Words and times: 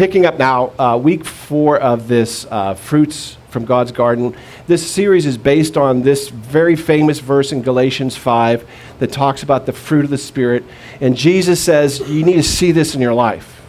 picking 0.00 0.24
up 0.24 0.38
now 0.38 0.72
uh, 0.78 0.96
week 0.96 1.26
four 1.26 1.78
of 1.78 2.08
this 2.08 2.46
uh, 2.50 2.72
Fruits 2.72 3.36
from 3.50 3.66
God's 3.66 3.92
Garden. 3.92 4.34
This 4.66 4.90
series 4.90 5.26
is 5.26 5.36
based 5.36 5.76
on 5.76 6.00
this 6.00 6.30
very 6.30 6.74
famous 6.74 7.18
verse 7.18 7.52
in 7.52 7.60
Galatians 7.60 8.16
5 8.16 8.66
that 8.98 9.12
talks 9.12 9.42
about 9.42 9.66
the 9.66 9.74
fruit 9.74 10.06
of 10.06 10.10
the 10.10 10.16
Spirit. 10.16 10.64
And 11.02 11.14
Jesus 11.14 11.62
says, 11.62 12.00
You 12.08 12.24
need 12.24 12.36
to 12.36 12.42
see 12.42 12.72
this 12.72 12.94
in 12.94 13.02
your 13.02 13.12
life. 13.12 13.60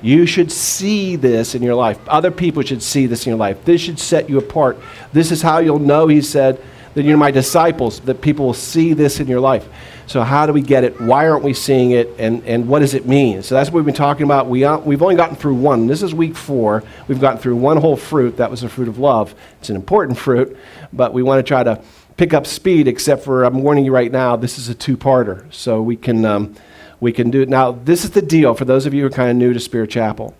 You 0.00 0.26
should 0.26 0.52
see 0.52 1.16
this 1.16 1.56
in 1.56 1.62
your 1.64 1.74
life. 1.74 1.98
Other 2.08 2.30
people 2.30 2.62
should 2.62 2.84
see 2.84 3.06
this 3.06 3.26
in 3.26 3.30
your 3.30 3.38
life. 3.38 3.64
This 3.64 3.80
should 3.80 3.98
set 3.98 4.30
you 4.30 4.38
apart. 4.38 4.78
This 5.12 5.32
is 5.32 5.42
how 5.42 5.58
you'll 5.58 5.80
know, 5.80 6.06
he 6.06 6.22
said, 6.22 6.62
that 6.94 7.04
you're 7.04 7.16
my 7.16 7.30
disciples, 7.30 8.00
that 8.00 8.20
people 8.20 8.46
will 8.46 8.54
see 8.54 8.92
this 8.92 9.20
in 9.20 9.28
your 9.28 9.40
life. 9.40 9.68
So, 10.06 10.22
how 10.22 10.44
do 10.44 10.52
we 10.52 10.60
get 10.60 10.82
it? 10.82 11.00
Why 11.00 11.28
aren't 11.28 11.44
we 11.44 11.54
seeing 11.54 11.92
it? 11.92 12.08
And, 12.18 12.42
and 12.44 12.66
what 12.66 12.80
does 12.80 12.94
it 12.94 13.06
mean? 13.06 13.42
So, 13.42 13.54
that's 13.54 13.70
what 13.70 13.76
we've 13.76 13.84
been 13.84 13.94
talking 13.94 14.24
about. 14.24 14.48
We, 14.48 14.64
are, 14.64 14.78
we've 14.80 15.02
only 15.02 15.14
gotten 15.14 15.36
through 15.36 15.54
one. 15.54 15.86
This 15.86 16.02
is 16.02 16.12
week 16.12 16.34
four. 16.34 16.82
We've 17.06 17.20
gotten 17.20 17.38
through 17.38 17.56
one 17.56 17.76
whole 17.76 17.96
fruit. 17.96 18.38
That 18.38 18.50
was 18.50 18.62
the 18.62 18.68
fruit 18.68 18.88
of 18.88 18.98
love. 18.98 19.36
It's 19.60 19.70
an 19.70 19.76
important 19.76 20.18
fruit, 20.18 20.56
but 20.92 21.14
we 21.14 21.22
want 21.22 21.38
to 21.38 21.48
try 21.48 21.62
to 21.62 21.80
pick 22.16 22.34
up 22.34 22.44
speed, 22.44 22.88
except 22.88 23.22
for 23.22 23.44
I'm 23.44 23.62
warning 23.62 23.84
you 23.84 23.92
right 23.92 24.10
now, 24.10 24.34
this 24.34 24.58
is 24.58 24.68
a 24.68 24.74
two 24.74 24.96
parter. 24.96 25.44
So, 25.54 25.80
we 25.80 25.94
can, 25.94 26.24
um, 26.24 26.56
we 26.98 27.12
can 27.12 27.30
do 27.30 27.42
it. 27.42 27.48
Now, 27.48 27.70
this 27.70 28.04
is 28.04 28.10
the 28.10 28.22
deal 28.22 28.54
for 28.54 28.64
those 28.64 28.86
of 28.86 28.94
you 28.94 29.02
who 29.02 29.06
are 29.06 29.10
kind 29.10 29.30
of 29.30 29.36
new 29.36 29.52
to 29.52 29.60
Spirit 29.60 29.90
Chapel. 29.90 30.36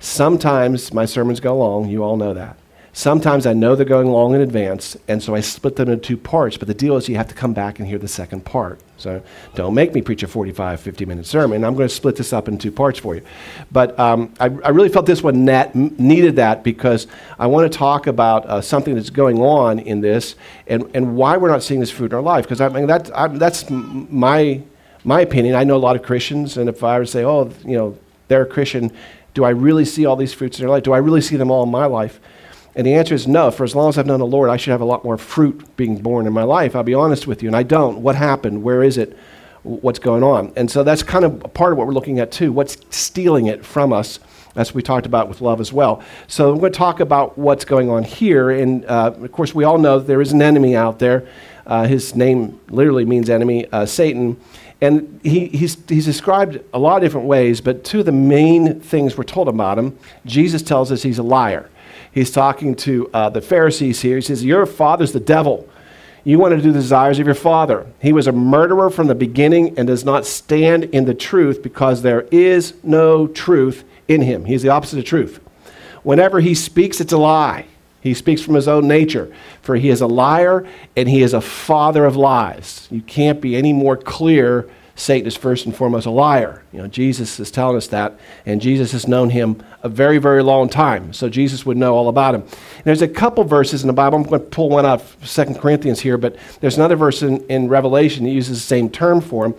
Sometimes 0.00 0.92
my 0.92 1.06
sermons 1.06 1.40
go 1.40 1.56
long. 1.56 1.88
You 1.88 2.04
all 2.04 2.18
know 2.18 2.34
that. 2.34 2.58
Sometimes 2.98 3.46
I 3.46 3.52
know 3.52 3.76
they're 3.76 3.86
going 3.86 4.08
long 4.08 4.34
in 4.34 4.40
advance, 4.40 4.96
and 5.06 5.22
so 5.22 5.32
I 5.32 5.38
split 5.38 5.76
them 5.76 5.88
into 5.88 6.04
two 6.04 6.16
parts. 6.16 6.56
But 6.56 6.66
the 6.66 6.74
deal 6.74 6.96
is 6.96 7.08
you 7.08 7.14
have 7.14 7.28
to 7.28 7.34
come 7.34 7.54
back 7.54 7.78
and 7.78 7.86
hear 7.86 7.96
the 7.96 8.08
second 8.08 8.44
part. 8.44 8.80
So 8.96 9.22
don't 9.54 9.72
make 9.72 9.94
me 9.94 10.02
preach 10.02 10.24
a 10.24 10.26
45, 10.26 10.80
50 10.80 11.06
minute 11.06 11.24
sermon. 11.24 11.64
I'm 11.64 11.76
going 11.76 11.88
to 11.88 11.94
split 11.94 12.16
this 12.16 12.32
up 12.32 12.48
in 12.48 12.58
two 12.58 12.72
parts 12.72 12.98
for 12.98 13.14
you. 13.14 13.22
But 13.70 13.96
um, 14.00 14.34
I, 14.40 14.46
I, 14.46 14.70
really 14.70 14.88
felt 14.88 15.06
this 15.06 15.22
one 15.22 15.44
net, 15.44 15.76
needed 15.76 16.34
that 16.36 16.64
because 16.64 17.06
I 17.38 17.46
want 17.46 17.72
to 17.72 17.78
talk 17.78 18.08
about 18.08 18.44
uh, 18.46 18.60
something 18.60 18.96
that's 18.96 19.10
going 19.10 19.38
on 19.38 19.78
in 19.78 20.00
this 20.00 20.34
and, 20.66 20.90
and 20.92 21.14
why 21.14 21.36
we're 21.36 21.50
not 21.50 21.62
seeing 21.62 21.78
this 21.78 21.92
fruit 21.92 22.10
in 22.10 22.16
our 22.16 22.20
life. 22.20 22.46
Because 22.46 22.60
I 22.60 22.68
mean, 22.68 22.88
that, 22.88 23.16
I, 23.16 23.28
that's 23.28 23.70
my, 23.70 24.60
my 25.04 25.20
opinion. 25.20 25.54
I 25.54 25.62
know 25.62 25.76
a 25.76 25.78
lot 25.78 25.94
of 25.94 26.02
Christians, 26.02 26.56
and 26.56 26.68
if 26.68 26.82
I 26.82 26.98
were 26.98 27.04
to 27.04 27.10
say, 27.10 27.24
oh, 27.24 27.52
you 27.64 27.76
know, 27.76 27.96
they're 28.26 28.42
a 28.42 28.46
Christian, 28.46 28.90
do 29.34 29.44
I 29.44 29.50
really 29.50 29.84
see 29.84 30.04
all 30.04 30.16
these 30.16 30.34
fruits 30.34 30.58
in 30.58 30.64
their 30.64 30.70
life? 30.70 30.82
Do 30.82 30.92
I 30.92 30.98
really 30.98 31.20
see 31.20 31.36
them 31.36 31.52
all 31.52 31.62
in 31.62 31.70
my 31.70 31.86
life? 31.86 32.18
And 32.74 32.86
the 32.86 32.94
answer 32.94 33.14
is 33.14 33.26
no. 33.26 33.50
For 33.50 33.64
as 33.64 33.74
long 33.74 33.88
as 33.88 33.98
I've 33.98 34.06
known 34.06 34.20
the 34.20 34.26
Lord, 34.26 34.50
I 34.50 34.56
should 34.56 34.70
have 34.70 34.80
a 34.80 34.86
lot 34.86 35.04
more 35.04 35.18
fruit 35.18 35.76
being 35.76 35.98
born 35.98 36.26
in 36.26 36.32
my 36.32 36.44
life. 36.44 36.76
I'll 36.76 36.82
be 36.82 36.94
honest 36.94 37.26
with 37.26 37.42
you. 37.42 37.48
And 37.48 37.56
I 37.56 37.62
don't. 37.62 38.02
What 38.02 38.14
happened? 38.14 38.62
Where 38.62 38.82
is 38.82 38.98
it? 38.98 39.16
What's 39.62 39.98
going 39.98 40.22
on? 40.22 40.52
And 40.56 40.70
so 40.70 40.84
that's 40.84 41.02
kind 41.02 41.24
of 41.24 41.52
part 41.54 41.72
of 41.72 41.78
what 41.78 41.86
we're 41.86 41.92
looking 41.92 42.20
at 42.20 42.30
too. 42.30 42.52
What's 42.52 42.76
stealing 42.90 43.46
it 43.46 43.64
from 43.64 43.92
us? 43.92 44.20
As 44.56 44.74
we 44.74 44.82
talked 44.82 45.06
about 45.06 45.28
with 45.28 45.40
love 45.40 45.60
as 45.60 45.72
well. 45.72 46.02
So 46.26 46.50
I'm 46.50 46.58
going 46.58 46.72
to 46.72 46.76
talk 46.76 46.98
about 46.98 47.38
what's 47.38 47.64
going 47.64 47.90
on 47.90 48.02
here. 48.02 48.50
And 48.50 48.84
uh, 48.86 49.14
of 49.16 49.30
course, 49.30 49.54
we 49.54 49.62
all 49.62 49.78
know 49.78 50.00
there 50.00 50.20
is 50.20 50.32
an 50.32 50.42
enemy 50.42 50.74
out 50.74 50.98
there. 50.98 51.28
Uh, 51.64 51.86
his 51.86 52.16
name 52.16 52.58
literally 52.68 53.04
means 53.04 53.30
enemy, 53.30 53.70
uh, 53.70 53.86
Satan. 53.86 54.36
And 54.80 55.20
he, 55.22 55.46
he's, 55.46 55.76
he's 55.88 56.06
described 56.06 56.60
a 56.72 56.78
lot 56.78 56.96
of 56.96 57.02
different 57.02 57.28
ways, 57.28 57.60
but 57.60 57.84
two 57.84 58.00
of 58.00 58.06
the 58.06 58.12
main 58.12 58.80
things 58.80 59.16
we're 59.16 59.24
told 59.24 59.48
about 59.48 59.78
him 59.78 59.96
Jesus 60.24 60.62
tells 60.62 60.90
us 60.90 61.02
he's 61.02 61.18
a 61.18 61.22
liar 61.22 61.68
he's 62.18 62.30
talking 62.30 62.74
to 62.74 63.08
uh, 63.14 63.30
the 63.30 63.40
Pharisees 63.40 64.00
here. 64.00 64.16
He 64.16 64.22
says, 64.22 64.44
Your 64.44 64.66
father's 64.66 65.12
the 65.12 65.20
devil. 65.20 65.68
You 66.24 66.38
want 66.38 66.54
to 66.54 66.60
do 66.60 66.72
the 66.72 66.80
desires 66.80 67.18
of 67.18 67.26
your 67.26 67.34
father. 67.34 67.86
He 68.00 68.12
was 68.12 68.26
a 68.26 68.32
murderer 68.32 68.90
from 68.90 69.06
the 69.06 69.14
beginning 69.14 69.78
and 69.78 69.86
does 69.86 70.04
not 70.04 70.26
stand 70.26 70.84
in 70.84 71.04
the 71.04 71.14
truth 71.14 71.62
because 71.62 72.02
there 72.02 72.22
is 72.30 72.74
no 72.82 73.28
truth 73.28 73.84
in 74.08 74.22
him. 74.22 74.44
He's 74.44 74.62
the 74.62 74.68
opposite 74.68 74.98
of 74.98 75.04
truth. 75.04 75.40
Whenever 76.02 76.40
he 76.40 76.54
speaks, 76.54 77.00
it's 77.00 77.12
a 77.12 77.18
lie. 77.18 77.66
He 78.00 78.14
speaks 78.14 78.42
from 78.42 78.54
his 78.54 78.68
own 78.68 78.86
nature, 78.86 79.34
for 79.62 79.76
he 79.76 79.88
is 79.88 80.00
a 80.00 80.06
liar 80.06 80.66
and 80.96 81.08
he 81.08 81.22
is 81.22 81.34
a 81.34 81.40
father 81.40 82.04
of 82.04 82.16
lies. 82.16 82.86
You 82.90 83.00
can't 83.00 83.40
be 83.40 83.56
any 83.56 83.72
more 83.72 83.96
clear 83.96 84.68
Satan 84.98 85.28
is 85.28 85.36
first 85.36 85.64
and 85.64 85.74
foremost 85.74 86.06
a 86.06 86.10
liar. 86.10 86.64
You 86.72 86.80
know, 86.80 86.88
Jesus 86.88 87.38
is 87.38 87.52
telling 87.52 87.76
us 87.76 87.86
that, 87.86 88.18
and 88.44 88.60
Jesus 88.60 88.90
has 88.90 89.06
known 89.06 89.30
him 89.30 89.62
a 89.84 89.88
very, 89.88 90.18
very 90.18 90.42
long 90.42 90.68
time. 90.68 91.12
So 91.12 91.28
Jesus 91.28 91.64
would 91.64 91.76
know 91.76 91.94
all 91.94 92.08
about 92.08 92.34
him. 92.34 92.42
And 92.42 92.84
there's 92.84 93.00
a 93.00 93.06
couple 93.06 93.44
verses 93.44 93.84
in 93.84 93.86
the 93.86 93.92
Bible. 93.92 94.18
I'm 94.18 94.24
going 94.24 94.42
to 94.42 94.46
pull 94.48 94.70
one 94.70 94.84
out 94.84 95.00
of 95.00 95.16
Second 95.28 95.60
Corinthians 95.60 96.00
here, 96.00 96.18
but 96.18 96.36
there's 96.60 96.76
another 96.76 96.96
verse 96.96 97.22
in, 97.22 97.46
in 97.46 97.68
Revelation 97.68 98.24
that 98.24 98.30
uses 98.30 98.58
the 98.58 98.66
same 98.66 98.90
term 98.90 99.20
for 99.20 99.46
him. 99.46 99.54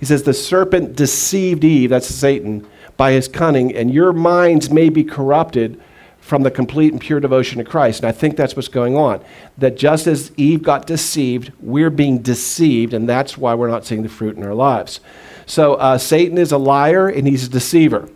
He 0.00 0.04
says, 0.04 0.24
The 0.24 0.34
serpent 0.34 0.96
deceived 0.96 1.62
Eve, 1.62 1.90
that's 1.90 2.08
Satan, 2.08 2.66
by 2.96 3.12
his 3.12 3.28
cunning, 3.28 3.72
and 3.76 3.94
your 3.94 4.12
minds 4.12 4.68
may 4.68 4.88
be 4.88 5.04
corrupted 5.04 5.80
from 6.22 6.44
the 6.44 6.50
complete 6.50 6.92
and 6.92 7.00
pure 7.00 7.18
devotion 7.18 7.58
to 7.58 7.64
Christ. 7.64 8.00
And 8.00 8.08
I 8.08 8.12
think 8.12 8.36
that's 8.36 8.54
what's 8.54 8.68
going 8.68 8.96
on. 8.96 9.22
That 9.58 9.76
just 9.76 10.06
as 10.06 10.30
Eve 10.36 10.62
got 10.62 10.86
deceived, 10.86 11.52
we're 11.60 11.90
being 11.90 12.22
deceived, 12.22 12.94
and 12.94 13.08
that's 13.08 13.36
why 13.36 13.54
we're 13.54 13.68
not 13.68 13.84
seeing 13.84 14.04
the 14.04 14.08
fruit 14.08 14.36
in 14.36 14.44
our 14.44 14.54
lives. 14.54 15.00
So 15.46 15.74
uh, 15.74 15.98
Satan 15.98 16.38
is 16.38 16.52
a 16.52 16.58
liar 16.58 17.08
and 17.08 17.26
he's 17.26 17.46
a 17.46 17.50
deceiver. 17.50 18.08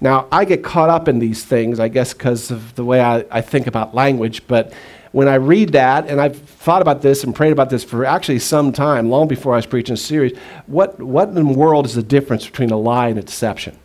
Now, 0.00 0.28
I 0.30 0.44
get 0.44 0.62
caught 0.62 0.90
up 0.90 1.08
in 1.08 1.20
these 1.20 1.42
things, 1.42 1.80
I 1.80 1.88
guess, 1.88 2.12
because 2.12 2.50
of 2.50 2.74
the 2.74 2.84
way 2.84 3.00
I, 3.00 3.24
I 3.30 3.40
think 3.40 3.66
about 3.66 3.94
language, 3.94 4.46
but 4.46 4.72
when 5.12 5.26
I 5.26 5.34
read 5.34 5.72
that, 5.72 6.08
and 6.08 6.20
I've 6.20 6.38
thought 6.38 6.82
about 6.82 7.02
this 7.02 7.24
and 7.24 7.34
prayed 7.34 7.52
about 7.52 7.70
this 7.70 7.82
for 7.82 8.04
actually 8.04 8.40
some 8.40 8.72
time, 8.72 9.10
long 9.10 9.26
before 9.26 9.54
I 9.54 9.56
was 9.56 9.66
preaching 9.66 9.94
a 9.94 9.96
series, 9.96 10.36
what, 10.66 11.00
what 11.00 11.28
in 11.28 11.34
the 11.34 11.44
world 11.44 11.86
is 11.86 11.94
the 11.94 12.02
difference 12.02 12.46
between 12.46 12.70
a 12.70 12.76
lie 12.76 13.08
and 13.08 13.18
a 13.18 13.22
deception? 13.22 13.78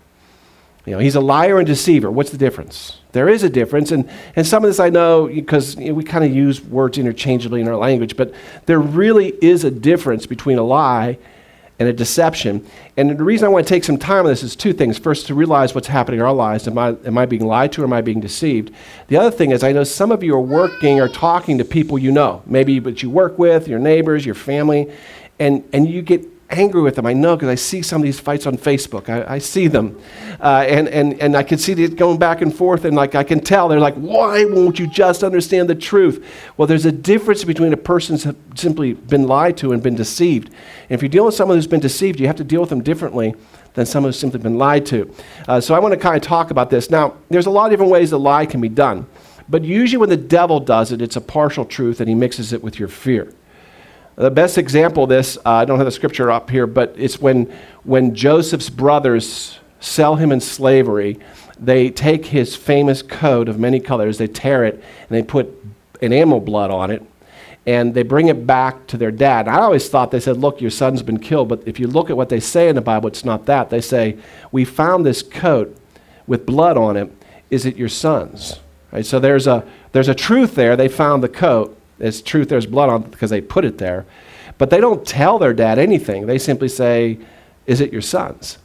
You 0.87 0.93
know, 0.93 0.99
he's 0.99 1.15
a 1.15 1.21
liar 1.21 1.57
and 1.57 1.67
deceiver. 1.67 2.09
What's 2.09 2.29
the 2.29 2.37
difference? 2.37 2.99
There 3.11 3.27
is 3.27 3.43
a 3.43 3.49
difference, 3.49 3.91
and, 3.91 4.09
and 4.37 4.47
some 4.47 4.63
of 4.63 4.69
this 4.69 4.79
I 4.79 4.89
know 4.89 5.27
because 5.27 5.75
you 5.75 5.89
know, 5.89 5.93
we 5.93 6.05
kind 6.05 6.23
of 6.23 6.33
use 6.33 6.61
words 6.61 6.97
interchangeably 6.97 7.59
in 7.59 7.67
our 7.67 7.75
language, 7.75 8.15
but 8.15 8.33
there 8.67 8.79
really 8.79 9.33
is 9.41 9.65
a 9.65 9.71
difference 9.71 10.25
between 10.25 10.57
a 10.57 10.63
lie 10.63 11.17
and 11.77 11.89
a 11.89 11.93
deception. 11.93 12.65
And 12.95 13.19
the 13.19 13.23
reason 13.23 13.45
I 13.45 13.49
want 13.49 13.67
to 13.67 13.69
take 13.73 13.83
some 13.83 13.97
time 13.97 14.19
on 14.19 14.27
this 14.27 14.43
is 14.43 14.55
two 14.55 14.71
things. 14.71 14.97
First, 14.97 15.27
to 15.27 15.35
realize 15.35 15.75
what's 15.75 15.87
happening 15.87 16.21
in 16.21 16.25
our 16.25 16.33
lives. 16.33 16.69
Am 16.69 16.77
I, 16.77 16.95
am 17.05 17.17
I 17.17 17.25
being 17.25 17.45
lied 17.45 17.73
to 17.73 17.81
or 17.81 17.83
am 17.83 17.91
I 17.91 17.99
being 17.99 18.21
deceived? 18.21 18.73
The 19.09 19.17
other 19.17 19.29
thing 19.29 19.51
is, 19.51 19.63
I 19.63 19.73
know 19.73 19.83
some 19.83 20.13
of 20.13 20.23
you 20.23 20.35
are 20.35 20.41
working 20.41 21.01
or 21.01 21.09
talking 21.09 21.57
to 21.57 21.65
people 21.65 21.99
you 21.99 22.13
know, 22.13 22.43
maybe 22.45 22.79
that 22.79 23.03
you 23.03 23.09
work 23.09 23.37
with, 23.37 23.67
your 23.67 23.79
neighbors, 23.79 24.25
your 24.25 24.35
family, 24.35 24.89
and, 25.37 25.67
and 25.73 25.85
you 25.85 26.01
get 26.01 26.25
angry 26.49 26.81
with 26.81 26.95
them. 26.95 27.05
I 27.05 27.13
know 27.13 27.35
because 27.35 27.49
I 27.49 27.55
see 27.55 27.81
some 27.81 28.01
of 28.01 28.05
these 28.05 28.19
fights 28.19 28.45
on 28.45 28.57
Facebook. 28.57 29.09
I, 29.09 29.35
I 29.35 29.37
see 29.39 29.67
them. 29.67 29.99
Uh, 30.39 30.65
and, 30.67 30.87
and, 30.87 31.19
and 31.21 31.35
I 31.35 31.43
can 31.43 31.57
see 31.57 31.73
it 31.73 31.95
going 31.95 32.17
back 32.17 32.41
and 32.41 32.55
forth, 32.55 32.85
and 32.85 32.95
like 32.95 33.15
I 33.15 33.23
can 33.23 33.39
tell, 33.39 33.67
they're 33.67 33.79
like, 33.79 33.95
why 33.95 34.45
won't 34.45 34.79
you 34.79 34.87
just 34.87 35.23
understand 35.23 35.69
the 35.69 35.75
truth? 35.75 36.25
Well, 36.55 36.67
there's 36.67 36.85
a 36.85 36.91
difference 36.91 37.43
between 37.43 37.73
a 37.73 37.77
person's 37.77 38.25
simply 38.55 38.93
been 38.93 39.27
lied 39.27 39.57
to 39.57 39.73
and 39.73 39.83
been 39.83 39.95
deceived. 39.95 40.47
And 40.47 40.91
if 40.91 41.01
you're 41.01 41.09
dealing 41.09 41.27
with 41.27 41.35
someone 41.35 41.57
who's 41.57 41.67
been 41.67 41.79
deceived, 41.79 42.19
you 42.19 42.27
have 42.27 42.37
to 42.37 42.43
deal 42.43 42.61
with 42.61 42.69
them 42.69 42.81
differently 42.81 43.35
than 43.73 43.85
someone 43.85 44.09
who's 44.09 44.19
simply 44.19 44.39
been 44.39 44.57
lied 44.57 44.85
to. 44.87 45.13
Uh, 45.47 45.59
so 45.59 45.75
I 45.75 45.79
want 45.79 45.93
to 45.93 45.99
kind 45.99 46.15
of 46.15 46.21
talk 46.21 46.49
about 46.51 46.69
this. 46.69 46.89
Now, 46.89 47.15
there's 47.29 47.45
a 47.45 47.51
lot 47.51 47.65
of 47.65 47.71
different 47.71 47.91
ways 47.91 48.11
a 48.11 48.17
lie 48.17 48.45
can 48.45 48.61
be 48.61 48.69
done. 48.69 49.05
But 49.49 49.63
usually 49.63 49.97
when 49.97 50.09
the 50.09 50.17
devil 50.17 50.59
does 50.59 50.91
it, 50.91 51.01
it's 51.01 51.15
a 51.15 51.21
partial 51.21 51.63
truth 51.65 51.99
and 51.99 52.09
he 52.09 52.15
mixes 52.15 52.53
it 52.53 52.63
with 52.63 52.79
your 52.79 52.89
fear. 52.89 53.33
The 54.17 54.31
best 54.31 54.57
example 54.57 55.03
of 55.03 55.09
this, 55.09 55.37
uh, 55.45 55.51
I 55.51 55.65
don't 55.65 55.77
have 55.77 55.85
the 55.85 55.91
scripture 55.91 56.31
up 56.31 56.49
here, 56.49 56.65
but 56.65 56.95
it's 56.97 57.21
when, 57.21 57.53
when 57.83 58.15
Joseph's 58.15 58.67
brothers 58.67 59.59
sell 59.79 60.15
him 60.15 60.31
in 60.31 60.41
slavery, 60.41 61.19
they 61.59 61.91
take 61.91 62.25
his 62.25 62.55
famous 62.55 63.03
coat 63.03 63.47
of 63.47 63.59
many 63.59 63.79
colors, 63.79 64.17
they 64.17 64.25
tear 64.25 64.65
it, 64.65 64.73
and 64.73 65.09
they 65.09 65.21
put 65.21 65.47
an 66.01 66.13
animal 66.13 66.39
blood 66.39 66.71
on 66.71 66.89
it, 66.89 67.03
and 67.67 67.93
they 67.93 68.01
bring 68.01 68.27
it 68.27 68.47
back 68.47 68.87
to 68.87 68.97
their 68.97 69.11
dad. 69.11 69.47
I 69.47 69.59
always 69.59 69.87
thought 69.87 70.09
they 70.09 70.19
said, 70.19 70.37
Look, 70.37 70.61
your 70.61 70.71
son's 70.71 71.03
been 71.03 71.19
killed, 71.19 71.49
but 71.49 71.61
if 71.67 71.79
you 71.79 71.85
look 71.85 72.09
at 72.09 72.17
what 72.17 72.29
they 72.29 72.39
say 72.39 72.69
in 72.69 72.75
the 72.75 72.81
Bible, 72.81 73.09
it's 73.09 73.23
not 73.23 73.45
that. 73.45 73.69
They 73.69 73.81
say, 73.81 74.17
We 74.51 74.65
found 74.65 75.05
this 75.05 75.21
coat 75.21 75.77
with 76.25 76.43
blood 76.43 76.75
on 76.75 76.97
it. 76.97 77.11
Is 77.51 77.67
it 77.67 77.77
your 77.77 77.89
son's? 77.89 78.61
Right, 78.91 79.05
so 79.05 79.19
there's 79.19 79.45
a, 79.45 79.63
there's 79.91 80.09
a 80.09 80.15
truth 80.15 80.55
there. 80.55 80.75
They 80.75 80.87
found 80.87 81.21
the 81.21 81.29
coat, 81.29 81.76
it's 81.99 82.21
truth, 82.21 82.49
there's 82.49 82.65
blood 82.65 82.89
on 82.89 83.03
because 83.03 83.29
they 83.29 83.41
put 83.41 83.65
it 83.65 83.77
there. 83.77 84.05
But 84.57 84.69
they 84.69 84.79
don't 84.79 85.05
tell 85.05 85.39
their 85.39 85.53
dad 85.53 85.79
anything. 85.79 86.25
They 86.25 86.39
simply 86.39 86.67
say, 86.67 87.19
Is 87.65 87.81
it 87.81 87.91
your 87.91 88.01
son's? 88.01 88.57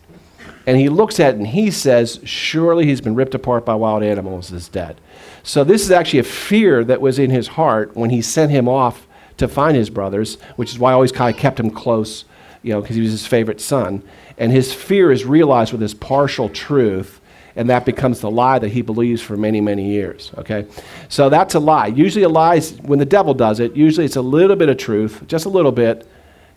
And 0.67 0.79
he 0.79 0.89
looks 0.89 1.19
at 1.19 1.35
it 1.35 1.39
and 1.39 1.47
he 1.47 1.71
says, 1.71 2.21
Surely 2.25 2.87
he's 2.87 3.01
been 3.01 3.15
ripped 3.15 3.35
apart 3.35 3.65
by 3.65 3.75
wild 3.75 4.03
animals, 4.03 4.53
is 4.53 4.69
dead. 4.69 5.01
So 5.43 5.65
this 5.65 5.83
is 5.83 5.91
actually 5.91 6.21
a 6.21 6.25
fear 6.25 6.85
that 6.85 7.01
was 7.01 7.19
in 7.19 7.31
his 7.31 7.49
heart 7.49 7.97
when 7.97 8.11
he 8.11 8.23
sent 8.23 8.53
him 8.53 8.69
off 8.69 9.07
to 9.39 9.49
find 9.49 9.77
his 9.77 9.91
brothers, 9.91 10.41
which 10.57 10.71
is 10.71 10.79
why 10.79 10.91
I 10.91 10.95
always 10.95 11.13
kind 11.13 11.35
of 11.35 11.41
kept 11.41 11.59
him 11.59 11.71
close, 11.71 12.25
you 12.63 12.73
know, 12.73 12.81
because 12.81 12.97
he 12.97 13.03
was 13.03 13.11
his 13.11 13.27
favorite 13.27 13.61
son. 13.61 14.03
And 14.39 14.53
his 14.53 14.73
fear 14.73 15.11
is 15.11 15.25
realized 15.25 15.73
with 15.73 15.81
this 15.81 15.95
partial 15.95 16.49
truth 16.49 17.21
and 17.57 17.69
that 17.71 17.85
becomes 17.85 18.21
the 18.21 18.31
lie 18.31 18.59
that 18.59 18.71
he 18.71 18.83
believes 18.83 19.21
for 19.21 19.37
many, 19.37 19.61
many 19.61 19.91
years. 19.91 20.33
Okay? 20.39 20.67
So 21.09 21.29
that's 21.29 21.55
a 21.55 21.61
lie. 21.61 21.89
Usually, 21.89 22.25
a 22.25 22.29
lie 22.29 22.57
is 22.57 22.73
when 22.83 22.99
the 22.99 23.05
devil 23.05 23.35
does 23.35 23.61
it, 23.61 23.77
usually 23.77 24.07
it's 24.07 24.17
a 24.17 24.23
little 24.23 24.57
bit 24.57 24.69
of 24.69 24.77
truth, 24.79 25.23
just 25.27 25.47
a 25.47 25.51
little 25.51 25.73
bit, 25.73 26.07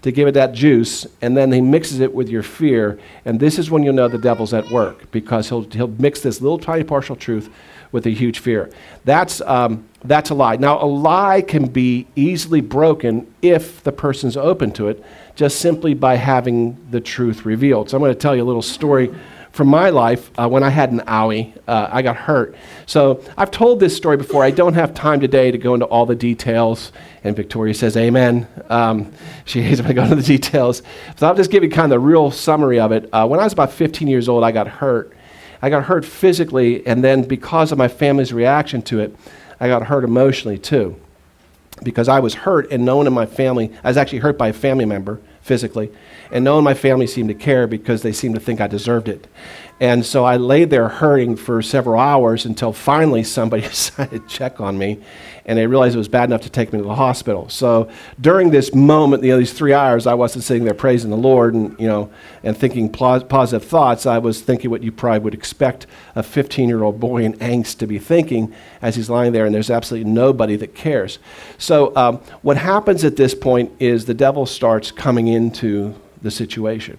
to 0.02 0.12
give 0.12 0.28
it 0.28 0.34
that 0.34 0.54
juice, 0.54 1.08
and 1.22 1.36
then 1.36 1.52
he 1.52 1.60
mixes 1.60 2.00
it 2.00 2.14
with 2.14 2.30
your 2.30 2.44
fear. 2.44 3.00
And 3.26 3.40
this 3.40 3.58
is 3.58 3.72
when 3.72 3.82
you'll 3.82 3.96
know 3.96 4.08
the 4.08 4.20
devil's 4.20 4.54
at 4.54 4.70
work 4.70 5.10
because 5.10 5.50
he'll, 5.50 5.64
he'll 5.64 5.88
mix 5.88 6.22
this 6.22 6.42
little 6.42 6.60
tiny 6.60 6.84
partial 6.84 7.16
truth 7.16 7.50
with 7.92 8.06
a 8.06 8.12
huge 8.12 8.38
fear. 8.38 8.70
That's, 9.04 9.42
um, 9.42 9.88
that's 10.04 10.30
a 10.30 10.36
lie. 10.36 10.58
Now, 10.58 10.84
a 10.84 10.86
lie 10.86 11.42
can 11.42 11.66
be 11.66 12.06
easily 12.16 12.62
broken 12.62 13.34
if 13.42 13.84
the 13.84 13.92
person's 13.92 14.38
open 14.38 14.72
to 14.74 14.90
it, 14.90 15.04
just 15.36 15.60
simply 15.60 15.96
by 15.96 16.16
having 16.16 16.78
the 16.92 17.02
truth 17.02 17.44
revealed. 17.46 17.90
So, 17.90 17.98
I'm 17.98 18.04
going 18.04 18.14
to 18.14 18.20
tell 18.20 18.36
you 18.36 18.44
a 18.44 18.46
little 18.46 18.62
story 18.62 19.12
from 19.56 19.70
my 19.70 19.90
life 19.90 20.30
uh, 20.38 20.50
when 20.50 20.64
I 20.64 20.70
had 20.70 20.92
an 20.92 21.00
owie. 21.08 21.58
Uh, 21.66 21.88
I 21.90 22.02
got 22.02 22.18
hurt. 22.18 22.58
So 22.88 23.24
I've 23.38 23.52
told 23.52 23.80
this 23.80 23.96
story 23.96 24.18
before. 24.18 24.44
I 24.44 24.52
don't 24.52 24.74
have 24.74 24.94
time 24.94 25.22
today 25.22 25.50
to 25.50 25.58
go 25.58 25.74
into 25.74 25.86
all 25.86 26.06
the 26.06 26.16
details. 26.16 26.92
And 27.24 27.38
Victoria 27.38 27.74
says, 27.74 27.96
Amen. 27.96 28.50
Um, 28.68 29.14
she 29.46 29.62
hates 29.64 29.80
when 29.80 29.92
I 29.92 29.94
go 29.94 30.04
into 30.04 30.18
the 30.18 30.24
details. 30.24 30.84
So 31.16 31.26
I'll 31.26 31.36
just 31.36 31.52
give 31.52 31.64
you 31.64 31.70
kind 31.70 31.86
of 31.86 31.92
the 31.92 32.00
real 32.00 32.32
summary 32.32 32.82
of 32.82 32.92
it. 32.92 33.08
Uh, 33.14 33.26
when 33.28 33.40
I 33.40 33.46
was 33.46 33.54
about 33.54 33.72
15 33.72 34.10
years 34.10 34.28
old, 34.28 34.44
I 34.44 34.52
got 34.52 34.68
hurt. 34.68 35.16
I 35.62 35.70
got 35.70 35.86
hurt 35.86 36.04
physically, 36.04 36.86
and 36.86 37.02
then 37.02 37.24
because 37.24 37.72
of 37.72 37.78
my 37.78 37.88
family's 37.88 38.34
reaction 38.34 38.82
to 38.84 39.00
it, 39.00 39.16
I 39.58 39.70
got 39.70 39.84
hurt 39.84 40.04
emotionally 40.04 40.58
too. 40.58 40.98
Because 41.82 42.10
I 42.10 42.20
was 42.20 42.34
hurt, 42.34 42.70
and 42.72 42.84
no 42.84 42.98
one 42.98 43.08
in 43.08 43.14
my 43.14 43.26
family, 43.26 43.72
I 43.86 43.88
was 43.88 43.96
actually 43.96 44.20
hurt 44.20 44.38
by 44.38 44.50
a 44.50 44.54
family 44.54 44.86
member 44.86 45.22
physically. 45.42 45.92
And 46.32 46.44
no 46.44 46.54
one 46.54 46.60
in 46.60 46.64
my 46.64 46.74
family 46.74 47.08
seemed 47.08 47.30
to 47.30 47.36
care 47.36 47.68
because 47.68 48.02
they 48.02 48.12
seemed 48.12 48.36
to 48.36 48.42
think 48.42 48.62
I 48.62 48.68
deserved 48.68 49.08
it. 49.08 49.28
And 49.80 50.06
so 50.06 50.24
I 50.24 50.38
lay 50.38 50.64
there 50.64 50.88
hurting 50.88 51.36
for 51.36 51.62
several 51.62 52.00
hours 52.00 52.46
until 52.46 52.72
finally 52.72 53.24
somebody 53.24 53.62
decided 53.68 54.22
to 54.22 54.28
check 54.28 54.62
on 54.62 54.78
me 54.78 55.02
and 55.48 55.60
they 55.60 55.68
realized 55.68 55.94
it 55.94 56.00
was 56.00 56.08
bad 56.08 56.30
enough 56.30 56.42
to 56.42 56.50
take 56.50 56.74
me 56.74 56.80
to 56.80 56.86
the 56.86 56.96
hospital. 56.96 57.48
So 57.50 57.90
during 58.20 58.50
this 58.50 58.74
moment, 58.74 59.24
you 59.24 59.30
know, 59.30 59.38
these 59.38 59.54
three 59.54 59.74
hours, 59.74 60.08
I 60.08 60.16
wasn't 60.16 60.44
sitting 60.44 60.64
there 60.64 60.74
praising 60.74 61.12
the 61.12 61.18
Lord 61.18 61.54
and, 61.54 61.80
you 61.80 61.88
know, 61.88 62.10
and 62.42 62.58
thinking 62.58 62.90
positive 62.90 63.64
thoughts. 63.64 64.08
I 64.08 64.18
was 64.18 64.42
thinking 64.42 64.72
what 64.72 64.82
you 64.82 64.92
probably 64.92 65.20
would 65.20 65.36
expect 65.36 65.86
a 66.16 66.24
15 66.24 66.68
year 66.68 66.82
old 66.82 67.00
boy 67.00 67.24
in 67.24 67.34
angst 67.34 67.78
to 67.80 67.88
be 67.88 68.00
thinking 68.00 68.54
as 68.82 68.96
he's 68.96 69.10
lying 69.10 69.34
there 69.34 69.46
and 69.46 69.54
there's 69.54 69.70
absolutely 69.70 70.10
nobody 70.10 70.56
that 70.56 70.74
cares. 70.74 71.20
So 71.60 71.96
um, 71.96 72.18
what 72.42 72.58
happens 72.58 73.04
at 73.04 73.16
this 73.16 73.36
point 73.36 73.72
is 73.80 74.06
the 74.06 74.16
devil 74.16 74.48
starts 74.48 74.90
coming 74.90 75.28
into 75.28 75.94
the 76.24 76.32
situation 76.32 76.98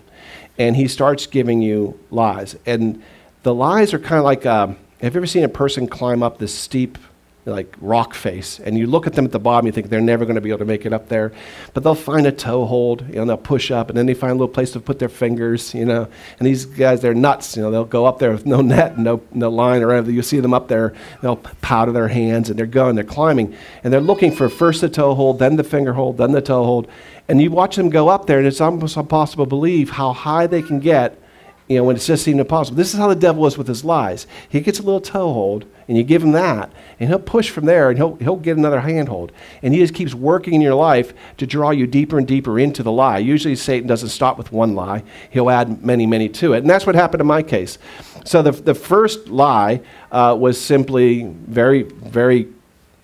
and 0.58 0.76
he 0.76 0.88
starts 0.88 1.26
giving 1.26 1.60
you 1.60 1.98
lies. 2.10 2.56
And 2.66 3.02
the 3.42 3.54
lies 3.54 3.94
are 3.94 3.98
kind 3.98 4.18
of 4.18 4.24
like 4.24 4.44
um, 4.44 4.76
have 5.00 5.14
you 5.14 5.20
ever 5.20 5.26
seen 5.26 5.44
a 5.44 5.48
person 5.48 5.86
climb 5.86 6.22
up 6.22 6.38
this 6.38 6.52
steep 6.52 6.98
like 7.44 7.72
rock 7.80 8.12
face? 8.12 8.58
And 8.58 8.76
you 8.76 8.88
look 8.88 9.06
at 9.06 9.12
them 9.12 9.24
at 9.24 9.30
the 9.30 9.38
bottom 9.38 9.66
you 9.66 9.72
think 9.72 9.88
they're 9.88 10.00
never 10.00 10.24
going 10.24 10.34
to 10.34 10.40
be 10.40 10.48
able 10.48 10.58
to 10.58 10.64
make 10.64 10.84
it 10.84 10.92
up 10.92 11.08
there 11.08 11.32
but 11.74 11.84
they'll 11.84 11.94
find 11.94 12.26
a 12.26 12.32
toe 12.32 12.64
hold 12.64 13.02
you 13.02 13.14
know, 13.14 13.20
and 13.20 13.30
they'll 13.30 13.36
push 13.36 13.70
up 13.70 13.88
and 13.88 13.96
then 13.96 14.06
they 14.06 14.14
find 14.14 14.32
a 14.32 14.34
little 14.34 14.48
place 14.48 14.72
to 14.72 14.80
put 14.80 14.98
their 14.98 15.08
fingers 15.08 15.72
you 15.72 15.84
know? 15.84 16.08
And 16.38 16.46
these 16.46 16.64
guys 16.64 17.02
they're 17.02 17.14
nuts 17.14 17.56
you 17.56 17.62
know? 17.62 17.70
They'll 17.70 17.84
go 17.84 18.04
up 18.04 18.18
there 18.18 18.32
with 18.32 18.46
no 18.46 18.62
net 18.62 18.98
no, 18.98 19.22
no 19.32 19.48
line 19.48 19.82
or 19.82 19.92
anything. 19.92 20.14
You 20.16 20.22
see 20.22 20.40
them 20.40 20.54
up 20.54 20.66
there 20.66 20.92
they'll 21.22 21.36
powder 21.36 21.92
their 21.92 22.08
hands 22.08 22.50
and 22.50 22.58
they're 22.58 22.66
going 22.66 22.96
they're 22.96 23.04
climbing 23.04 23.54
and 23.84 23.92
they're 23.92 24.00
looking 24.00 24.32
for 24.32 24.48
first 24.48 24.80
the 24.80 24.88
toe 24.88 25.14
hold 25.14 25.38
then 25.38 25.54
the 25.54 25.64
finger 25.64 25.92
hold 25.92 26.16
then 26.16 26.32
the 26.32 26.42
toe 26.42 26.64
hold 26.64 26.88
and 27.28 27.40
you 27.40 27.50
watch 27.50 27.76
them 27.76 27.90
go 27.90 28.08
up 28.08 28.26
there, 28.26 28.38
and 28.38 28.46
it's 28.46 28.60
almost 28.60 28.96
impossible 28.96 29.46
to 29.46 29.48
believe 29.48 29.90
how 29.90 30.12
high 30.12 30.46
they 30.46 30.62
can 30.62 30.78
get, 30.78 31.18
you 31.68 31.76
know, 31.76 31.84
when 31.84 31.96
it's 31.96 32.06
just 32.06 32.24
seemed 32.24 32.38
impossible. 32.38 32.76
This 32.76 32.94
is 32.94 32.98
how 32.98 33.08
the 33.08 33.16
devil 33.16 33.46
is 33.46 33.58
with 33.58 33.66
his 33.66 33.84
lies. 33.84 34.26
He 34.48 34.60
gets 34.60 34.78
a 34.78 34.82
little 34.82 35.00
toehold, 35.00 35.64
and 35.88 35.96
you 35.96 36.04
give 36.04 36.22
him 36.22 36.32
that, 36.32 36.70
and 37.00 37.08
he'll 37.08 37.18
push 37.18 37.50
from 37.50 37.64
there, 37.64 37.88
and 37.88 37.98
he'll, 37.98 38.14
he'll 38.16 38.36
get 38.36 38.56
another 38.56 38.80
handhold. 38.80 39.32
And 39.62 39.74
he 39.74 39.80
just 39.80 39.94
keeps 39.94 40.14
working 40.14 40.54
in 40.54 40.60
your 40.60 40.74
life 40.74 41.12
to 41.38 41.46
draw 41.46 41.70
you 41.70 41.86
deeper 41.86 42.18
and 42.18 42.26
deeper 42.26 42.58
into 42.58 42.82
the 42.82 42.92
lie. 42.92 43.18
Usually, 43.18 43.56
Satan 43.56 43.88
doesn't 43.88 44.10
stop 44.10 44.38
with 44.38 44.52
one 44.52 44.74
lie, 44.74 45.02
he'll 45.30 45.50
add 45.50 45.84
many, 45.84 46.06
many 46.06 46.28
to 46.30 46.52
it. 46.52 46.58
And 46.58 46.70
that's 46.70 46.86
what 46.86 46.94
happened 46.94 47.20
in 47.20 47.26
my 47.26 47.42
case. 47.42 47.78
So 48.24 48.42
the, 48.42 48.52
the 48.52 48.74
first 48.74 49.28
lie 49.28 49.80
uh, 50.12 50.36
was 50.38 50.60
simply 50.60 51.24
very, 51.24 51.82
very 51.82 52.48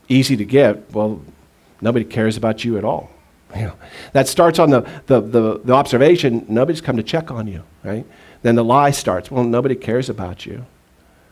easy 0.09 0.37
to 0.37 0.45
get. 0.45 0.93
Well, 0.93 1.21
nobody 1.81 2.05
cares 2.05 2.37
about 2.37 2.65
you 2.65 2.79
at 2.79 2.85
all. 2.85 3.11
You 3.55 3.67
know, 3.67 3.75
that 4.15 4.29
starts 4.29 4.59
on 4.59 4.71
the, 4.71 4.81
the, 5.05 5.21
the, 5.21 5.61
the 5.63 5.73
observation, 5.75 6.47
nobody's 6.49 6.81
come 6.81 6.97
to 6.97 7.03
check 7.03 7.31
on 7.31 7.47
you, 7.47 7.63
right? 7.85 8.07
Then 8.43 8.57
the 8.57 8.65
lie 8.65 8.91
starts, 8.91 9.31
well, 9.31 9.45
nobody 9.45 9.75
cares 9.75 10.09
about 10.09 10.47
you. 10.47 10.67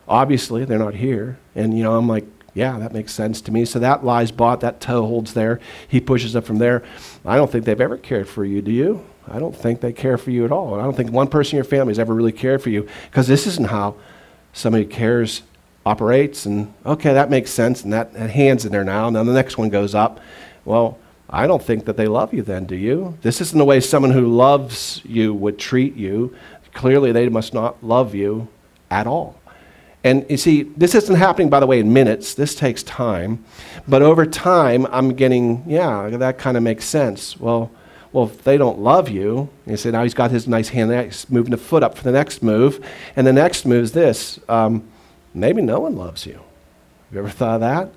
Obviously, 0.07 0.65
they're 0.65 0.79
not 0.79 0.95
here. 0.95 1.37
And, 1.55 1.77
you 1.77 1.83
know, 1.83 1.97
I'm 1.97 2.07
like, 2.07 2.25
yeah, 2.53 2.77
that 2.79 2.91
makes 2.91 3.13
sense 3.13 3.39
to 3.41 3.51
me. 3.51 3.65
So 3.65 3.79
that 3.79 4.03
lie's 4.03 4.31
bought, 4.31 4.61
that 4.61 4.81
toe 4.81 5.05
holds 5.05 5.33
there. 5.33 5.59
He 5.87 6.01
pushes 6.01 6.35
up 6.35 6.45
from 6.45 6.57
there. 6.57 6.83
I 7.25 7.35
don't 7.35 7.51
think 7.51 7.65
they've 7.65 7.79
ever 7.79 7.97
cared 7.97 8.27
for 8.27 8.43
you, 8.43 8.61
do 8.61 8.71
you? 8.71 9.05
I 9.27 9.39
don't 9.39 9.55
think 9.55 9.79
they 9.79 9.93
care 9.93 10.17
for 10.17 10.31
you 10.31 10.43
at 10.45 10.51
all. 10.51 10.79
I 10.79 10.83
don't 10.83 10.95
think 10.95 11.11
one 11.11 11.27
person 11.27 11.51
in 11.51 11.57
your 11.57 11.63
family 11.63 11.91
has 11.91 11.99
ever 11.99 12.13
really 12.13 12.31
cared 12.31 12.61
for 12.61 12.69
you 12.69 12.87
because 13.09 13.27
this 13.27 13.47
isn't 13.47 13.67
how 13.67 13.95
somebody 14.51 14.85
cares 14.85 15.43
operates. 15.85 16.45
And 16.45 16.73
okay, 16.85 17.13
that 17.13 17.29
makes 17.29 17.51
sense. 17.51 17.83
And 17.83 17.93
that, 17.93 18.13
that 18.13 18.31
hand's 18.31 18.65
in 18.65 18.71
there 18.71 18.83
now. 18.83 19.07
And 19.07 19.15
then 19.15 19.25
the 19.25 19.33
next 19.33 19.57
one 19.57 19.69
goes 19.69 19.95
up. 19.95 20.19
Well, 20.65 20.97
I 21.29 21.47
don't 21.47 21.63
think 21.63 21.85
that 21.85 21.95
they 21.95 22.07
love 22.07 22.33
you 22.33 22.41
then, 22.41 22.65
do 22.65 22.75
you? 22.75 23.17
This 23.21 23.39
isn't 23.39 23.57
the 23.57 23.63
way 23.63 23.79
someone 23.79 24.11
who 24.11 24.27
loves 24.27 25.01
you 25.05 25.33
would 25.33 25.57
treat 25.57 25.95
you. 25.95 26.35
Clearly, 26.73 27.11
they 27.11 27.29
must 27.29 27.53
not 27.53 27.83
love 27.83 28.15
you 28.15 28.47
at 28.89 29.07
all. 29.07 29.39
And 30.03 30.25
you 30.29 30.37
see, 30.37 30.63
this 30.63 30.95
isn't 30.95 31.15
happening, 31.15 31.49
by 31.49 31.59
the 31.59 31.67
way, 31.67 31.79
in 31.79 31.93
minutes. 31.93 32.33
This 32.33 32.55
takes 32.55 32.81
time. 32.83 33.43
But 33.87 34.01
over 34.01 34.25
time, 34.25 34.87
I'm 34.87 35.13
getting, 35.13 35.63
yeah, 35.67 36.09
that 36.09 36.37
kind 36.39 36.57
of 36.57 36.63
makes 36.63 36.85
sense. 36.85 37.39
Well, 37.39 37.71
well, 38.11 38.25
if 38.25 38.43
they 38.43 38.57
don't 38.57 38.79
love 38.79 39.09
you, 39.09 39.49
you 39.65 39.77
say, 39.77 39.91
now 39.91 40.03
he's 40.03 40.13
got 40.13 40.31
his 40.31 40.47
nice 40.47 40.69
hand, 40.69 40.91
he's 41.05 41.29
moving 41.29 41.51
the 41.51 41.57
foot 41.57 41.81
up 41.81 41.97
for 41.97 42.03
the 42.03 42.11
next 42.11 42.43
move. 42.43 42.85
And 43.15 43.25
the 43.25 43.33
next 43.33 43.65
move 43.65 43.83
is 43.83 43.91
this 43.93 44.39
um, 44.49 44.87
maybe 45.33 45.61
no 45.61 45.79
one 45.79 45.95
loves 45.95 46.25
you. 46.25 46.33
Have 46.33 47.13
you 47.13 47.19
ever 47.19 47.29
thought 47.29 47.55
of 47.55 47.61
that? 47.61 47.89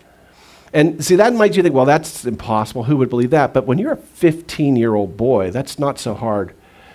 And 0.73 1.05
see, 1.05 1.17
that 1.17 1.33
might 1.35 1.57
you 1.57 1.63
think, 1.63 1.75
well, 1.75 1.85
that's 1.85 2.25
impossible. 2.25 2.85
Who 2.85 2.97
would 2.97 3.09
believe 3.09 3.31
that? 3.31 3.55
But 3.55 3.65
when 3.67 3.79
you're 3.79 3.93
a 3.93 3.97
15 3.97 4.77
year 4.77 4.95
old 4.95 5.17
boy, 5.17 5.51
that's 5.51 5.79
not 5.79 5.99
so 5.99 6.15
hard 6.15 6.53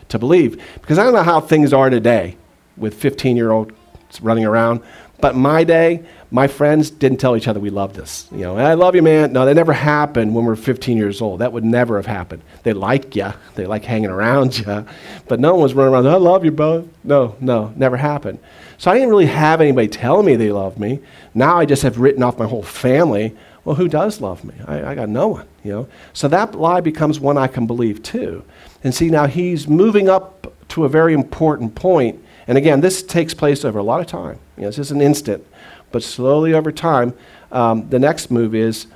to 0.09 0.19
believe. 0.19 0.61
Because 0.81 0.99
I 0.99 1.03
don't 1.03 1.13
know 1.13 1.23
how 1.23 1.39
things 1.39 1.73
are 1.73 1.89
today 1.89 2.37
with 2.77 2.93
15 2.93 3.37
year 3.37 3.51
olds 3.51 3.73
running 4.21 4.45
around. 4.45 4.81
But 5.21 5.35
my 5.35 5.65
day, 5.65 6.05
my 6.31 6.47
friends 6.47 6.89
didn't 6.89 7.17
tell 7.17 7.35
each 7.35 7.49
other 7.49 7.59
we 7.59 7.69
loved 7.69 7.99
us. 7.99 8.27
You 8.31 8.39
know, 8.39 8.57
I 8.57 8.73
love 8.75 8.95
you, 8.95 9.01
man. 9.01 9.33
No, 9.33 9.45
that 9.45 9.55
never 9.55 9.73
happened 9.73 10.33
when 10.33 10.45
we 10.45 10.53
are 10.53 10.55
15 10.55 10.97
years 10.97 11.21
old. 11.21 11.41
That 11.41 11.51
would 11.51 11.65
never 11.65 11.97
have 11.97 12.05
happened. 12.05 12.41
They 12.63 12.71
like 12.71 13.17
you, 13.17 13.33
they 13.55 13.65
like 13.65 13.83
hanging 13.83 14.09
around 14.09 14.57
you, 14.57 14.85
but 15.27 15.41
no 15.41 15.53
one 15.53 15.63
was 15.63 15.73
running 15.73 15.93
around. 15.93 16.07
I 16.07 16.15
love 16.15 16.45
you, 16.45 16.51
bro. 16.51 16.87
No, 17.03 17.35
no, 17.41 17.73
never 17.75 17.97
happened. 17.97 18.39
So 18.77 18.91
I 18.91 18.93
didn't 18.93 19.09
really 19.09 19.25
have 19.25 19.59
anybody 19.59 19.89
tell 19.89 20.23
me 20.23 20.37
they 20.37 20.53
loved 20.53 20.79
me. 20.79 20.99
Now 21.33 21.57
I 21.57 21.65
just 21.65 21.83
have 21.83 21.99
written 21.99 22.23
off 22.23 22.39
my 22.39 22.47
whole 22.47 22.63
family 22.63 23.35
well, 23.65 23.75
who 23.75 23.87
does 23.87 24.21
love 24.21 24.43
me? 24.43 24.55
I, 24.65 24.91
I 24.91 24.95
got 24.95 25.09
no 25.09 25.27
one, 25.27 25.47
you 25.63 25.71
know. 25.71 25.87
So 26.13 26.27
that 26.29 26.55
lie 26.55 26.81
becomes 26.81 27.19
one 27.19 27.37
I 27.37 27.47
can 27.47 27.67
believe 27.67 28.01
too. 28.01 28.43
And 28.83 28.93
see, 28.93 29.09
now 29.09 29.27
he's 29.27 29.67
moving 29.67 30.09
up 30.09 30.53
to 30.69 30.85
a 30.85 30.89
very 30.89 31.13
important 31.13 31.75
point. 31.75 32.23
And 32.47 32.57
again, 32.57 32.81
this 32.81 33.03
takes 33.03 33.33
place 33.33 33.65
over 33.65 33.79
a 33.79 33.83
lot 33.83 34.01
of 34.01 34.07
time. 34.07 34.39
You 34.55 34.63
know, 34.63 34.67
it's 34.69 34.77
just 34.77 34.91
an 34.91 35.01
instant. 35.01 35.45
But 35.91 36.03
slowly 36.03 36.53
over 36.53 36.71
time, 36.71 37.13
um, 37.51 37.89
the 37.89 37.99
next 37.99 38.31
move 38.31 38.55
is, 38.55 38.87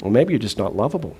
well, 0.00 0.10
maybe 0.10 0.32
you're 0.32 0.40
just 0.40 0.58
not 0.58 0.76
lovable. 0.76 1.16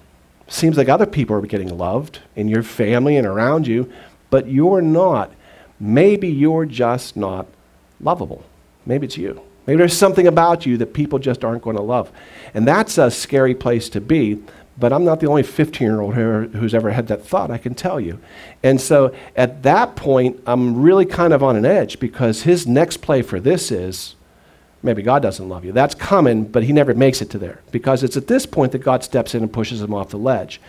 Seems 0.48 0.76
like 0.76 0.88
other 0.88 1.06
people 1.06 1.36
are 1.36 1.40
getting 1.42 1.76
loved 1.76 2.20
in 2.36 2.48
your 2.48 2.62
family 2.62 3.16
and 3.16 3.26
around 3.26 3.66
you, 3.66 3.90
but 4.30 4.48
you're 4.48 4.82
not. 4.82 5.32
Maybe 5.80 6.28
you're 6.28 6.66
just 6.66 7.16
not 7.16 7.46
lovable. 8.00 8.44
Maybe 8.84 9.06
it's 9.06 9.16
you. 9.16 9.40
Maybe 9.66 9.78
there's 9.78 9.96
something 9.96 10.26
about 10.26 10.66
you 10.66 10.76
that 10.78 10.92
people 10.92 11.18
just 11.18 11.44
aren't 11.44 11.62
going 11.62 11.76
to 11.76 11.82
love. 11.82 12.10
And 12.52 12.66
that's 12.66 12.98
a 12.98 13.10
scary 13.10 13.54
place 13.54 13.88
to 13.90 14.00
be. 14.00 14.42
But 14.82 14.92
I'm 14.92 15.04
not 15.04 15.20
the 15.20 15.28
only 15.28 15.44
15 15.44 15.86
year 15.86 16.00
old 16.00 16.14
who's 16.14 16.74
ever 16.74 16.90
had 16.90 17.06
that 17.06 17.24
thought, 17.24 17.52
I 17.52 17.58
can 17.58 17.72
tell 17.72 18.00
you. 18.00 18.18
And 18.64 18.80
so 18.80 19.14
at 19.36 19.62
that 19.62 19.94
point, 19.94 20.42
I'm 20.44 20.82
really 20.82 21.06
kind 21.06 21.32
of 21.32 21.40
on 21.40 21.54
an 21.54 21.64
edge 21.64 22.00
because 22.00 22.42
his 22.42 22.66
next 22.66 22.96
play 22.96 23.22
for 23.22 23.38
this 23.38 23.70
is 23.70 24.16
maybe 24.82 25.00
God 25.00 25.22
doesn't 25.22 25.48
love 25.48 25.64
you. 25.64 25.70
That's 25.70 25.94
coming, 25.94 26.42
but 26.42 26.64
he 26.64 26.72
never 26.72 26.94
makes 26.94 27.22
it 27.22 27.30
to 27.30 27.38
there 27.38 27.60
because 27.70 28.02
it's 28.02 28.16
at 28.16 28.26
this 28.26 28.44
point 28.44 28.72
that 28.72 28.80
God 28.80 29.04
steps 29.04 29.36
in 29.36 29.44
and 29.44 29.52
pushes 29.52 29.80
him 29.80 29.94
off 29.94 30.08
the 30.08 30.18
ledge. 30.18 30.60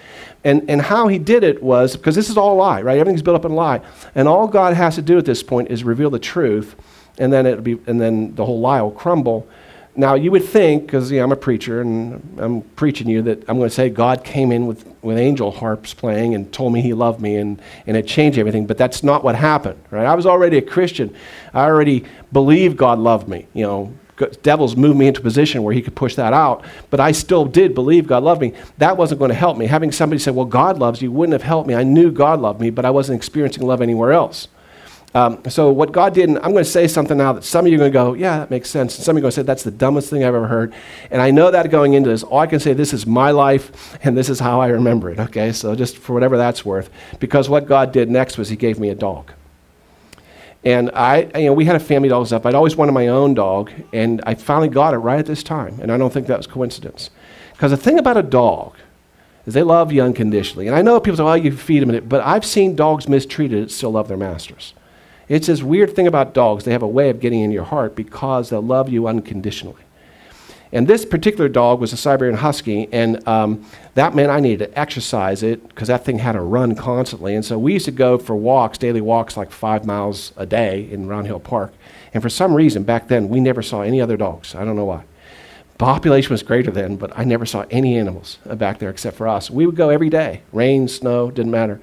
And, 0.43 0.69
and 0.69 0.83
how 0.83 1.07
he 1.07 1.17
did 1.17 1.43
it 1.43 1.63
was 1.63 1.97
because 1.97 2.13
this 2.13 2.29
is 2.29 2.37
all 2.37 2.53
a 2.53 2.59
lie, 2.59 2.83
right? 2.83 2.99
Everything's 2.99 3.23
built 3.23 3.37
up 3.37 3.45
in 3.45 3.51
a 3.53 3.55
lie. 3.55 3.81
And 4.13 4.27
all 4.27 4.47
God 4.47 4.75
has 4.75 4.93
to 4.93 5.01
do 5.01 5.17
at 5.17 5.25
this 5.25 5.41
point 5.41 5.71
is 5.71 5.83
reveal 5.83 6.11
the 6.11 6.19
truth 6.19 6.75
and 7.17 7.33
then 7.33 7.47
it'll 7.47 7.63
be, 7.63 7.79
and 7.87 7.99
then 7.99 8.35
the 8.35 8.45
whole 8.45 8.59
lie 8.59 8.79
will 8.79 8.91
crumble. 8.91 9.47
Now 9.95 10.15
you 10.15 10.31
would 10.31 10.45
think, 10.45 10.85
because 10.85 11.11
I'm 11.11 11.31
a 11.31 11.35
preacher 11.35 11.81
and 11.81 12.39
I'm 12.39 12.61
preaching 12.61 13.07
you, 13.07 13.21
that 13.23 13.47
I'm 13.47 13.57
going 13.57 13.69
to 13.69 13.75
say 13.75 13.89
God 13.89 14.23
came 14.23 14.51
in 14.51 14.65
with, 14.65 14.85
with 15.03 15.17
angel 15.17 15.51
harps 15.51 15.93
playing 15.93 16.33
and 16.33 16.51
told 16.51 16.73
me 16.73 16.81
He 16.81 16.93
loved 16.93 17.21
me 17.21 17.35
and, 17.35 17.61
and 17.85 17.95
it 17.95 18.07
changed 18.07 18.39
everything. 18.39 18.65
But 18.65 18.77
that's 18.77 19.03
not 19.03 19.23
what 19.23 19.35
happened, 19.35 19.79
right? 19.91 20.05
I 20.05 20.15
was 20.15 20.25
already 20.25 20.57
a 20.57 20.61
Christian. 20.61 21.15
I 21.53 21.65
already 21.65 22.05
believed 22.31 22.77
God 22.77 22.97
loved 22.97 23.27
me, 23.27 23.47
you 23.53 23.63
know, 23.63 23.93
devil's 24.41 24.75
moved 24.75 24.97
me 24.97 25.07
into 25.07 25.19
a 25.19 25.23
position 25.23 25.63
where 25.63 25.73
he 25.73 25.81
could 25.81 25.95
push 25.95 26.15
that 26.15 26.33
out, 26.33 26.63
but 26.89 26.99
I 26.99 27.11
still 27.11 27.45
did 27.45 27.73
believe 27.73 28.07
God 28.07 28.23
loved 28.23 28.41
me. 28.41 28.53
That 28.77 28.97
wasn't 28.97 29.19
going 29.19 29.29
to 29.29 29.35
help 29.35 29.57
me. 29.57 29.65
Having 29.65 29.91
somebody 29.91 30.19
say, 30.19 30.31
Well, 30.31 30.45
God 30.45 30.77
loves 30.77 31.01
you, 31.01 31.11
wouldn't 31.11 31.33
have 31.33 31.43
helped 31.43 31.67
me. 31.67 31.75
I 31.75 31.83
knew 31.83 32.11
God 32.11 32.39
loved 32.39 32.61
me, 32.61 32.69
but 32.69 32.85
I 32.85 32.91
wasn't 32.91 33.17
experiencing 33.17 33.65
love 33.65 33.81
anywhere 33.81 34.11
else. 34.11 34.47
Um, 35.15 35.47
so, 35.47 35.71
what 35.71 35.91
God 35.91 36.15
did, 36.15 36.29
and 36.29 36.39
I'm 36.39 36.53
going 36.53 36.63
to 36.63 36.69
say 36.69 36.87
something 36.87 37.17
now 37.17 37.33
that 37.33 37.43
some 37.43 37.65
of 37.65 37.71
you 37.71 37.77
are 37.77 37.79
going 37.79 37.91
to 37.91 37.93
go, 37.93 38.13
Yeah, 38.13 38.39
that 38.39 38.49
makes 38.49 38.69
sense. 38.69 38.95
And 38.95 39.05
some 39.05 39.15
of 39.15 39.17
you 39.17 39.21
are 39.21 39.29
going 39.29 39.31
to 39.31 39.35
say, 39.35 39.43
That's 39.43 39.63
the 39.63 39.71
dumbest 39.71 40.09
thing 40.09 40.23
I've 40.23 40.33
ever 40.33 40.47
heard. 40.47 40.73
And 41.11 41.21
I 41.21 41.29
know 41.29 41.51
that 41.51 41.69
going 41.69 41.93
into 41.93 42.09
this, 42.09 42.23
all 42.23 42.39
I 42.39 42.47
can 42.47 42.59
say, 42.59 42.73
This 42.73 42.93
is 42.93 43.05
my 43.05 43.29
life, 43.29 43.97
and 44.03 44.17
this 44.17 44.27
is 44.27 44.39
how 44.39 44.59
I 44.59 44.69
remember 44.69 45.11
it, 45.11 45.19
okay? 45.19 45.51
So, 45.51 45.75
just 45.75 45.97
for 45.97 46.13
whatever 46.13 46.35
that's 46.35 46.65
worth. 46.65 46.89
Because 47.19 47.47
what 47.47 47.67
God 47.67 47.91
did 47.91 48.09
next 48.09 48.39
was 48.39 48.49
He 48.49 48.55
gave 48.55 48.79
me 48.79 48.89
a 48.89 48.95
dog. 48.95 49.31
And 50.65 50.89
I, 50.91 51.29
you 51.37 51.47
know, 51.47 51.53
we 51.53 51.65
had 51.65 51.75
a 51.75 51.79
family 51.79 52.09
dog 52.09 52.25
stuff. 52.25 52.45
I'd 52.45 52.55
always 52.55 52.75
wanted 52.75 52.93
my 52.93 53.09
own 53.09 53.33
dog, 53.33 53.71
and 53.91 54.21
I 54.25 54.33
finally 54.33 54.69
got 54.69 54.93
it 54.93 54.97
right 54.97 55.19
at 55.19 55.25
this 55.25 55.43
time. 55.43 55.79
And 55.79 55.91
I 55.91 55.97
don't 55.97 56.11
think 56.11 56.27
that 56.27 56.37
was 56.37 56.47
coincidence. 56.47 57.09
Because 57.51 57.71
the 57.71 57.77
thing 57.77 57.99
about 57.99 58.17
a 58.17 58.23
dog 58.23 58.75
is 59.45 59.53
they 59.53 59.61
love 59.61 59.91
you 59.91 60.01
unconditionally. 60.01 60.67
And 60.67 60.75
I 60.75 60.81
know 60.81 60.99
people 60.99 61.17
say, 61.17 61.23
well, 61.23 61.37
you 61.37 61.55
feed 61.55 61.85
them, 61.85 62.07
but 62.07 62.21
I've 62.25 62.45
seen 62.45 62.75
dogs 62.75 63.07
mistreated 63.07 63.65
that 63.65 63.71
still 63.71 63.91
love 63.91 64.07
their 64.07 64.17
masters. 64.17 64.73
It's 65.29 65.47
this 65.47 65.63
weird 65.63 65.95
thing 65.95 66.07
about 66.07 66.33
dogs. 66.33 66.65
They 66.65 66.71
have 66.71 66.83
a 66.83 66.87
way 66.87 67.09
of 67.09 67.19
getting 67.19 67.41
in 67.41 67.51
your 67.51 67.63
heart 67.63 67.95
because 67.95 68.49
they'll 68.49 68.61
love 68.61 68.89
you 68.89 69.07
unconditionally. 69.07 69.83
And 70.73 70.87
this 70.87 71.05
particular 71.05 71.47
dog 71.47 71.79
was 71.79 71.93
a 71.93 71.97
Siberian 71.97 72.35
Husky, 72.35 72.89
and 72.91 73.25
um, 73.27 73.63
that 73.93 74.15
meant 74.15 74.31
I 74.31 74.39
needed 74.39 74.71
to 74.71 74.79
exercise 74.79 75.43
it 75.43 75.67
because 75.67 75.87
that 75.87 76.03
thing 76.03 76.17
had 76.17 76.31
to 76.31 76.41
run 76.41 76.73
constantly. 76.73 77.35
And 77.35 77.45
so 77.45 77.59
we 77.59 77.73
used 77.73 77.85
to 77.85 77.91
go 77.91 78.17
for 78.17 78.35
walks, 78.35 78.79
daily 78.79 78.99
walks, 78.99 79.37
like 79.37 79.51
five 79.51 79.85
miles 79.85 80.33
a 80.35 80.47
day 80.47 80.89
in 80.89 81.07
Round 81.07 81.27
Hill 81.27 81.39
Park. 81.39 81.73
And 82.11 82.23
for 82.23 82.29
some 82.29 82.55
reason, 82.55 82.83
back 82.83 83.07
then, 83.07 83.29
we 83.29 83.39
never 83.39 83.61
saw 83.61 83.81
any 83.81 84.01
other 84.01 84.17
dogs. 84.17 84.55
I 84.55 84.65
don't 84.65 84.75
know 84.75 84.85
why. 84.85 85.03
Population 85.77 86.31
was 86.31 86.41
greater 86.41 86.71
then, 86.71 86.95
but 86.95 87.11
I 87.15 87.23
never 87.23 87.45
saw 87.45 87.65
any 87.69 87.95
animals 87.97 88.39
back 88.45 88.79
there 88.79 88.89
except 88.89 89.15
for 89.15 89.27
us. 89.27 89.51
We 89.51 89.67
would 89.67 89.75
go 89.75 89.89
every 89.89 90.09
day, 90.09 90.41
rain, 90.51 90.87
snow, 90.87 91.29
didn't 91.29 91.51
matter. 91.51 91.79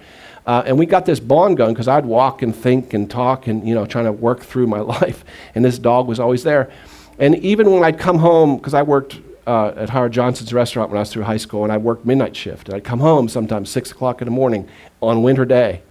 Uh, 0.47 0.63
and 0.67 0.79
we 0.79 0.87
got 0.87 1.07
this 1.07 1.21
bond 1.21 1.57
going 1.57 1.75
because 1.75 1.89
I'd 1.89 2.07
walk 2.07 2.43
and 2.43 2.55
think 2.55 2.95
and 2.95 3.11
talk 3.11 3.47
and, 3.47 3.67
you 3.67 3.75
know, 3.75 3.87
trying 3.87 4.07
to 4.07 4.13
work 4.13 4.41
through 4.41 4.67
my 4.67 4.81
life. 4.99 5.25
And 5.55 5.65
this 5.65 5.79
dog 5.79 6.07
was 6.07 6.19
always 6.19 6.43
there. 6.43 6.71
And 7.19 7.37
even 7.37 7.71
when 7.71 7.85
I'd 7.85 7.99
come 7.99 8.19
home, 8.19 8.57
because 8.57 8.75
I 8.75 8.83
worked 8.83 9.21
uh, 9.47 9.73
at 9.77 9.91
Howard 9.91 10.13
Johnson's 10.13 10.53
restaurant 10.53 10.91
when 10.91 10.97
I 10.97 11.01
was 11.01 11.13
through 11.13 11.25
high 11.25 11.37
school, 11.37 11.65
and 11.65 11.73
I 11.73 11.77
worked 11.77 12.07
midnight 12.07 12.37
shift. 12.37 12.69
And 12.69 12.77
I'd 12.77 12.85
come 12.85 13.01
home 13.01 13.29
sometimes 13.29 13.71
6 13.71 13.91
o'clock 13.91 14.21
in 14.21 14.27
the 14.27 14.33
morning 14.33 14.69
on 15.01 15.23
winter 15.23 15.45
day. 15.45 15.83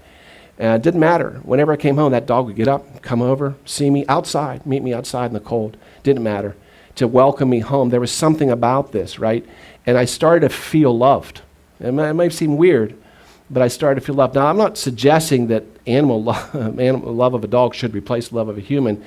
And 0.57 0.75
it 0.75 0.81
didn't 0.81 0.99
matter. 0.99 1.39
Whenever 1.43 1.71
I 1.71 1.77
came 1.77 1.95
home, 1.95 2.11
that 2.11 2.25
dog 2.25 2.47
would 2.47 2.55
get 2.55 2.67
up, 2.67 3.01
come 3.01 3.21
over, 3.21 3.55
see 3.65 3.89
me 3.89 4.05
outside, 4.07 4.65
meet 4.65 4.83
me 4.83 4.93
outside 4.93 5.27
in 5.27 5.33
the 5.33 5.39
cold. 5.39 5.77
Didn't 6.03 6.23
matter. 6.23 6.55
To 6.95 7.07
welcome 7.07 7.49
me 7.49 7.59
home. 7.59 7.89
There 7.89 8.01
was 8.01 8.11
something 8.11 8.49
about 8.49 8.91
this, 8.91 9.19
right? 9.19 9.45
And 9.85 9.97
I 9.97 10.03
started 10.03 10.49
to 10.49 10.53
feel 10.53 10.95
loved. 10.97 11.41
It 11.79 11.93
might, 11.93 12.09
it 12.09 12.13
might 12.13 12.33
seem 12.33 12.57
weird, 12.57 12.97
but 13.49 13.63
I 13.63 13.67
started 13.67 13.99
to 13.99 14.05
feel 14.05 14.15
love. 14.15 14.35
Now, 14.35 14.47
I'm 14.47 14.57
not 14.57 14.77
suggesting 14.77 15.47
that 15.47 15.63
animal, 15.87 16.23
lo- 16.23 16.33
animal 16.77 17.13
love 17.13 17.33
of 17.33 17.43
a 17.43 17.47
dog 17.47 17.73
should 17.73 17.93
replace 17.93 18.31
love 18.31 18.47
of 18.47 18.57
a 18.57 18.61
human, 18.61 19.03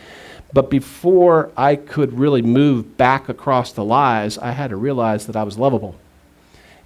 but 0.52 0.68
before 0.68 1.50
I 1.56 1.76
could 1.76 2.18
really 2.18 2.42
move 2.42 2.96
back 2.96 3.28
across 3.28 3.72
the 3.72 3.84
lies, 3.84 4.36
I 4.38 4.50
had 4.52 4.70
to 4.70 4.76
realize 4.76 5.26
that 5.26 5.36
I 5.36 5.44
was 5.44 5.58
lovable, 5.58 5.94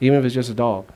even 0.01 0.19
if 0.19 0.25
it's 0.25 0.35
just 0.35 0.51
a 0.51 0.55
dog. 0.55 0.87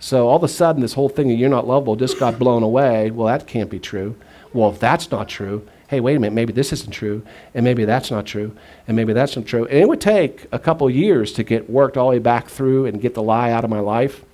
So 0.00 0.28
all 0.28 0.36
of 0.36 0.44
a 0.44 0.48
sudden, 0.48 0.82
this 0.82 0.92
whole 0.92 1.08
thing 1.08 1.32
of 1.32 1.38
you're 1.38 1.48
not 1.48 1.66
lovable 1.66 1.96
just 1.96 2.18
got 2.18 2.38
blown 2.38 2.62
away. 2.62 3.10
Well, 3.10 3.26
that 3.28 3.46
can't 3.46 3.70
be 3.70 3.78
true. 3.78 4.16
Well, 4.52 4.70
if 4.70 4.78
that's 4.78 5.10
not 5.10 5.28
true, 5.28 5.66
hey, 5.88 6.00
wait 6.00 6.16
a 6.16 6.20
minute, 6.20 6.34
maybe 6.34 6.52
this 6.52 6.72
isn't 6.72 6.92
true, 6.92 7.22
and 7.54 7.64
maybe 7.64 7.86
that's 7.86 8.10
not 8.10 8.26
true, 8.26 8.54
and 8.86 8.94
maybe 8.94 9.14
that's 9.14 9.34
not 9.34 9.46
true. 9.46 9.64
And 9.66 9.78
it 9.78 9.88
would 9.88 10.00
take 10.00 10.46
a 10.52 10.58
couple 10.58 10.88
years 10.90 11.32
to 11.34 11.42
get 11.42 11.70
worked 11.70 11.96
all 11.96 12.08
the 12.08 12.16
way 12.16 12.18
back 12.18 12.48
through 12.48 12.84
and 12.86 13.00
get 13.00 13.14
the 13.14 13.22
lie 13.22 13.50
out 13.50 13.64
of 13.64 13.70
my 13.70 13.80
life 13.80 14.24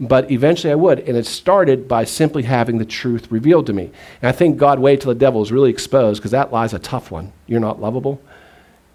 but 0.00 0.30
eventually 0.30 0.72
I 0.72 0.76
would. 0.76 1.00
And 1.00 1.16
it 1.16 1.26
started 1.26 1.86
by 1.86 2.04
simply 2.04 2.42
having 2.42 2.78
the 2.78 2.84
truth 2.86 3.30
revealed 3.30 3.66
to 3.66 3.72
me. 3.72 3.90
And 4.22 4.28
I 4.28 4.32
think 4.32 4.56
God 4.56 4.78
waited 4.78 5.02
till 5.02 5.12
the 5.12 5.18
devil 5.18 5.40
was 5.40 5.52
really 5.52 5.70
exposed 5.70 6.20
because 6.20 6.30
that 6.30 6.52
lie's 6.52 6.72
a 6.72 6.78
tough 6.78 7.10
one. 7.10 7.32
You're 7.46 7.60
not 7.60 7.80
lovable. 7.80 8.20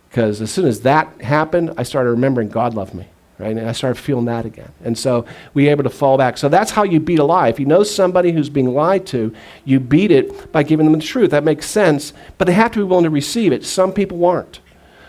Because 0.10 0.42
as 0.42 0.52
soon 0.52 0.66
as 0.66 0.82
that 0.82 1.22
happened, 1.22 1.74
I 1.78 1.84
started 1.84 2.10
remembering 2.10 2.50
God 2.50 2.74
loved 2.74 2.96
me. 2.96 3.08
Right? 3.38 3.56
And 3.56 3.68
I 3.68 3.74
started 3.74 4.02
feeling 4.02 4.26
that 4.26 4.46
again. 4.46 4.72
And 4.84 4.98
so 4.98 5.26
we 5.54 5.66
were 5.66 5.72
able 5.72 5.84
to 5.84 5.90
fall 5.90 6.18
back. 6.18 6.38
So 6.38 6.48
that's 6.48 6.72
how 6.72 6.84
you 6.84 7.02
beat 7.02 7.20
a 7.20 7.24
lie. 7.26 7.50
If 7.50 7.60
you 7.60 7.66
know 7.66 7.84
somebody 7.84 8.32
who's 8.32 8.50
being 8.50 8.74
lied 8.74 9.06
to, 9.08 9.36
you 9.66 9.82
beat 9.82 10.10
it 10.10 10.54
by 10.54 10.64
giving 10.64 10.86
them 10.86 10.98
the 10.98 11.06
truth. 11.06 11.32
That 11.32 11.44
makes 11.44 11.66
sense. 11.66 12.14
But 12.38 12.46
they 12.46 12.54
have 12.54 12.72
to 12.72 12.80
be 12.80 12.84
willing 12.84 13.04
to 13.04 13.10
receive 13.10 13.52
it. 13.52 13.66
Some 13.66 13.92
people 13.92 14.26
aren't. 14.26 14.62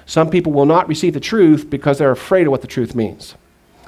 Some 0.07 0.29
people 0.29 0.53
will 0.53 0.67
not 0.67 0.89
receive 0.89 1.15
the 1.15 1.21
truth 1.21 1.71
because 1.71 1.99
they're 1.99 2.11
afraid 2.11 2.47
of 2.47 2.51
what 2.51 2.63
the 2.63 2.67
truth 2.67 2.97
means. 2.97 3.37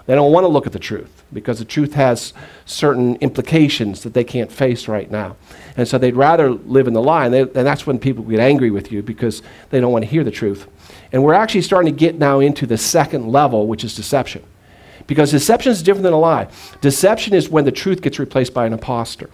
They 0.09 0.15
don't 0.15 0.33
want 0.33 0.45
to 0.45 0.49
look 0.49 0.67
at 0.67 0.73
the 0.73 0.79
truth 0.79 1.23
because 1.35 1.59
the 1.59 1.67
truth 1.67 1.93
has 1.93 2.33
certain 2.65 3.17
implications 3.17 4.05
that 4.05 4.15
they 4.15 4.25
can't 4.25 4.51
face 4.51 4.89
right 4.89 5.11
now. 5.11 5.37
And 5.77 5.87
so 5.87 5.99
they'd 5.99 6.17
rather 6.17 6.51
live 6.51 6.89
in 6.89 6.95
the 6.95 7.03
lie. 7.03 7.27
And, 7.27 7.35
they, 7.35 7.43
and, 7.43 7.53
that's 7.53 7.87
when 7.87 7.99
people 7.99 8.25
get 8.25 8.41
angry 8.41 8.71
with 8.71 8.91
you 8.91 9.03
because 9.03 9.43
they 9.69 9.81
don't 9.81 9.93
want 9.93 10.07
to 10.07 10.11
hear 10.11 10.25
the 10.25 10.31
truth. 10.31 10.67
And 11.13 11.23
we're 11.23 11.35
actually 11.35 11.61
starting 11.61 11.93
to 11.93 11.99
get 11.99 12.19
now 12.19 12.41
into 12.41 12.65
the 12.65 12.79
second 12.79 13.31
level, 13.31 13.67
which 13.67 13.85
is 13.85 13.95
deception. 13.95 14.43
Because 15.07 15.31
deception 15.31 15.73
is 15.73 15.83
different 15.83 16.05
than 16.05 16.15
a 16.15 16.19
lie. 16.19 16.49
Deception 16.81 17.35
is 17.35 17.51
when 17.51 17.67
the 17.67 17.73
truth 17.73 18.01
gets 18.01 18.19
replaced 18.19 18.55
by 18.55 18.65
an 18.65 18.73
impostor. 18.73 19.29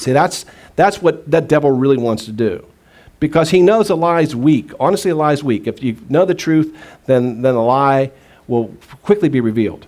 See, 0.00 0.12
that's, 0.12 0.44
that's 0.74 1.00
what 1.00 1.30
that 1.30 1.46
devil 1.46 1.70
really 1.70 1.98
wants 1.98 2.24
to 2.24 2.32
do. 2.32 2.66
Because 3.20 3.50
he 3.50 3.62
knows 3.62 3.90
a 3.90 3.94
lie 3.94 4.22
is 4.22 4.34
weak. 4.34 4.72
Honestly, 4.80 5.12
a 5.12 5.14
lie 5.14 5.34
is 5.34 5.44
weak. 5.44 5.68
If 5.68 5.84
you 5.84 5.98
know 6.08 6.24
the 6.24 6.34
truth, 6.34 6.76
then, 7.06 7.42
then 7.42 7.54
a 7.54 7.64
lie 7.64 8.10
will 8.48 8.74
quickly 9.02 9.28
be 9.28 9.40
revealed. 9.40 9.86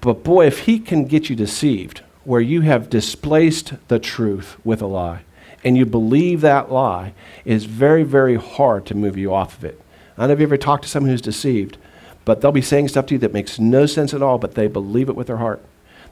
But 0.00 0.22
boy, 0.22 0.46
if 0.46 0.60
he 0.60 0.78
can 0.78 1.06
get 1.06 1.28
you 1.30 1.36
deceived, 1.36 2.02
where 2.24 2.40
you 2.40 2.62
have 2.62 2.90
displaced 2.90 3.74
the 3.88 3.98
truth 3.98 4.56
with 4.64 4.82
a 4.82 4.86
lie, 4.86 5.22
and 5.64 5.76
you 5.76 5.86
believe 5.86 6.40
that 6.42 6.70
lie, 6.70 7.14
it 7.44 7.52
is 7.52 7.64
very, 7.64 8.02
very 8.02 8.36
hard 8.36 8.86
to 8.86 8.94
move 8.94 9.16
you 9.16 9.32
off 9.32 9.58
of 9.58 9.64
it. 9.64 9.80
I 10.16 10.22
don't 10.22 10.28
know 10.28 10.34
if 10.34 10.40
you 10.40 10.46
ever 10.46 10.56
talked 10.56 10.84
to 10.84 10.88
someone 10.88 11.10
who's 11.10 11.20
deceived, 11.20 11.76
but 12.24 12.40
they'll 12.40 12.52
be 12.52 12.62
saying 12.62 12.88
stuff 12.88 13.06
to 13.06 13.14
you 13.14 13.18
that 13.18 13.32
makes 13.32 13.58
no 13.58 13.86
sense 13.86 14.12
at 14.12 14.22
all, 14.22 14.38
but 14.38 14.54
they 14.54 14.66
believe 14.66 15.08
it 15.08 15.16
with 15.16 15.28
their 15.28 15.36
heart. 15.36 15.62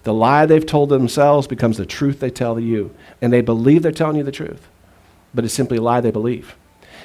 The 0.05 0.15
lie 0.15 0.47
they've 0.47 0.65
told 0.65 0.91
themselves 0.91 1.47
becomes 1.47 1.77
the 1.77 1.87
truth 1.87 2.21
they 2.21 2.31
tell 2.31 2.61
you, 2.61 2.95
and 3.21 3.33
they 3.33 3.41
believe 3.41 3.83
they're 3.83 3.93
telling 3.93 4.17
you 4.17 4.23
the 4.23 4.33
truth, 4.33 4.69
but 5.35 5.45
it's 5.45 5.55
simply 5.55 5.79
a 5.79 5.83
lie 5.83 6.01
they 6.01 6.11
believe. 6.11 6.55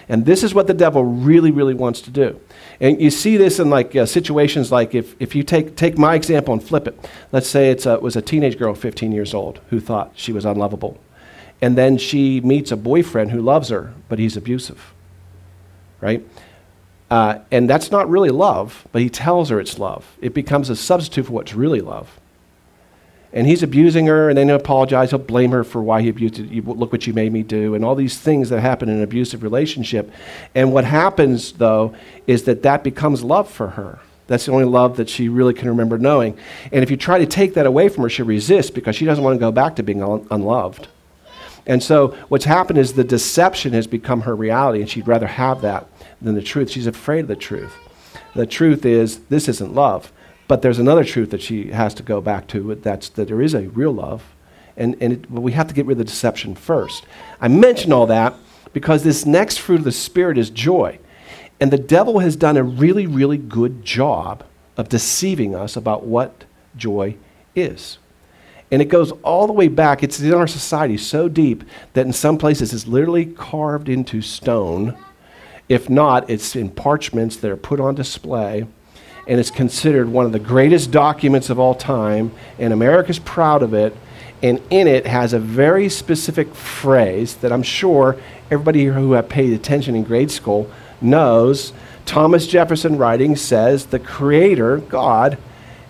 And 0.09 0.25
this 0.25 0.43
is 0.43 0.55
what 0.55 0.65
the 0.65 0.73
devil 0.73 1.05
really, 1.05 1.51
really 1.51 1.75
wants 1.75 2.01
to 2.01 2.09
do. 2.09 2.39
And 2.81 2.99
you 2.99 3.11
see 3.11 3.37
this 3.37 3.59
in 3.59 3.69
like 3.69 3.95
uh, 3.95 4.07
situations 4.07 4.71
like 4.71 4.95
if, 4.95 5.15
if 5.19 5.35
you 5.35 5.43
take, 5.43 5.75
take 5.75 5.99
my 5.99 6.15
example 6.15 6.51
and 6.51 6.63
flip 6.63 6.87
it. 6.87 7.07
Let's 7.31 7.47
say 7.47 7.69
it's 7.69 7.85
it 7.85 8.01
was 8.01 8.15
a 8.15 8.21
teenage 8.21 8.57
girl, 8.57 8.73
15 8.73 9.11
years 9.11 9.35
old, 9.35 9.61
who 9.69 9.79
thought 9.79 10.13
she 10.15 10.33
was 10.33 10.45
unlovable. 10.45 10.99
And 11.61 11.77
then 11.77 11.97
she 11.97 12.41
meets 12.41 12.71
a 12.71 12.77
boyfriend 12.77 13.31
who 13.31 13.41
loves 13.41 13.69
her, 13.69 13.93
but 14.07 14.17
he's 14.17 14.35
abusive. 14.35 14.93
Right? 16.01 16.25
Uh, 17.11 17.39
and 17.51 17.69
that's 17.69 17.91
not 17.91 18.09
really 18.09 18.29
love, 18.29 18.87
but 18.91 19.01
he 19.03 19.09
tells 19.09 19.49
her 19.49 19.59
it's 19.59 19.77
love. 19.77 20.17
It 20.21 20.33
becomes 20.33 20.69
a 20.71 20.75
substitute 20.75 21.27
for 21.27 21.33
what's 21.33 21.53
really 21.53 21.81
love 21.81 22.19
and 23.31 23.45
he's 23.45 23.61
abusing 23.61 24.07
her, 24.07 24.29
and 24.29 24.37
then 24.37 24.47
he'll 24.47 24.55
apologize. 24.55 25.11
He'll 25.11 25.19
blame 25.19 25.51
her 25.51 25.63
for 25.63 25.81
why 25.83 26.01
he 26.01 26.09
abused. 26.09 26.39
You, 26.39 26.61
look 26.61 26.91
what 26.91 27.05
you 27.05 27.13
made 27.13 27.31
me 27.31 27.43
do, 27.43 27.75
and 27.75 27.85
all 27.85 27.95
these 27.95 28.17
things 28.17 28.49
that 28.49 28.61
happen 28.61 28.89
in 28.89 28.97
an 28.97 29.03
abusive 29.03 29.43
relationship. 29.43 30.11
And 30.55 30.73
what 30.73 30.85
happens, 30.85 31.53
though, 31.53 31.93
is 32.25 32.43
that 32.43 32.63
that 32.63 32.83
becomes 32.83 33.23
love 33.23 33.49
for 33.49 33.69
her. 33.69 33.99
That's 34.27 34.45
the 34.45 34.51
only 34.51 34.65
love 34.65 34.97
that 34.97 35.09
she 35.09 35.27
really 35.27 35.53
can 35.53 35.67
remember 35.69 35.97
knowing. 35.97 36.37
And 36.71 36.83
if 36.83 36.91
you 36.91 36.97
try 36.97 37.17
to 37.17 37.25
take 37.25 37.55
that 37.55 37.65
away 37.65 37.89
from 37.89 38.03
her, 38.03 38.09
she 38.09 38.21
resists 38.21 38.69
because 38.69 38.95
she 38.95 39.05
doesn't 39.05 39.23
want 39.23 39.35
to 39.35 39.39
go 39.39 39.51
back 39.51 39.75
to 39.77 39.83
being 39.83 40.03
un- 40.03 40.27
unloved. 40.29 40.87
And 41.65 41.83
so 41.83 42.09
what's 42.29 42.45
happened 42.45 42.79
is 42.79 42.93
the 42.93 43.03
deception 43.03 43.73
has 43.73 43.85
become 43.85 44.21
her 44.21 44.35
reality, 44.35 44.81
and 44.81 44.89
she'd 44.89 45.07
rather 45.07 45.27
have 45.27 45.61
that 45.61 45.87
than 46.21 46.35
the 46.35 46.41
truth. 46.41 46.71
She's 46.71 46.87
afraid 46.87 47.21
of 47.21 47.27
the 47.27 47.35
truth. 47.35 47.73
The 48.35 48.45
truth 48.45 48.85
is, 48.85 49.19
this 49.29 49.47
isn't 49.47 49.73
love. 49.73 50.11
But 50.49 50.63
there's 50.63 50.79
another 50.79 51.03
truth 51.03 51.29
that 51.29 51.43
she 51.43 51.67
has 51.67 51.93
to 51.93 52.03
go 52.03 52.21
back 52.21 52.47
to 52.47 52.73
that's 52.73 53.09
that 53.09 53.27
there 53.27 53.41
is 53.41 53.53
a 53.53 53.69
real 53.69 53.91
love. 53.91 54.23
And, 54.75 54.97
and 54.99 55.13
it, 55.13 55.29
we 55.29 55.51
have 55.51 55.67
to 55.67 55.75
get 55.75 55.85
rid 55.85 55.93
of 55.93 55.97
the 55.99 56.03
deception 56.05 56.55
first. 56.55 57.05
I 57.39 57.47
mention 57.47 57.93
all 57.93 58.07
that 58.07 58.33
because 58.73 59.03
this 59.03 59.27
next 59.27 59.57
fruit 59.57 59.77
of 59.77 59.83
the 59.83 59.91
Spirit 59.91 60.39
is 60.39 60.49
joy. 60.49 60.97
And 61.59 61.69
the 61.69 61.77
devil 61.77 62.17
has 62.17 62.35
done 62.35 62.57
a 62.57 62.63
really, 62.63 63.05
really 63.05 63.37
good 63.37 63.85
job 63.85 64.43
of 64.75 64.89
deceiving 64.89 65.53
us 65.53 65.75
about 65.75 66.07
what 66.07 66.45
joy 66.75 67.15
is. 67.53 67.99
And 68.71 68.81
it 68.81 68.85
goes 68.85 69.11
all 69.21 69.45
the 69.45 69.53
way 69.53 69.67
back. 69.67 70.01
It's 70.01 70.19
in 70.19 70.33
our 70.33 70.47
society 70.47 70.97
so 70.97 71.29
deep 71.29 71.63
that 71.93 72.07
in 72.07 72.13
some 72.13 72.39
places 72.39 72.73
it's 72.73 72.87
literally 72.87 73.27
carved 73.27 73.87
into 73.87 74.23
stone. 74.23 74.97
If 75.67 75.91
not, 75.91 76.27
it's 76.27 76.55
in 76.55 76.71
parchments 76.71 77.37
that 77.37 77.51
are 77.51 77.57
put 77.57 77.79
on 77.79 77.93
display 77.93 78.65
and 79.29 79.39
it's 79.39 79.51
considered 79.51 80.09
one 80.09 80.25
of 80.25 80.31
the 80.31 80.39
greatest 80.39 80.89
documents 80.89 81.51
of 81.51 81.59
all 81.59 81.75
time, 81.75 82.31
and 82.57 82.73
America's 82.73 83.19
proud 83.19 83.61
of 83.61 83.75
it. 83.75 83.95
And 84.41 84.59
in 84.71 84.87
it 84.87 85.05
has 85.05 85.33
a 85.33 85.39
very 85.39 85.87
specific 85.87 86.55
phrase 86.55 87.35
that 87.37 87.51
I'm 87.51 87.61
sure 87.61 88.17
everybody 88.49 88.85
who 88.85 89.11
have 89.11 89.29
paid 89.29 89.53
attention 89.53 89.95
in 89.95 90.03
grade 90.03 90.31
school 90.31 90.71
knows 90.99 91.73
Thomas 92.05 92.47
Jefferson 92.47 92.97
writing 92.97 93.35
says 93.35 93.85
the 93.85 93.99
Creator, 93.99 94.77
God, 94.77 95.37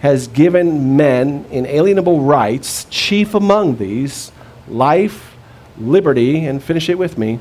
has 0.01 0.27
given 0.27 0.97
men 0.97 1.45
inalienable 1.49 2.19
rights, 2.19 2.85
chief 2.89 3.33
among 3.33 3.77
these 3.77 4.33
life, 4.67 5.35
liberty, 5.77 6.45
and 6.45 6.61
finish 6.61 6.89
it 6.89 6.97
with 6.97 7.17
me, 7.17 7.39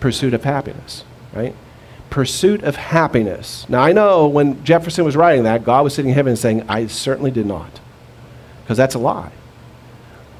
pursuit 0.00 0.34
of 0.34 0.44
happiness, 0.44 1.04
right? 1.32 1.54
Pursuit 2.14 2.62
of 2.62 2.76
happiness. 2.76 3.66
Now, 3.68 3.82
I 3.82 3.90
know 3.90 4.28
when 4.28 4.62
Jefferson 4.62 5.04
was 5.04 5.16
writing 5.16 5.42
that, 5.42 5.64
God 5.64 5.82
was 5.82 5.94
sitting 5.94 6.10
in 6.10 6.14
heaven 6.14 6.36
saying, 6.36 6.62
I 6.68 6.86
certainly 6.86 7.32
did 7.32 7.44
not, 7.44 7.80
because 8.62 8.76
that's 8.76 8.94
a 8.94 9.00
lie. 9.00 9.32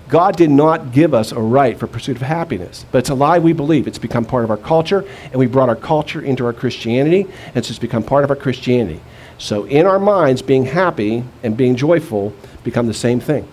God 0.09 0.37
did 0.37 0.52
not 0.52 0.93
give 0.93 1.12
us 1.14 1.33
a 1.33 1.40
right 1.40 1.76
for 1.76 1.88
pursuit 1.88 2.14
of 2.14 2.23
happiness, 2.23 2.87
but 2.93 2.99
it's 2.99 3.09
a 3.09 3.14
lie 3.16 3.40
we 3.40 3.52
believe. 3.52 3.88
It's 3.88 3.99
become 3.99 4.25
part 4.25 4.45
of 4.45 4.52
our 4.52 4.57
culture, 4.57 5.04
and 5.25 5.35
we 5.35 5.47
brought 5.47 5.69
our 5.69 5.75
culture 5.75 6.23
into 6.23 6.47
our 6.47 6.52
Christianity, 6.52 7.23
and 7.23 7.57
it's 7.57 7.66
just 7.66 7.81
become 7.81 8.04
part 8.04 8.23
of 8.23 8.31
our 8.31 8.37
Christianity. 8.37 9.00
So, 9.38 9.64
in 9.64 9.85
our 9.85 9.99
minds, 9.99 10.43
being 10.43 10.66
happy 10.66 11.25
and 11.43 11.57
being 11.57 11.75
joyful 11.75 12.35
become 12.62 12.87
the 12.87 12.95
same 12.95 13.19
thing. 13.19 13.49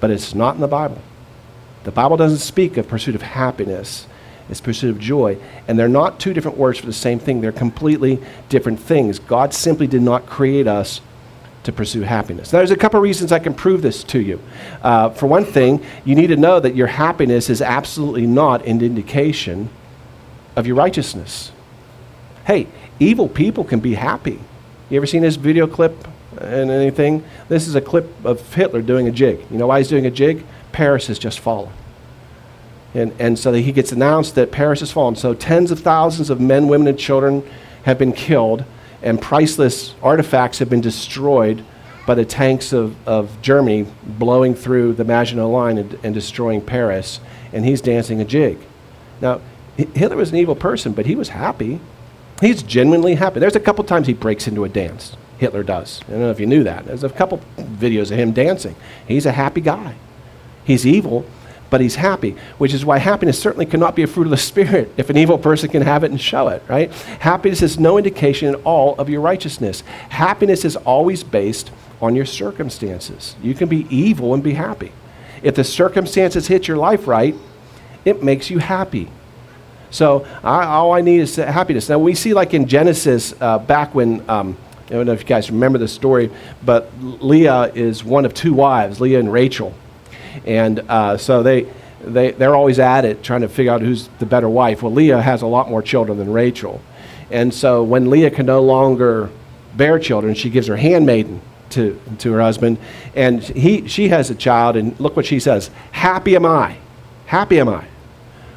But 0.00 0.10
it's 0.10 0.34
not 0.34 0.54
in 0.56 0.60
the 0.60 0.68
Bible. 0.68 1.00
The 1.84 1.92
Bible 1.92 2.18
doesn't 2.18 2.40
speak 2.40 2.76
of 2.76 2.88
pursuit 2.88 3.14
of 3.14 3.22
happiness, 3.22 4.06
it's 4.48 4.60
pursuit 4.60 4.90
of 4.90 4.98
joy. 4.98 5.38
And 5.68 5.78
they're 5.78 5.88
not 5.88 6.20
two 6.20 6.32
different 6.32 6.56
words 6.56 6.78
for 6.78 6.86
the 6.86 6.92
same 6.92 7.18
thing, 7.18 7.40
they're 7.40 7.52
completely 7.52 8.18
different 8.48 8.80
things. 8.80 9.18
God 9.18 9.54
simply 9.54 9.86
did 9.86 10.02
not 10.02 10.26
create 10.26 10.66
us 10.66 11.00
to 11.64 11.72
pursue 11.72 12.02
happiness. 12.02 12.52
Now, 12.52 12.58
there's 12.58 12.72
a 12.72 12.76
couple 12.76 12.98
of 12.98 13.04
reasons 13.04 13.30
I 13.30 13.38
can 13.38 13.54
prove 13.54 13.82
this 13.82 14.02
to 14.04 14.20
you. 14.20 14.40
Uh, 14.82 15.10
for 15.10 15.26
one 15.26 15.44
thing, 15.44 15.84
you 16.04 16.14
need 16.14 16.28
to 16.28 16.36
know 16.36 16.58
that 16.58 16.74
your 16.74 16.88
happiness 16.88 17.48
is 17.48 17.62
absolutely 17.62 18.26
not 18.26 18.64
an 18.66 18.82
indication 18.82 19.70
of 20.56 20.66
your 20.66 20.76
righteousness. 20.76 21.52
Hey, 22.46 22.66
evil 22.98 23.28
people 23.28 23.62
can 23.62 23.80
be 23.80 23.94
happy. 23.94 24.40
You 24.90 24.96
ever 24.96 25.06
seen 25.06 25.22
this 25.22 25.36
video 25.36 25.66
clip 25.66 26.08
and 26.40 26.70
anything? 26.70 27.24
This 27.48 27.68
is 27.68 27.74
a 27.74 27.80
clip 27.80 28.12
of 28.24 28.54
Hitler 28.54 28.82
doing 28.82 29.06
a 29.06 29.12
jig. 29.12 29.40
You 29.50 29.58
know 29.58 29.68
why 29.68 29.78
he's 29.78 29.88
doing 29.88 30.06
a 30.06 30.10
jig? 30.10 30.44
Paris 30.72 31.06
has 31.06 31.18
just 31.18 31.38
fallen. 31.38 31.72
And, 32.94 33.12
and 33.18 33.38
so 33.38 33.52
he 33.52 33.72
gets 33.72 33.92
announced 33.92 34.34
that 34.34 34.52
Paris 34.52 34.80
has 34.80 34.92
fallen. 34.92 35.16
So 35.16 35.34
tens 35.34 35.70
of 35.70 35.80
thousands 35.80 36.30
of 36.30 36.40
men, 36.40 36.68
women, 36.68 36.88
and 36.88 36.98
children 36.98 37.48
have 37.84 37.98
been 37.98 38.12
killed 38.12 38.64
and 39.02 39.20
priceless 39.20 39.94
artifacts 40.02 40.58
have 40.60 40.70
been 40.70 40.80
destroyed 40.80 41.64
by 42.06 42.14
the 42.14 42.24
tanks 42.24 42.72
of, 42.72 42.96
of 43.06 43.40
Germany 43.42 43.86
blowing 44.02 44.54
through 44.54 44.94
the 44.94 45.04
Maginot 45.04 45.48
Line 45.48 45.78
and, 45.78 45.98
and 46.02 46.14
destroying 46.14 46.60
Paris, 46.60 47.20
and 47.52 47.64
he's 47.64 47.80
dancing 47.80 48.20
a 48.20 48.24
jig. 48.24 48.58
Now, 49.20 49.40
Hitler 49.76 50.16
was 50.16 50.30
an 50.30 50.36
evil 50.36 50.56
person, 50.56 50.92
but 50.92 51.06
he 51.06 51.14
was 51.14 51.30
happy. 51.30 51.80
He's 52.40 52.62
genuinely 52.62 53.14
happy. 53.14 53.40
There's 53.40 53.56
a 53.56 53.60
couple 53.60 53.84
times 53.84 54.06
he 54.06 54.14
breaks 54.14 54.48
into 54.48 54.64
a 54.64 54.68
dance. 54.68 55.16
Hitler 55.38 55.62
does. 55.62 56.00
I 56.06 56.12
don't 56.12 56.20
know 56.20 56.30
if 56.30 56.40
you 56.40 56.46
knew 56.46 56.64
that. 56.64 56.84
There's 56.84 57.04
a 57.04 57.08
couple 57.08 57.40
videos 57.56 58.10
of 58.10 58.18
him 58.18 58.32
dancing. 58.32 58.76
He's 59.06 59.26
a 59.26 59.32
happy 59.32 59.60
guy. 59.60 59.94
He's 60.64 60.86
evil, 60.86 61.24
but 61.72 61.80
he's 61.80 61.94
happy, 61.94 62.36
which 62.58 62.74
is 62.74 62.84
why 62.84 62.98
happiness 62.98 63.40
certainly 63.40 63.64
cannot 63.64 63.96
be 63.96 64.02
a 64.02 64.06
fruit 64.06 64.26
of 64.26 64.30
the 64.30 64.36
Spirit 64.36 64.92
if 64.98 65.08
an 65.08 65.16
evil 65.16 65.38
person 65.38 65.70
can 65.70 65.80
have 65.80 66.04
it 66.04 66.10
and 66.10 66.20
show 66.20 66.48
it, 66.48 66.62
right? 66.68 66.92
Happiness 66.92 67.62
is 67.62 67.80
no 67.80 67.96
indication 67.96 68.54
at 68.54 68.60
all 68.62 68.94
of 68.96 69.08
your 69.08 69.22
righteousness. 69.22 69.80
Happiness 70.10 70.66
is 70.66 70.76
always 70.76 71.24
based 71.24 71.70
on 72.02 72.14
your 72.14 72.26
circumstances. 72.26 73.36
You 73.42 73.54
can 73.54 73.70
be 73.70 73.86
evil 73.88 74.34
and 74.34 74.42
be 74.42 74.52
happy. 74.52 74.92
If 75.42 75.54
the 75.54 75.64
circumstances 75.64 76.46
hit 76.46 76.68
your 76.68 76.76
life 76.76 77.08
right, 77.08 77.34
it 78.04 78.22
makes 78.22 78.50
you 78.50 78.58
happy. 78.58 79.08
So 79.90 80.26
I, 80.44 80.66
all 80.66 80.92
I 80.92 81.00
need 81.00 81.20
is 81.20 81.36
happiness. 81.36 81.88
Now 81.88 81.98
we 81.98 82.14
see, 82.14 82.34
like 82.34 82.52
in 82.52 82.68
Genesis, 82.68 83.32
uh, 83.40 83.58
back 83.58 83.94
when 83.94 84.28
um, 84.28 84.58
I 84.88 84.90
don't 84.90 85.06
know 85.06 85.12
if 85.12 85.20
you 85.22 85.26
guys 85.26 85.50
remember 85.50 85.78
the 85.78 85.88
story, 85.88 86.30
but 86.62 86.90
Leah 87.00 87.72
is 87.74 88.04
one 88.04 88.26
of 88.26 88.34
two 88.34 88.52
wives, 88.52 89.00
Leah 89.00 89.20
and 89.20 89.32
Rachel. 89.32 89.72
And 90.46 90.80
uh, 90.88 91.16
so 91.16 91.42
they, 91.42 91.66
they, 92.00 92.32
they're 92.32 92.54
always 92.54 92.78
at 92.78 93.04
it 93.04 93.22
trying 93.22 93.42
to 93.42 93.48
figure 93.48 93.72
out 93.72 93.80
who's 93.80 94.08
the 94.18 94.26
better 94.26 94.48
wife. 94.48 94.82
Well, 94.82 94.92
Leah 94.92 95.20
has 95.20 95.42
a 95.42 95.46
lot 95.46 95.70
more 95.70 95.82
children 95.82 96.18
than 96.18 96.32
Rachel. 96.32 96.80
And 97.30 97.52
so 97.52 97.82
when 97.82 98.10
Leah 98.10 98.30
can 98.30 98.46
no 98.46 98.62
longer 98.62 99.30
bear 99.74 99.98
children, 99.98 100.34
she 100.34 100.50
gives 100.50 100.66
her 100.66 100.76
handmaiden 100.76 101.40
to, 101.70 102.00
to 102.18 102.32
her 102.32 102.40
husband. 102.40 102.78
And 103.14 103.42
he, 103.42 103.88
she 103.88 104.08
has 104.08 104.30
a 104.30 104.34
child, 104.34 104.76
and 104.76 104.98
look 105.00 105.16
what 105.16 105.26
she 105.26 105.40
says 105.40 105.70
Happy 105.92 106.36
am 106.36 106.44
I. 106.44 106.76
Happy 107.26 107.58
am 107.58 107.68
I. 107.68 107.86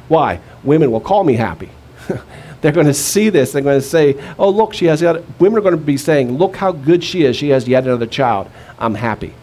Why? 0.08 0.40
Women 0.62 0.90
will 0.90 1.00
call 1.00 1.24
me 1.24 1.34
happy. 1.34 1.70
They're 2.60 2.72
going 2.72 2.86
to 2.86 2.94
see 2.94 3.30
this. 3.30 3.52
They're 3.52 3.62
going 3.62 3.80
to 3.80 3.86
say, 3.86 4.22
oh, 4.38 4.50
look, 4.50 4.74
she 4.74 4.86
has, 4.86 5.02
yet, 5.02 5.22
women 5.40 5.58
are 5.58 5.62
going 5.62 5.76
to 5.76 5.80
be 5.80 5.96
saying, 5.96 6.36
look 6.36 6.56
how 6.56 6.72
good 6.72 7.04
she 7.04 7.24
is. 7.24 7.36
She 7.36 7.50
has 7.50 7.68
yet 7.68 7.84
another 7.84 8.06
child. 8.06 8.50
I'm 8.78 8.94
happy. 8.94 9.34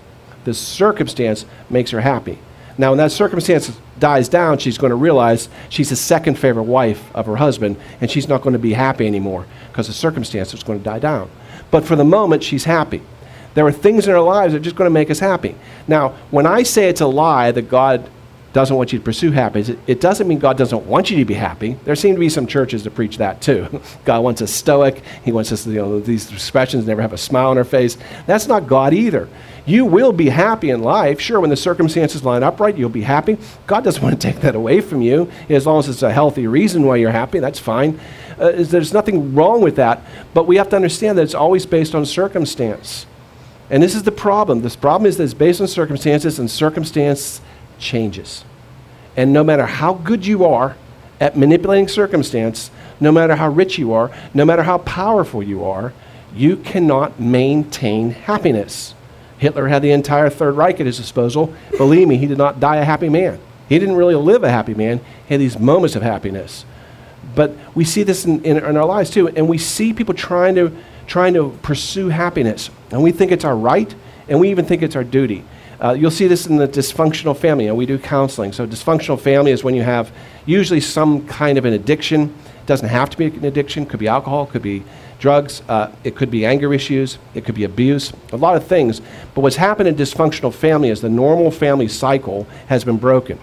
The 0.43 0.53
circumstance 0.53 1.45
makes 1.69 1.91
her 1.91 2.01
happy. 2.01 2.39
Now, 2.77 2.89
when 2.91 2.97
that 2.97 3.11
circumstance 3.11 3.77
dies 3.99 4.27
down, 4.27 4.57
she's 4.57 4.77
going 4.77 4.89
to 4.89 4.95
realize 4.95 5.47
she's 5.69 5.89
the 5.89 5.95
second 5.95 6.39
favorite 6.39 6.63
wife 6.63 7.15
of 7.15 7.27
her 7.27 7.35
husband, 7.35 7.77
and 8.01 8.09
she's 8.09 8.27
not 8.27 8.41
going 8.41 8.53
to 8.53 8.59
be 8.59 8.73
happy 8.73 9.05
anymore 9.05 9.45
because 9.71 9.87
the 9.87 9.93
circumstance 9.93 10.53
is 10.53 10.63
going 10.63 10.79
to 10.79 10.83
die 10.83 10.99
down. 10.99 11.29
But 11.69 11.85
for 11.85 11.95
the 11.95 12.03
moment, 12.03 12.43
she's 12.43 12.63
happy. 12.63 13.01
There 13.53 13.65
are 13.65 13.71
things 13.71 14.07
in 14.07 14.13
our 14.13 14.21
lives 14.21 14.53
that 14.53 14.59
are 14.59 14.63
just 14.63 14.75
going 14.75 14.87
to 14.87 14.93
make 14.93 15.11
us 15.11 15.19
happy. 15.19 15.55
Now, 15.87 16.09
when 16.31 16.47
I 16.47 16.63
say 16.63 16.89
it's 16.89 17.01
a 17.01 17.07
lie 17.07 17.51
that 17.51 17.69
God 17.69 18.09
doesn't 18.53 18.75
want 18.75 18.93
you 18.93 18.99
to 18.99 19.03
pursue 19.03 19.31
happiness, 19.31 19.75
it 19.87 19.99
doesn't 19.99 20.27
mean 20.27 20.37
God 20.39 20.57
doesn't 20.57 20.85
want 20.85 21.09
you 21.09 21.17
to 21.17 21.25
be 21.25 21.33
happy. 21.33 21.73
There 21.83 21.95
seem 21.95 22.13
to 22.13 22.19
be 22.19 22.29
some 22.29 22.45
churches 22.45 22.83
that 22.83 22.91
preach 22.91 23.17
that 23.17 23.41
too. 23.41 23.81
God 24.05 24.23
wants 24.23 24.41
us 24.41 24.51
stoic. 24.51 25.01
He 25.25 25.31
wants 25.31 25.51
us, 25.51 25.65
you 25.65 25.73
know, 25.73 25.99
these 25.99 26.31
expressions 26.31 26.85
never 26.85 27.01
have 27.01 27.13
a 27.13 27.17
smile 27.17 27.49
on 27.49 27.57
our 27.57 27.63
face. 27.63 27.97
That's 28.27 28.47
not 28.47 28.67
God 28.67 28.93
either. 28.93 29.27
You 29.65 29.85
will 29.85 30.11
be 30.11 30.29
happy 30.29 30.69
in 30.69 30.81
life. 30.81 31.19
Sure, 31.19 31.39
when 31.39 31.49
the 31.49 31.55
circumstances 31.55 32.23
line 32.23 32.43
up 32.43 32.59
right, 32.59 32.77
you'll 32.77 32.89
be 32.89 33.01
happy. 33.01 33.37
God 33.65 33.83
doesn't 33.83 34.03
want 34.03 34.19
to 34.19 34.31
take 34.31 34.41
that 34.41 34.55
away 34.55 34.81
from 34.81 35.01
you. 35.01 35.31
As 35.49 35.65
long 35.65 35.79
as 35.79 35.89
it's 35.89 36.03
a 36.03 36.11
healthy 36.11 36.45
reason 36.45 36.83
why 36.83 36.97
you're 36.97 37.11
happy, 37.11 37.39
that's 37.39 37.59
fine. 37.59 37.99
Uh, 38.37 38.51
there's 38.57 38.93
nothing 38.93 39.33
wrong 39.33 39.61
with 39.61 39.77
that. 39.77 40.01
But 40.33 40.47
we 40.47 40.57
have 40.57 40.69
to 40.69 40.75
understand 40.75 41.17
that 41.17 41.23
it's 41.23 41.33
always 41.33 41.65
based 41.65 41.95
on 41.95 42.05
circumstance. 42.05 43.05
And 43.69 43.81
this 43.81 43.95
is 43.95 44.03
the 44.03 44.11
problem. 44.11 44.61
This 44.61 44.75
problem 44.75 45.07
is 45.07 45.17
that 45.17 45.23
it's 45.23 45.33
based 45.33 45.61
on 45.61 45.67
circumstances, 45.67 46.37
and 46.37 46.51
circumstance 46.51 47.41
changes. 47.79 48.43
And 49.15 49.31
no 49.31 49.43
matter 49.43 49.65
how 49.65 49.93
good 49.93 50.25
you 50.25 50.45
are 50.45 50.75
at 51.19 51.37
manipulating 51.37 51.87
circumstance, 51.87 52.71
no 52.99 53.11
matter 53.11 53.35
how 53.35 53.49
rich 53.49 53.77
you 53.77 53.93
are, 53.93 54.11
no 54.33 54.45
matter 54.45 54.63
how 54.63 54.79
powerful 54.79 55.43
you 55.43 55.63
are, 55.63 55.93
you 56.35 56.57
cannot 56.57 57.19
maintain 57.19 58.11
happiness. 58.11 58.95
Hitler 59.37 59.67
had 59.67 59.81
the 59.81 59.91
entire 59.91 60.29
Third 60.29 60.55
Reich 60.55 60.79
at 60.79 60.85
his 60.85 60.97
disposal. 60.97 61.53
Believe 61.77 62.07
me, 62.07 62.17
he 62.17 62.27
did 62.27 62.37
not 62.37 62.59
die 62.59 62.77
a 62.77 62.85
happy 62.85 63.09
man. 63.09 63.39
He 63.69 63.77
didn't 63.79 63.95
really 63.95 64.15
live 64.15 64.43
a 64.43 64.49
happy 64.49 64.73
man. 64.73 64.99
He 65.27 65.33
had 65.33 65.41
these 65.41 65.59
moments 65.59 65.95
of 65.95 66.01
happiness. 66.01 66.65
But 67.35 67.53
we 67.75 67.83
see 67.83 68.03
this 68.03 68.25
in, 68.25 68.43
in, 68.43 68.57
in 68.57 68.77
our 68.77 68.85
lives 68.85 69.09
too, 69.09 69.27
and 69.29 69.47
we 69.47 69.57
see 69.57 69.93
people 69.93 70.13
trying 70.13 70.55
to, 70.55 70.75
trying 71.07 71.33
to 71.33 71.57
pursue 71.61 72.09
happiness. 72.09 72.69
And 72.91 73.03
we 73.03 73.11
think 73.11 73.31
it's 73.31 73.45
our 73.45 73.55
right, 73.55 73.93
and 74.27 74.39
we 74.39 74.49
even 74.49 74.65
think 74.65 74.81
it's 74.81 74.95
our 74.95 75.03
duty. 75.03 75.43
Uh, 75.81 75.91
you'll 75.91 76.11
see 76.11 76.27
this 76.27 76.47
in 76.47 76.57
the 76.57 76.67
dysfunctional 76.67 77.35
family, 77.35 77.67
and 77.67 77.77
we 77.77 77.85
do 77.85 77.97
counseling. 77.97 78.53
So, 78.53 78.65
dysfunctional 78.65 79.19
family 79.19 79.51
is 79.51 79.63
when 79.63 79.75
you 79.75 79.83
have 79.83 80.11
usually 80.45 80.79
some 80.79 81.27
kind 81.27 81.57
of 81.57 81.65
an 81.65 81.73
addiction. 81.73 82.33
It 82.61 82.65
doesn't 82.65 82.89
have 82.89 83.09
to 83.09 83.17
be 83.17 83.25
an 83.25 83.45
addiction, 83.45 83.83
it 83.83 83.89
could 83.89 83.99
be 83.99 84.07
alcohol, 84.07 84.43
it 84.43 84.51
could 84.51 84.61
be 84.61 84.83
drugs, 85.19 85.61
uh, 85.69 85.91
it 86.03 86.15
could 86.15 86.29
be 86.29 86.45
anger 86.45 86.73
issues, 86.73 87.17
it 87.33 87.45
could 87.45 87.55
be 87.55 87.63
abuse, 87.63 88.11
a 88.31 88.37
lot 88.37 88.55
of 88.55 88.65
things. 88.67 89.01
But 89.33 89.41
what's 89.41 89.55
happened 89.55 89.89
in 89.89 89.95
dysfunctional 89.95 90.53
family 90.53 90.89
is 90.89 91.01
the 91.01 91.09
normal 91.09 91.51
family 91.51 91.87
cycle 91.87 92.47
has 92.67 92.83
been 92.83 92.97
broken. 92.97 93.39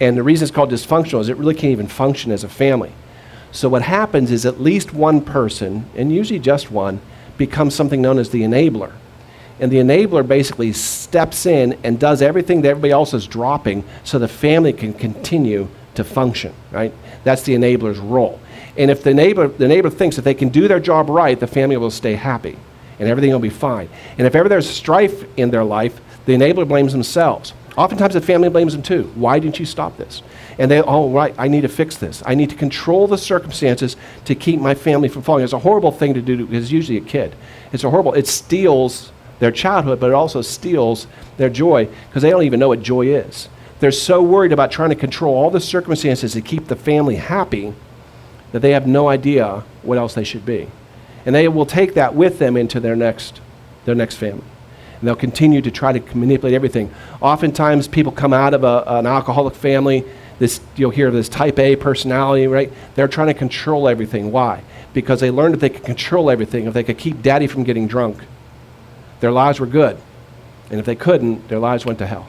And 0.00 0.16
the 0.16 0.22
reason 0.22 0.44
it's 0.44 0.54
called 0.54 0.70
dysfunctional 0.70 1.20
is 1.20 1.28
it 1.28 1.36
really 1.36 1.54
can't 1.54 1.72
even 1.72 1.88
function 1.88 2.30
as 2.30 2.44
a 2.44 2.48
family. 2.48 2.92
So 3.50 3.68
what 3.68 3.82
happens 3.82 4.30
is 4.30 4.46
at 4.46 4.60
least 4.60 4.92
one 4.92 5.20
person, 5.20 5.88
and 5.96 6.12
usually 6.12 6.38
just 6.38 6.70
one, 6.70 7.00
becomes 7.36 7.74
something 7.74 8.00
known 8.02 8.18
as 8.18 8.30
the 8.30 8.42
enabler. 8.42 8.92
And 9.60 9.72
the 9.72 9.78
enabler 9.78 10.26
basically 10.26 10.72
steps 10.72 11.46
in 11.46 11.78
and 11.82 11.98
does 11.98 12.22
everything 12.22 12.62
that 12.62 12.68
everybody 12.70 12.92
else 12.92 13.12
is 13.14 13.26
dropping 13.26 13.84
so 14.04 14.18
the 14.18 14.28
family 14.28 14.72
can 14.72 14.92
continue 14.92 15.68
to 15.94 16.04
function, 16.04 16.54
right? 16.70 16.92
That's 17.24 17.42
the 17.42 17.54
enabler's 17.54 17.98
role. 17.98 18.40
And 18.76 18.90
if 18.90 19.02
the 19.02 19.12
neighbor, 19.12 19.48
the 19.48 19.66
neighbor 19.66 19.90
thinks 19.90 20.14
that 20.16 20.22
they 20.22 20.34
can 20.34 20.48
do 20.48 20.68
their 20.68 20.78
job 20.78 21.10
right, 21.10 21.38
the 21.38 21.48
family 21.48 21.76
will 21.76 21.90
stay 21.90 22.14
happy 22.14 22.56
and 23.00 23.08
everything 23.08 23.32
will 23.32 23.38
be 23.40 23.50
fine. 23.50 23.88
And 24.16 24.26
if 24.26 24.34
ever 24.34 24.48
there's 24.48 24.68
strife 24.68 25.24
in 25.36 25.50
their 25.50 25.64
life, 25.64 26.00
the 26.26 26.34
enabler 26.34 26.66
blames 26.66 26.92
themselves. 26.92 27.52
Oftentimes 27.76 28.14
the 28.14 28.20
family 28.20 28.48
blames 28.48 28.72
them 28.72 28.82
too. 28.82 29.04
Why 29.14 29.38
didn't 29.38 29.60
you 29.60 29.66
stop 29.66 29.96
this? 29.96 30.22
And 30.58 30.70
they, 30.70 30.82
oh, 30.82 31.10
right, 31.10 31.34
I 31.38 31.46
need 31.46 31.60
to 31.60 31.68
fix 31.68 31.96
this. 31.96 32.22
I 32.26 32.34
need 32.34 32.50
to 32.50 32.56
control 32.56 33.06
the 33.06 33.18
circumstances 33.18 33.96
to 34.24 34.34
keep 34.34 34.60
my 34.60 34.74
family 34.74 35.08
from 35.08 35.22
falling. 35.22 35.44
It's 35.44 35.52
a 35.52 35.60
horrible 35.60 35.92
thing 35.92 36.14
to 36.14 36.22
do 36.22 36.44
because 36.44 36.64
it's 36.64 36.72
usually 36.72 36.98
a 36.98 37.02
kid. 37.02 37.36
It's 37.72 37.84
a 37.84 37.90
horrible, 37.90 38.14
it 38.14 38.26
steals 38.26 39.12
their 39.38 39.52
childhood, 39.52 40.00
but 40.00 40.10
it 40.10 40.14
also 40.14 40.42
steals 40.42 41.06
their 41.36 41.50
joy 41.50 41.88
because 42.08 42.22
they 42.22 42.30
don't 42.30 42.42
even 42.42 42.60
know 42.60 42.68
what 42.68 42.82
joy 42.82 43.06
is. 43.06 43.48
They're 43.80 43.92
so 43.92 44.22
worried 44.22 44.52
about 44.52 44.72
trying 44.72 44.90
to 44.90 44.96
control 44.96 45.34
all 45.34 45.50
the 45.50 45.60
circumstances 45.60 46.32
to 46.32 46.40
keep 46.40 46.66
the 46.66 46.76
family 46.76 47.16
happy 47.16 47.74
that 48.52 48.60
they 48.60 48.72
have 48.72 48.86
no 48.86 49.08
idea 49.08 49.64
what 49.82 49.98
else 49.98 50.14
they 50.14 50.24
should 50.24 50.44
be. 50.44 50.68
And 51.24 51.34
they 51.34 51.48
will 51.48 51.66
take 51.66 51.94
that 51.94 52.14
with 52.14 52.38
them 52.38 52.56
into 52.56 52.80
their 52.80 52.96
next, 52.96 53.40
their 53.84 53.94
next 53.94 54.16
family. 54.16 54.44
And 54.98 55.06
they'll 55.06 55.14
continue 55.16 55.60
to 55.62 55.70
try 55.70 55.96
to 55.96 56.16
manipulate 56.16 56.54
everything. 56.54 56.92
Oftentimes, 57.20 57.86
people 57.86 58.10
come 58.10 58.32
out 58.32 58.54
of 58.54 58.64
a, 58.64 58.82
an 58.86 59.06
alcoholic 59.06 59.54
family. 59.54 60.04
This, 60.40 60.60
you'll 60.74 60.90
hear 60.90 61.10
this 61.10 61.28
type 61.28 61.58
A 61.58 61.76
personality, 61.76 62.46
right? 62.48 62.72
They're 62.94 63.08
trying 63.08 63.28
to 63.28 63.34
control 63.34 63.88
everything. 63.88 64.32
Why? 64.32 64.62
Because 64.94 65.20
they 65.20 65.30
learned 65.30 65.54
that 65.54 65.60
they 65.60 65.68
could 65.68 65.84
control 65.84 66.30
everything. 66.30 66.66
If 66.66 66.74
they 66.74 66.82
could 66.82 66.98
keep 66.98 67.22
daddy 67.22 67.46
from 67.46 67.62
getting 67.62 67.86
drunk, 67.86 68.18
their 69.20 69.32
lives 69.32 69.60
were 69.60 69.66
good. 69.66 69.98
And 70.70 70.78
if 70.78 70.86
they 70.86 70.94
couldn't, 70.94 71.48
their 71.48 71.58
lives 71.58 71.84
went 71.86 71.98
to 72.00 72.06
hell. 72.06 72.28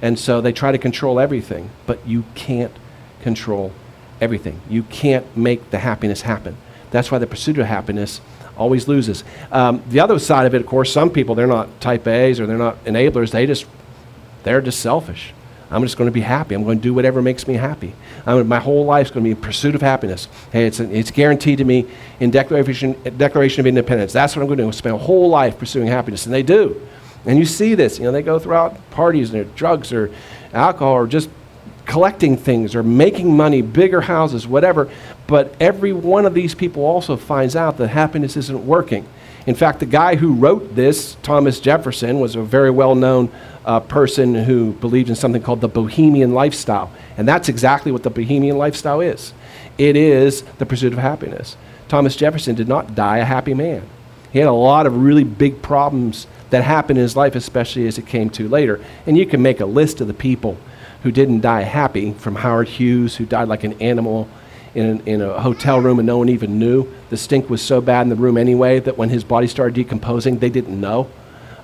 And 0.00 0.18
so 0.18 0.40
they 0.40 0.52
try 0.52 0.72
to 0.72 0.78
control 0.78 1.20
everything, 1.20 1.70
but 1.86 2.04
you 2.06 2.24
can't 2.34 2.72
control 3.20 3.72
everything. 4.20 4.60
You 4.68 4.82
can't 4.84 5.36
make 5.36 5.70
the 5.70 5.78
happiness 5.78 6.22
happen. 6.22 6.56
That's 6.90 7.10
why 7.10 7.18
the 7.18 7.26
pursuit 7.26 7.58
of 7.58 7.66
happiness 7.66 8.20
always 8.56 8.88
loses. 8.88 9.24
Um, 9.50 9.82
the 9.88 10.00
other 10.00 10.18
side 10.18 10.46
of 10.46 10.54
it, 10.54 10.60
of 10.60 10.66
course, 10.66 10.92
some 10.92 11.10
people, 11.10 11.34
they're 11.34 11.46
not 11.46 11.80
type 11.80 12.06
A's 12.06 12.40
or 12.40 12.46
they're 12.46 12.58
not 12.58 12.84
enablers. 12.84 13.30
They 13.30 13.46
just, 13.46 13.66
they're 14.42 14.60
just 14.60 14.80
selfish. 14.80 15.32
I'm 15.72 15.82
just 15.82 15.96
going 15.96 16.08
to 16.08 16.12
be 16.12 16.20
happy. 16.20 16.54
I'm 16.54 16.64
going 16.64 16.78
to 16.78 16.82
do 16.82 16.92
whatever 16.92 17.22
makes 17.22 17.48
me 17.48 17.54
happy. 17.54 17.94
I'm, 18.26 18.46
my 18.46 18.60
whole 18.60 18.84
life's 18.84 19.10
going 19.10 19.24
to 19.24 19.28
be 19.28 19.30
in 19.30 19.40
pursuit 19.40 19.74
of 19.74 19.80
happiness. 19.80 20.28
Hey, 20.52 20.66
it's, 20.66 20.78
it's 20.80 21.10
guaranteed 21.10 21.58
to 21.58 21.64
me 21.64 21.86
in 22.20 22.30
Declaration, 22.30 22.92
Declaration 23.16 23.60
of 23.60 23.66
Independence. 23.66 24.12
That's 24.12 24.36
what 24.36 24.42
I'm 24.42 24.48
going 24.48 24.58
to 24.58 24.64
do. 24.64 24.72
Spend 24.72 24.94
a 24.94 24.98
whole 24.98 25.28
life 25.28 25.58
pursuing 25.58 25.88
happiness. 25.88 26.26
And 26.26 26.34
they 26.34 26.42
do. 26.42 26.86
And 27.24 27.38
you 27.38 27.46
see 27.46 27.74
this. 27.74 27.98
You 27.98 28.04
know, 28.04 28.12
they 28.12 28.22
go 28.22 28.38
throughout 28.38 28.90
parties 28.90 29.30
and 29.30 29.38
their 29.38 29.52
drugs 29.54 29.92
or 29.92 30.10
alcohol 30.52 30.92
or 30.92 31.06
just 31.06 31.30
collecting 31.86 32.36
things 32.36 32.74
or 32.74 32.82
making 32.82 33.36
money, 33.36 33.62
bigger 33.62 34.02
houses, 34.02 34.46
whatever. 34.46 34.90
But 35.26 35.54
every 35.60 35.92
one 35.92 36.26
of 36.26 36.34
these 36.34 36.54
people 36.54 36.84
also 36.84 37.16
finds 37.16 37.56
out 37.56 37.78
that 37.78 37.88
happiness 37.88 38.36
isn't 38.36 38.66
working. 38.66 39.06
In 39.46 39.54
fact, 39.54 39.80
the 39.80 39.86
guy 39.86 40.16
who 40.16 40.34
wrote 40.34 40.76
this, 40.76 41.16
Thomas 41.22 41.58
Jefferson, 41.58 42.20
was 42.20 42.36
a 42.36 42.42
very 42.42 42.70
well 42.70 42.94
known 42.94 43.30
uh, 43.64 43.80
person 43.80 44.34
who 44.34 44.72
believed 44.74 45.08
in 45.08 45.16
something 45.16 45.42
called 45.42 45.60
the 45.60 45.68
Bohemian 45.68 46.32
lifestyle. 46.32 46.92
And 47.16 47.26
that's 47.26 47.48
exactly 47.48 47.90
what 47.90 48.02
the 48.02 48.10
Bohemian 48.10 48.58
lifestyle 48.58 49.00
is 49.00 49.32
it 49.78 49.96
is 49.96 50.42
the 50.58 50.66
pursuit 50.66 50.92
of 50.92 50.98
happiness. 50.98 51.56
Thomas 51.88 52.14
Jefferson 52.14 52.54
did 52.54 52.68
not 52.68 52.94
die 52.94 53.18
a 53.18 53.24
happy 53.24 53.54
man. 53.54 53.82
He 54.32 54.38
had 54.38 54.48
a 54.48 54.52
lot 54.52 54.86
of 54.86 54.96
really 54.96 55.24
big 55.24 55.60
problems 55.60 56.26
that 56.50 56.62
happened 56.64 56.98
in 56.98 57.02
his 57.02 57.16
life, 57.16 57.34
especially 57.34 57.86
as 57.86 57.98
it 57.98 58.06
came 58.06 58.30
to 58.30 58.48
later. 58.48 58.82
And 59.06 59.16
you 59.16 59.26
can 59.26 59.42
make 59.42 59.60
a 59.60 59.66
list 59.66 60.00
of 60.00 60.06
the 60.06 60.14
people 60.14 60.56
who 61.02 61.10
didn't 61.10 61.40
die 61.40 61.62
happy, 61.62 62.12
from 62.12 62.36
Howard 62.36 62.68
Hughes, 62.68 63.16
who 63.16 63.26
died 63.26 63.48
like 63.48 63.64
an 63.64 63.80
animal 63.80 64.28
in, 64.74 65.00
in 65.06 65.20
a 65.20 65.40
hotel 65.40 65.80
room 65.80 65.98
and 65.98 66.06
no 66.06 66.18
one 66.18 66.28
even 66.28 66.58
knew. 66.58 66.92
The 67.10 67.16
stink 67.16 67.50
was 67.50 67.60
so 67.62 67.80
bad 67.80 68.02
in 68.02 68.08
the 68.08 68.16
room 68.16 68.36
anyway 68.36 68.80
that 68.80 68.96
when 68.96 69.08
his 69.08 69.24
body 69.24 69.46
started 69.46 69.74
decomposing, 69.74 70.38
they 70.38 70.50
didn't 70.50 70.80
know. 70.80 71.10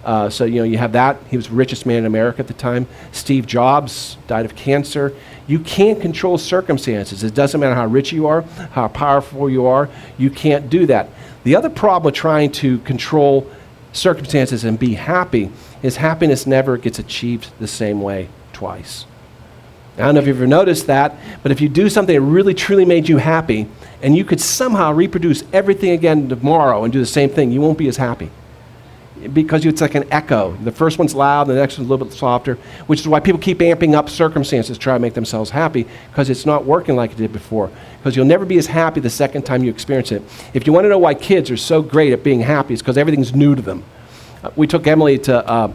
Uh, 0.04 0.30
so, 0.30 0.44
you 0.44 0.56
know, 0.56 0.64
you 0.64 0.78
have 0.78 0.92
that. 0.92 1.18
He 1.28 1.36
was 1.36 1.48
the 1.48 1.54
richest 1.54 1.84
man 1.84 1.98
in 1.98 2.06
America 2.06 2.38
at 2.38 2.46
the 2.46 2.54
time. 2.54 2.86
Steve 3.12 3.46
Jobs 3.46 4.16
died 4.26 4.44
of 4.44 4.54
cancer. 4.54 5.14
You 5.46 5.58
can't 5.58 6.00
control 6.00 6.38
circumstances. 6.38 7.24
It 7.24 7.34
doesn't 7.34 7.60
matter 7.60 7.74
how 7.74 7.86
rich 7.86 8.12
you 8.12 8.26
are, 8.26 8.42
how 8.72 8.88
powerful 8.88 9.50
you 9.50 9.66
are. 9.66 9.88
You 10.16 10.30
can't 10.30 10.70
do 10.70 10.86
that. 10.86 11.08
The 11.44 11.56
other 11.56 11.70
problem 11.70 12.06
with 12.06 12.14
trying 12.14 12.52
to 12.52 12.78
control 12.80 13.50
circumstances 13.92 14.64
and 14.64 14.78
be 14.78 14.94
happy 14.94 15.50
is 15.82 15.96
happiness 15.96 16.46
never 16.46 16.76
gets 16.76 16.98
achieved 16.98 17.50
the 17.58 17.68
same 17.68 18.00
way 18.00 18.28
twice. 18.52 19.06
I 19.98 20.02
don't 20.02 20.14
know 20.14 20.20
if 20.20 20.28
you've 20.28 20.36
ever 20.36 20.46
noticed 20.46 20.86
that, 20.86 21.16
but 21.42 21.50
if 21.50 21.60
you 21.60 21.68
do 21.68 21.88
something 21.88 22.14
that 22.14 22.20
really 22.20 22.54
truly 22.54 22.84
made 22.84 23.08
you 23.08 23.16
happy 23.16 23.66
and 24.00 24.16
you 24.16 24.24
could 24.24 24.40
somehow 24.40 24.92
reproduce 24.92 25.42
everything 25.52 25.90
again 25.90 26.28
tomorrow 26.28 26.84
and 26.84 26.92
do 26.92 27.00
the 27.00 27.06
same 27.06 27.28
thing, 27.28 27.50
you 27.50 27.60
won't 27.60 27.78
be 27.78 27.88
as 27.88 27.96
happy. 27.96 28.30
Because 29.32 29.66
it's 29.66 29.80
like 29.80 29.96
an 29.96 30.04
echo. 30.12 30.56
The 30.62 30.70
first 30.70 31.00
one's 31.00 31.16
loud, 31.16 31.48
the 31.48 31.54
next 31.54 31.78
one's 31.78 31.88
a 31.88 31.92
little 31.92 32.06
bit 32.06 32.14
softer, 32.16 32.54
which 32.86 33.00
is 33.00 33.08
why 33.08 33.18
people 33.18 33.40
keep 33.40 33.58
amping 33.58 33.94
up 33.94 34.08
circumstances 34.08 34.78
to 34.78 34.80
try 34.80 34.94
to 34.94 35.00
make 35.00 35.14
themselves 35.14 35.50
happy 35.50 35.84
because 36.10 36.30
it's 36.30 36.46
not 36.46 36.64
working 36.64 36.94
like 36.94 37.10
it 37.10 37.16
did 37.16 37.32
before. 37.32 37.68
Because 37.98 38.14
you'll 38.14 38.24
never 38.24 38.44
be 38.44 38.56
as 38.56 38.68
happy 38.68 39.00
the 39.00 39.10
second 39.10 39.42
time 39.42 39.64
you 39.64 39.70
experience 39.70 40.12
it. 40.12 40.22
If 40.54 40.68
you 40.68 40.72
want 40.72 40.84
to 40.84 40.88
know 40.88 40.98
why 40.98 41.14
kids 41.14 41.50
are 41.50 41.56
so 41.56 41.82
great 41.82 42.12
at 42.12 42.22
being 42.22 42.40
happy, 42.40 42.74
it's 42.74 42.82
because 42.82 42.96
everything's 42.96 43.34
new 43.34 43.56
to 43.56 43.62
them. 43.62 43.82
Uh, 44.44 44.50
we 44.54 44.68
took 44.68 44.86
Emily 44.86 45.18
to. 45.18 45.44
Uh, 45.44 45.72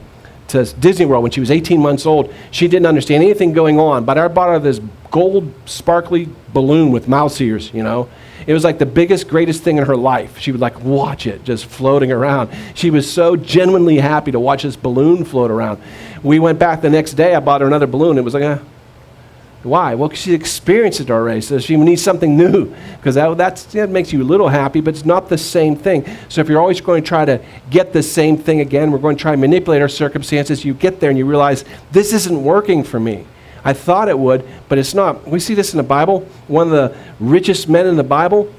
to 0.54 0.66
Disney 0.76 1.06
World 1.06 1.24
when 1.24 1.32
she 1.32 1.40
was 1.40 1.52
18 1.52 1.82
months 1.82 2.06
old. 2.06 2.34
She 2.52 2.68
didn't 2.68 2.86
understand 2.86 3.24
anything 3.24 3.54
going 3.54 3.80
on, 3.80 4.06
but 4.06 4.18
I 4.18 4.28
bought 4.28 4.50
her 4.50 4.60
this 4.60 4.80
gold 5.12 5.54
sparkly 5.66 6.30
balloon 6.54 6.92
with 6.92 7.08
mouse 7.08 7.40
ears, 7.42 7.74
you 7.74 7.84
know. 7.84 8.10
It 8.46 8.54
was 8.54 8.64
like 8.64 8.78
the 8.78 8.86
biggest, 8.86 9.28
greatest 9.28 9.64
thing 9.64 9.78
in 9.78 9.86
her 9.86 9.96
life. 9.96 10.38
She 10.38 10.52
would 10.52 10.62
like 10.62 10.80
watch 10.82 11.28
it 11.28 11.44
just 11.44 11.66
floating 11.66 12.12
around. 12.12 12.50
She 12.76 12.90
was 12.90 13.12
so 13.12 13.36
genuinely 13.36 13.98
happy 13.98 14.32
to 14.32 14.40
watch 14.40 14.64
this 14.64 14.76
balloon 14.76 15.24
float 15.26 15.50
around. 15.50 15.82
We 16.24 16.40
went 16.40 16.60
back 16.60 16.82
the 16.82 16.90
next 16.90 17.14
day. 17.14 17.36
I 17.36 17.40
bought 17.40 17.62
her 17.62 17.68
another 17.68 17.88
balloon. 17.88 18.18
It 18.18 18.24
was 18.24 18.34
like, 18.34 18.44
eh, 18.44 18.60
why? 19.64 19.96
Well, 19.96 20.10
she 20.12 20.34
experienced 20.34 21.00
it 21.00 21.10
already, 21.10 21.40
so 21.42 21.58
she 21.60 21.78
needs 21.78 22.04
something 22.04 22.36
new 22.36 22.74
because 22.98 23.16
that 23.16 23.38
that's, 23.38 23.64
that 23.66 23.90
makes 23.90 24.12
you 24.12 24.22
a 24.22 24.26
little 24.26 24.50
happy, 24.50 24.82
but 24.82 24.94
it's 24.94 25.06
not 25.06 25.30
the 25.30 25.38
same 25.38 25.76
thing. 25.76 26.06
So 26.28 26.42
if 26.42 26.50
you're 26.50 26.60
always 26.60 26.82
going 26.82 27.04
to 27.04 27.08
try 27.08 27.24
to 27.24 27.42
get 27.70 27.94
the 27.94 28.04
same 28.04 28.38
thing 28.38 28.60
again, 28.60 28.92
we're 28.92 28.98
going 28.98 29.16
to 29.16 29.22
try 29.22 29.32
and 29.32 29.42
manipulate 29.42 29.82
our 29.82 29.88
circumstances. 29.88 30.66
You 30.66 30.74
get 30.74 31.00
there 31.00 31.10
and 31.10 31.18
you 31.18 31.26
realize 31.26 31.64
this 31.92 32.14
isn't 32.14 32.44
working 32.44 32.84
for 32.84 33.00
me. 33.00 33.26
I 33.64 33.72
thought 33.72 34.10
it 34.10 34.20
would, 34.20 34.46
but 34.68 34.78
it's 34.78 34.94
not. 34.94 35.26
We 35.26 35.40
see 35.40 35.54
this 35.54 35.74
in 35.74 35.78
the 35.78 35.84
Bible. 35.84 36.28
One 36.48 36.68
of 36.68 36.74
the 36.74 36.98
richest 37.22 37.70
men 37.70 37.88
in 37.88 37.96
the 37.96 38.04
Bible, 38.04 38.54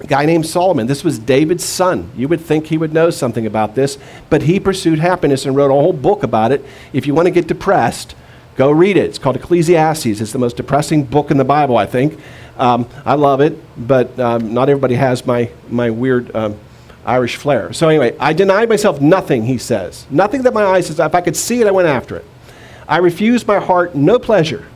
a 0.00 0.06
guy 0.06 0.26
named 0.26 0.44
Solomon. 0.44 0.86
This 0.86 1.02
was 1.02 1.18
David's 1.18 1.64
son. 1.64 2.10
You 2.14 2.28
would 2.28 2.42
think 2.42 2.66
he 2.66 2.76
would 2.76 2.92
know 2.92 3.08
something 3.08 3.46
about 3.46 3.74
this, 3.74 3.96
but 4.28 4.42
he 4.42 4.60
pursued 4.60 4.98
happiness 4.98 5.46
and 5.46 5.56
wrote 5.56 5.70
a 5.70 5.74
whole 5.74 5.94
book 5.94 6.22
about 6.22 6.52
it. 6.52 6.62
If 6.92 7.06
you 7.06 7.14
want 7.14 7.26
to 7.26 7.30
get 7.30 7.46
depressed, 7.46 8.14
Go 8.58 8.72
read 8.72 8.96
it. 8.96 9.04
It's 9.04 9.20
called 9.20 9.36
Ecclesiastes. 9.36 10.20
It's 10.20 10.32
the 10.32 10.38
most 10.40 10.56
depressing 10.56 11.04
book 11.04 11.30
in 11.30 11.36
the 11.36 11.44
Bible, 11.44 11.76
I 11.76 11.86
think. 11.86 12.18
Um, 12.56 12.88
I 13.06 13.14
love 13.14 13.40
it, 13.40 13.56
but 13.86 14.18
um, 14.18 14.52
not 14.52 14.68
everybody 14.68 14.96
has 14.96 15.24
my, 15.24 15.52
my 15.68 15.90
weird 15.90 16.34
um, 16.34 16.58
Irish 17.06 17.36
flair. 17.36 17.72
So, 17.72 17.88
anyway, 17.88 18.16
I 18.18 18.32
denied 18.32 18.68
myself 18.68 19.00
nothing, 19.00 19.44
he 19.44 19.58
says. 19.58 20.06
Nothing 20.10 20.42
that 20.42 20.52
my 20.52 20.64
eyes 20.64 20.88
says. 20.88 20.98
If 20.98 21.14
I 21.14 21.20
could 21.20 21.36
see 21.36 21.60
it, 21.60 21.68
I 21.68 21.70
went 21.70 21.86
after 21.86 22.16
it. 22.16 22.24
I 22.88 22.96
refused 22.96 23.46
my 23.46 23.60
heart 23.60 23.94
no 23.94 24.18
pleasure. 24.18 24.66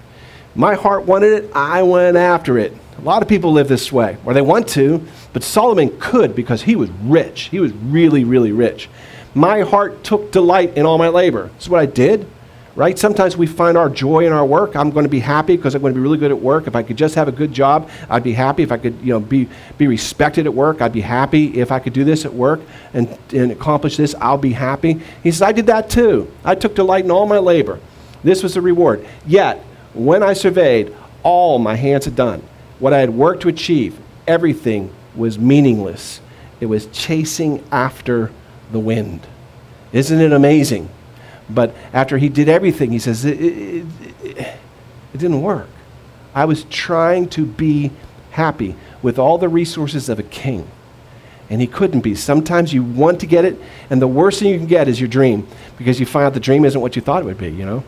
My 0.55 0.75
heart 0.75 1.05
wanted 1.05 1.33
it, 1.33 1.51
I 1.53 1.83
went 1.83 2.16
after 2.16 2.59
it. 2.59 2.73
A 2.99 3.01
lot 3.01 3.21
of 3.21 3.29
people 3.29 3.51
live 3.51 3.66
this 3.66 3.90
way, 3.90 4.16
or 4.25 4.33
they 4.33 4.42
want 4.42 4.68
to, 4.68 5.05
but 5.33 5.42
Solomon 5.42 5.99
could 5.99 6.37
because 6.37 6.62
he 6.62 6.77
was 6.77 6.88
rich. 7.03 7.49
He 7.49 7.59
was 7.59 7.73
really, 7.73 8.23
really 8.23 8.53
rich. 8.53 8.88
My 9.35 9.62
heart 9.62 10.05
took 10.05 10.31
delight 10.31 10.77
in 10.77 10.87
all 10.87 10.99
my 10.99 11.09
labor. 11.09 11.49
This 11.57 11.64
is 11.64 11.68
what 11.68 11.81
I 11.81 11.87
did 11.87 12.29
right? 12.75 12.99
Sometimes 12.99 13.37
we 13.37 13.47
find 13.47 13.77
our 13.77 13.89
joy 13.89 14.27
in 14.27 14.33
our 14.33 14.45
work. 14.45 14.77
I'm 14.77 14.91
going 14.91 15.05
to 15.05 15.11
be 15.11 15.21
happy 15.21 15.57
because 15.57 15.75
I'm 15.75 15.83
going 15.83 15.93
to 15.93 15.99
be 15.99 16.03
really 16.03 16.19
good 16.19 16.31
at 16.31 16.41
work. 16.41 16.67
If 16.67 16.75
I 16.75 16.83
could 16.83 16.97
just 16.97 17.15
have 17.15 17.29
a 17.29 17.33
good 17.33 17.53
job, 17.53 17.91
I'd 18.09 18.23
be 18.23 18.33
happy. 18.33 18.63
If 18.63 18.73
I 18.73 18.79
could, 18.79 18.99
you 19.01 19.13
know, 19.13 19.21
be, 19.21 19.49
be 19.79 19.87
respected 19.87 20.47
at 20.47 20.55
work, 20.55 20.81
I'd 20.81 20.93
be 20.93 21.03
happy. 21.03 21.59
If 21.59 21.71
I 21.71 21.79
could 21.79 21.93
do 21.93 22.05
this 22.05 22.25
at 22.25 22.33
work 22.33 22.61
and, 22.95 23.17
and 23.33 23.53
accomplish 23.53 23.97
this, 23.97 24.15
I'll 24.21 24.39
be 24.39 24.53
happy. 24.53 25.01
He 25.23 25.31
says, 25.31 25.43
I 25.43 25.53
did 25.53 25.67
that 25.67 25.91
too. 25.91 26.31
I 26.45 26.55
took 26.55 26.75
delight 26.75 27.05
in 27.05 27.11
all 27.11 27.27
my 27.27 27.39
labor. 27.39 27.79
This 28.25 28.43
was 28.43 28.55
the 28.55 28.61
reward. 28.61 29.07
Yet, 29.27 29.59
when 29.95 30.23
I 30.23 30.33
surveyed 30.33 30.95
all 31.23 31.59
my 31.59 31.75
hands 31.75 32.07
had 32.07 32.17
done, 32.17 32.43
what 32.79 32.93
I 32.93 32.99
had 32.99 33.11
worked 33.11 33.43
to 33.43 33.49
achieve, 33.49 33.99
everything 34.27 34.93
was 35.15 35.39
meaningless. 35.39 36.21
It 36.61 36.67
was 36.67 36.87
chasing 36.87 37.63
after 37.71 38.33
the 38.71 38.79
wind. 38.79 39.27
Isn't 39.93 40.21
it 40.21 40.33
amazing? 40.33 40.89
But 41.50 41.74
after 41.92 42.18
he 42.18 42.28
did 42.28 42.48
everything, 42.48 42.92
he 42.92 42.98
says, 42.98 43.24
it, 43.24 43.40
it, 43.40 43.87
it, 44.22 44.37
it 44.38 45.18
didn't 45.18 45.42
work. 45.42 45.68
I 46.35 46.44
was 46.44 46.64
trying 46.64 47.28
to 47.31 47.44
be 47.44 47.90
happy 48.31 48.74
with 49.02 49.18
all 49.18 49.38
the 49.38 49.48
resources 49.48 50.09
of 50.09 50.18
a 50.18 50.22
king. 50.22 50.70
And 51.50 51.61
he 51.61 51.66
couldn't 51.66 52.00
be. 52.00 52.14
Sometimes 52.14 52.72
you 52.72 52.83
want 52.83 53.20
to 53.20 53.26
get 53.26 53.44
it, 53.44 53.61
and 53.90 54.00
the 54.00 54.09
worst 54.09 54.40
thing 54.40 54.48
you 54.48 54.59
can 54.59 54.66
get 54.66 54.88
is 54.88 54.98
your 54.98 55.09
dream 55.09 55.46
because 55.76 56.00
you 56.00 56.07
find 56.07 56.26
out 56.26 56.35
the 56.35 56.40
dream 56.40 56.64
isn't 56.64 56.81
what 56.81 56.96
you 56.96 57.02
thought 57.02 57.22
it 57.22 57.26
would 57.26 57.37
be, 57.37 57.50
you 57.50 57.66
know? 57.66 57.85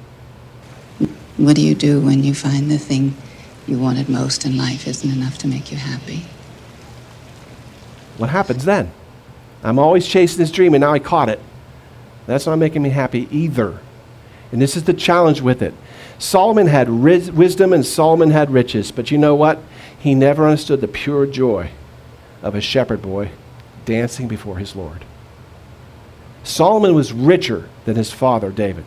What 1.39 1.57
do 1.57 1.63
you 1.63 1.75
do 1.75 2.01
when 2.01 2.23
you 2.23 2.35
find 2.35 2.71
the 2.71 2.79
thing 2.79 3.17
you 3.67 3.79
wanted 3.79 4.09
most 4.09 4.45
in 4.45 4.59
life 4.59 4.87
isn't 4.87 5.11
enough 5.11 5.39
to 5.39 5.49
make 5.49 5.73
you 5.73 5.79
happy? 5.79 6.25
What 8.19 8.31
happens 8.31 8.65
then? 8.65 8.93
I'm 9.63 9.79
always 9.79 10.07
chasing 10.07 10.39
this 10.39 10.51
dream, 10.51 10.75
and 10.75 10.83
now 10.83 10.93
I 10.93 10.99
caught 10.99 11.31
it. 11.31 11.41
That's 12.27 12.47
not 12.47 12.57
making 12.57 12.83
me 12.83 12.91
happy 12.91 13.29
either. 13.31 13.81
And 14.53 14.63
this 14.63 14.77
is 14.77 14.85
the 14.85 14.95
challenge 14.95 15.41
with 15.41 15.63
it. 15.63 15.75
Solomon 16.19 16.69
had 16.69 16.89
wisdom 16.89 17.73
and 17.73 17.85
Solomon 17.85 18.31
had 18.31 18.51
riches, 18.51 18.93
but 18.93 19.11
you 19.11 19.19
know 19.19 19.35
what? 19.35 19.59
He 19.99 20.15
never 20.15 20.47
understood 20.47 20.81
the 20.81 20.89
pure 20.89 21.27
joy 21.27 21.71
of 22.43 22.55
a 22.55 22.61
shepherd 22.61 23.03
boy 23.03 23.31
dancing 23.85 24.29
before 24.29 24.59
his 24.59 24.77
Lord. 24.77 25.05
Solomon 26.43 26.95
was 26.95 27.13
richer 27.13 27.69
than 27.85 27.97
his 27.97 28.13
father, 28.13 28.51
David. 28.51 28.85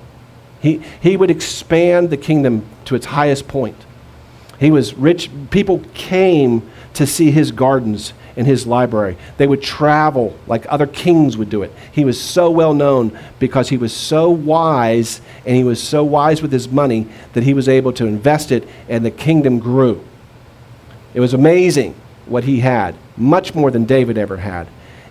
He, 0.61 0.81
he 1.01 1.17
would 1.17 1.31
expand 1.31 2.09
the 2.09 2.17
kingdom 2.17 2.65
to 2.85 2.95
its 2.95 3.07
highest 3.07 3.47
point. 3.47 3.77
He 4.59 4.71
was 4.71 4.95
rich. 4.95 5.29
People 5.49 5.83
came 5.93 6.67
to 6.93 7.05
see 7.05 7.31
his 7.31 7.51
gardens 7.51 8.13
in 8.37 8.45
his 8.45 8.67
library. 8.67 9.17
They 9.37 9.47
would 9.47 9.63
travel 9.63 10.37
like 10.45 10.65
other 10.69 10.87
kings 10.87 11.37
would 11.37 11.49
do 11.49 11.63
it. 11.63 11.73
He 11.91 12.05
was 12.05 12.21
so 12.21 12.49
well 12.49 12.73
known 12.73 13.17
because 13.39 13.69
he 13.69 13.77
was 13.77 13.91
so 13.91 14.29
wise 14.29 15.19
and 15.45 15.55
he 15.55 15.63
was 15.63 15.81
so 15.81 16.03
wise 16.03 16.41
with 16.41 16.51
his 16.51 16.69
money 16.69 17.07
that 17.33 17.43
he 17.43 17.55
was 17.55 17.67
able 17.67 17.91
to 17.93 18.05
invest 18.05 18.51
it 18.51 18.65
and 18.87 19.03
the 19.03 19.11
kingdom 19.11 19.57
grew. 19.57 20.05
It 21.15 21.19
was 21.19 21.33
amazing 21.33 21.95
what 22.27 22.43
he 22.43 22.59
had, 22.59 22.95
much 23.17 23.55
more 23.55 23.71
than 23.71 23.85
David 23.85 24.17
ever 24.17 24.37
had. 24.37 24.67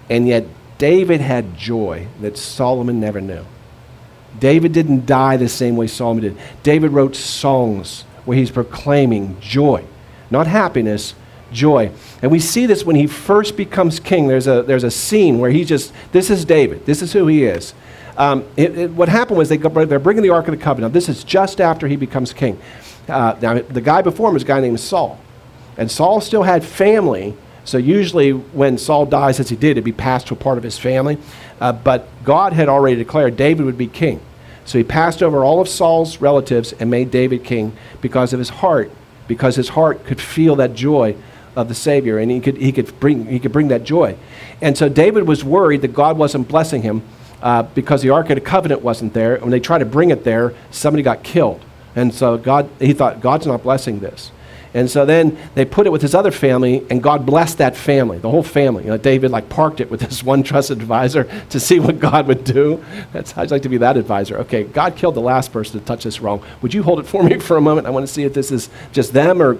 And 0.09 0.29
yet, 0.29 0.47
David 0.79 1.21
had 1.21 1.57
joy 1.57 2.07
that 2.21 2.39
Solomon 2.39 3.01
never 3.01 3.21
knew. 3.21 3.45
David 4.39 4.73
didn't 4.73 5.07
die 5.07 5.37
the 5.37 5.49
same 5.49 5.77
way 5.77 5.87
Solomon 5.89 6.23
did. 6.23 6.39
David 6.63 6.93
wrote 6.93 7.17
songs 7.17 8.03
where 8.25 8.37
he's 8.37 8.51
proclaiming 8.51 9.41
joy, 9.41 9.85
not 10.31 10.47
happiness, 10.47 11.15
joy. 11.53 11.91
And 12.23 12.31
we 12.31 12.41
see 12.41 12.67
this 12.67 12.85
when 12.85 12.97
he 12.97 13.07
first 13.07 13.57
becomes 13.57 14.01
king. 14.01 14.29
There's 14.29 14.47
a, 14.47 14.63
there's 14.63 14.85
a 14.85 14.91
scene 14.91 15.39
where 15.39 15.51
he 15.51 15.65
just, 15.65 15.93
this 16.13 16.31
is 16.31 16.45
David, 16.45 16.87
this 16.87 17.03
is 17.03 17.13
who 17.13 17.27
he 17.27 17.45
is. 17.45 17.75
Um, 18.17 18.45
it, 18.57 18.79
it, 18.79 18.91
what 18.93 19.09
happened 19.09 19.39
was 19.39 19.49
they 19.49 19.59
they're 19.59 19.99
bringing 19.99 20.23
the 20.23 20.31
Ark 20.31 20.49
of 20.49 20.57
the 20.57 20.63
Covenant. 20.63 20.95
This 20.95 21.09
is 21.09 21.23
just 21.23 21.61
after 21.61 21.87
he 21.87 21.97
becomes 21.97 22.33
king. 22.33 22.59
Uh, 23.09 23.37
now, 23.41 23.61
the 23.61 23.81
guy 23.81 24.03
before 24.03 24.29
him 24.29 24.35
was 24.35 24.43
a 24.43 24.47
guy 24.47 24.61
named 24.61 24.81
Saul. 24.81 25.19
And 25.77 25.91
Saul 25.91 26.21
still 26.21 26.43
had 26.43 26.65
family. 26.65 27.37
So 27.65 27.79
usually 27.79 28.31
when 28.33 28.79
Saul 28.79 29.07
dies, 29.07 29.39
as 29.39 29.49
he 29.49 29.57
did, 29.57 29.73
it'd 29.73 29.85
be 29.85 29.93
passed 29.93 30.29
to 30.29 30.35
a 30.35 30.37
part 30.37 30.57
of 30.57 30.65
his 30.65 30.79
family. 30.79 31.19
Uh, 31.61 31.73
but 31.73 32.09
God 32.25 32.53
had 32.53 32.69
already 32.69 32.97
declared 32.97 33.37
David 33.37 33.67
would 33.67 33.79
be 33.79 33.87
king. 33.87 34.21
So 34.65 34.79
he 34.79 34.85
passed 34.85 35.23
over 35.23 35.45
all 35.45 35.61
of 35.61 35.69
Saul's 35.69 36.21
relatives 36.21 36.73
and 36.73 36.91
made 36.91 37.11
David 37.11 37.45
king 37.45 37.77
because 38.01 38.33
of 38.33 38.39
his 38.39 38.49
heart, 38.49 38.91
because 39.29 39.57
his 39.57 39.69
heart 39.71 40.05
could 40.05 40.21
feel 40.21 40.57
that 40.57 40.75
joy 40.75 41.15
of 41.57 41.69
the 41.69 41.75
Savior, 41.75 42.19
and 42.19 42.31
he 42.31 42.39
could, 42.39 42.59
he 42.59 42.71
could, 42.71 43.01
bring, 43.01 43.27
he 43.27 43.41
could 43.41 43.53
bring 43.53 43.69
that 43.69 43.83
joy. 43.83 44.17
And 44.61 44.77
so 44.77 44.89
David 44.89 45.27
was 45.27 45.43
worried 45.43 45.83
that 45.83 45.95
God 45.95 46.19
wasn't 46.19 46.47
blessing 46.47 46.83
him 46.83 47.03
uh, 47.43 47.63
because 47.63 48.03
the 48.03 48.11
Ark 48.11 48.31
of 48.31 48.37
the 48.37 48.41
Covenant 48.43 48.83
wasn't 48.83 49.15
there. 49.15 49.39
When 49.39 49.51
they 49.51 49.61
tried 49.61 49.79
to 49.79 49.87
bring 49.87 50.11
it 50.11 50.23
there, 50.23 50.55
somebody 50.71 51.03
got 51.03 51.23
killed. 51.23 51.65
And 51.95 52.15
so 52.15 52.37
God, 52.37 52.69
he 52.79 52.93
thought, 52.93 53.21
God's 53.21 53.47
not 53.47 53.63
blessing 53.63 54.01
this. 54.01 54.31
And 54.77 54.91
so 54.91 55.07
then 55.07 55.39
they 55.55 55.65
put 55.65 55.87
it 55.87 55.91
with 55.91 56.03
his 56.03 56.15
other 56.15 56.31
family, 56.31 56.85
and 56.91 57.03
God 57.03 57.25
blessed 57.25 57.57
that 57.59 57.75
family, 57.75 58.19
the 58.19 58.31
whole 58.31 58.43
family. 58.43 58.85
You 58.85 58.91
know, 58.91 58.99
David 58.99 59.31
like 59.31 59.49
parked 59.49 59.81
it 59.81 59.91
with 59.91 60.01
this 60.01 60.23
one 60.23 60.43
trusted 60.43 60.83
advisor 60.83 61.25
to 61.49 61.59
see 61.59 61.81
what 61.81 61.99
God 61.99 62.27
would 62.27 62.45
do. 62.45 62.85
That's 63.11 63.33
how 63.33 63.41
I'd 63.41 63.51
like 63.51 63.63
to 63.63 63.71
be 63.71 63.79
that 63.79 63.97
advisor. 63.97 64.37
Okay, 64.41 64.65
God 64.65 64.95
killed 64.95 65.15
the 65.15 65.23
last 65.23 65.51
person 65.51 65.81
to 65.81 65.87
touch 65.87 66.05
this 66.05 66.21
wrong. 66.21 66.45
Would 66.61 66.75
you 66.75 66.83
hold 66.83 67.01
it 67.01 67.07
for 67.07 67.23
me 67.25 67.39
for 67.39 67.57
a 67.57 67.61
moment? 67.63 67.87
I 67.87 67.91
want 67.91 68.07
to 68.07 68.13
see 68.13 68.25
if 68.25 68.35
this 68.35 68.53
is 68.53 68.69
just 68.93 69.15
them 69.15 69.41
or. 69.41 69.57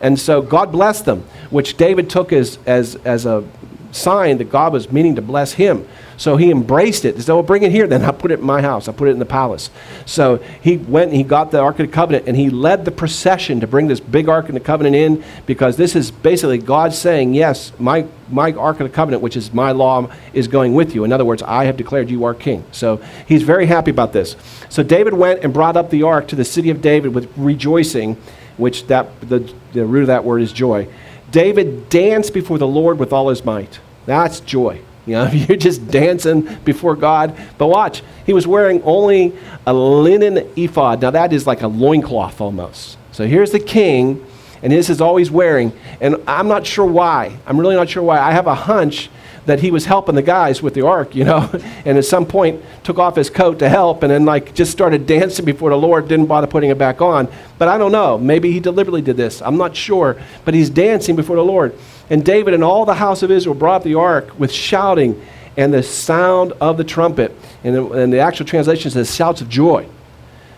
And 0.00 0.18
so 0.18 0.40
God 0.40 0.70
blessed 0.70 1.04
them, 1.04 1.24
which 1.50 1.76
David 1.76 2.08
took 2.08 2.32
as 2.32 2.60
as 2.64 2.94
as 3.04 3.26
a 3.26 3.44
sign 3.92 4.38
that 4.38 4.50
God 4.50 4.72
was 4.72 4.90
meaning 4.92 5.16
to 5.16 5.22
bless 5.22 5.52
him. 5.52 5.86
So 6.16 6.36
he 6.36 6.50
embraced 6.50 7.06
it. 7.06 7.16
He 7.16 7.22
said, 7.22 7.32
"Well, 7.32 7.42
bring 7.42 7.62
it 7.62 7.72
here. 7.72 7.86
Then 7.86 8.04
I'll 8.04 8.12
put 8.12 8.30
it 8.30 8.40
in 8.40 8.44
my 8.44 8.60
house. 8.60 8.88
I'll 8.88 8.94
put 8.94 9.08
it 9.08 9.12
in 9.12 9.18
the 9.18 9.24
palace." 9.24 9.70
So 10.04 10.38
he 10.60 10.76
went 10.76 11.08
and 11.08 11.16
he 11.16 11.22
got 11.22 11.50
the 11.50 11.60
Ark 11.60 11.78
of 11.78 11.86
the 11.86 11.92
Covenant 11.92 12.26
and 12.26 12.36
he 12.36 12.50
led 12.50 12.84
the 12.84 12.90
procession 12.90 13.60
to 13.60 13.66
bring 13.66 13.88
this 13.88 14.00
big 14.00 14.28
Ark 14.28 14.48
of 14.48 14.54
the 14.54 14.60
Covenant 14.60 14.94
in 14.94 15.24
because 15.46 15.78
this 15.78 15.96
is 15.96 16.10
basically 16.10 16.58
God 16.58 16.92
saying, 16.92 17.32
"Yes, 17.32 17.72
my 17.78 18.04
my 18.30 18.52
Ark 18.52 18.80
of 18.80 18.84
the 18.88 18.94
Covenant, 18.94 19.22
which 19.22 19.36
is 19.36 19.54
my 19.54 19.72
law, 19.72 20.08
is 20.34 20.46
going 20.46 20.74
with 20.74 20.94
you." 20.94 21.04
In 21.04 21.12
other 21.12 21.24
words, 21.24 21.42
I 21.42 21.64
have 21.64 21.78
declared 21.78 22.10
you 22.10 22.24
are 22.24 22.34
king. 22.34 22.64
So 22.70 23.00
he's 23.26 23.42
very 23.42 23.66
happy 23.66 23.90
about 23.90 24.12
this. 24.12 24.36
So 24.68 24.82
David 24.82 25.14
went 25.14 25.42
and 25.42 25.54
brought 25.54 25.76
up 25.76 25.88
the 25.88 26.02
Ark 26.02 26.28
to 26.28 26.36
the 26.36 26.44
city 26.44 26.68
of 26.68 26.82
David 26.82 27.14
with 27.14 27.28
rejoicing, 27.36 28.18
which 28.58 28.88
that 28.88 29.08
the, 29.26 29.50
the 29.72 29.86
root 29.86 30.02
of 30.02 30.06
that 30.08 30.24
word 30.24 30.42
is 30.42 30.52
joy. 30.52 30.86
David 31.30 31.88
danced 31.88 32.34
before 32.34 32.58
the 32.58 32.66
Lord 32.66 32.98
with 32.98 33.12
all 33.12 33.28
his 33.28 33.44
might. 33.44 33.80
That's 34.06 34.40
joy. 34.40 34.80
You 35.06 35.14
know, 35.14 35.26
you're 35.32 35.56
just 35.56 35.88
dancing 35.88 36.42
before 36.64 36.96
God. 36.96 37.36
But 37.58 37.68
watch, 37.68 38.02
he 38.26 38.32
was 38.32 38.46
wearing 38.46 38.82
only 38.82 39.32
a 39.66 39.72
linen 39.72 40.50
ephod. 40.56 41.02
Now, 41.02 41.10
that 41.10 41.32
is 41.32 41.46
like 41.46 41.62
a 41.62 41.68
loincloth 41.68 42.40
almost. 42.40 42.96
So 43.12 43.26
here's 43.26 43.50
the 43.50 43.60
king, 43.60 44.24
and 44.62 44.72
this 44.72 44.88
is 44.88 45.00
all 45.00 45.16
he's 45.16 45.30
wearing. 45.30 45.72
And 46.00 46.16
I'm 46.26 46.48
not 46.48 46.66
sure 46.66 46.86
why. 46.86 47.36
I'm 47.46 47.58
really 47.58 47.74
not 47.74 47.88
sure 47.88 48.02
why. 48.02 48.20
I 48.20 48.32
have 48.32 48.46
a 48.46 48.54
hunch 48.54 49.10
that 49.46 49.60
he 49.60 49.70
was 49.70 49.86
helping 49.86 50.14
the 50.14 50.22
guys 50.22 50.62
with 50.62 50.74
the 50.74 50.86
ark, 50.86 51.14
you 51.14 51.24
know, 51.24 51.50
and 51.84 51.98
at 51.98 52.04
some 52.04 52.26
point 52.26 52.62
took 52.84 52.98
off 52.98 53.16
his 53.16 53.30
coat 53.30 53.58
to 53.58 53.68
help 53.68 54.02
and 54.02 54.10
then 54.10 54.24
like 54.24 54.54
just 54.54 54.70
started 54.72 55.06
dancing 55.06 55.44
before 55.44 55.70
the 55.70 55.76
Lord, 55.76 56.08
didn't 56.08 56.26
bother 56.26 56.46
putting 56.46 56.70
it 56.70 56.78
back 56.78 57.00
on. 57.00 57.28
But 57.58 57.68
I 57.68 57.78
don't 57.78 57.92
know. 57.92 58.18
Maybe 58.18 58.52
he 58.52 58.60
deliberately 58.60 59.02
did 59.02 59.16
this. 59.16 59.42
I'm 59.42 59.56
not 59.56 59.76
sure. 59.76 60.20
But 60.44 60.54
he's 60.54 60.70
dancing 60.70 61.16
before 61.16 61.36
the 61.36 61.44
Lord. 61.44 61.76
And 62.08 62.24
David 62.24 62.54
and 62.54 62.64
all 62.64 62.84
the 62.84 62.94
house 62.94 63.22
of 63.22 63.30
Israel 63.30 63.54
brought 63.54 63.84
the 63.84 63.94
ark 63.94 64.38
with 64.38 64.52
shouting 64.52 65.20
and 65.56 65.72
the 65.72 65.82
sound 65.82 66.52
of 66.60 66.76
the 66.76 66.84
trumpet. 66.84 67.36
And 67.64 67.74
the, 67.74 67.86
and 67.92 68.12
the 68.12 68.18
actual 68.18 68.46
translation 68.46 68.90
says 68.90 69.14
shouts 69.14 69.40
of 69.40 69.48
joy. 69.48 69.86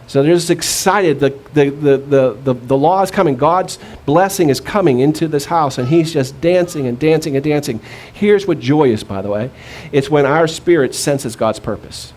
So 0.07 0.23
they're 0.23 0.35
just 0.35 0.51
excited. 0.51 1.21
The, 1.21 1.31
the, 1.55 1.71
the, 1.71 1.97
the, 1.97 2.39
the, 2.45 2.55
the 2.55 2.77
law 2.77 3.03
is 3.03 3.11
coming. 3.11 3.37
God's 3.37 3.79
blessing 4.05 4.51
is 4.51 4.61
coming 4.61 5.01
into 5.01 5.29
this 5.29 5.47
house, 5.47 5.79
and 5.79 5.89
he's 5.89 6.13
just 6.13 6.41
dancing 6.41 6.87
and 6.87 6.99
dancing 6.99 7.37
and 7.37 7.45
dancing. 7.45 7.81
Here's 8.13 8.47
what 8.47 8.61
joy 8.61 8.91
is, 8.91 9.05
by 9.05 9.23
the 9.23 9.31
way 9.31 9.51
it's 9.91 10.11
when 10.11 10.27
our 10.27 10.47
spirit 10.47 10.95
senses 10.95 11.37
God's 11.37 11.61
purpose. 11.61 12.13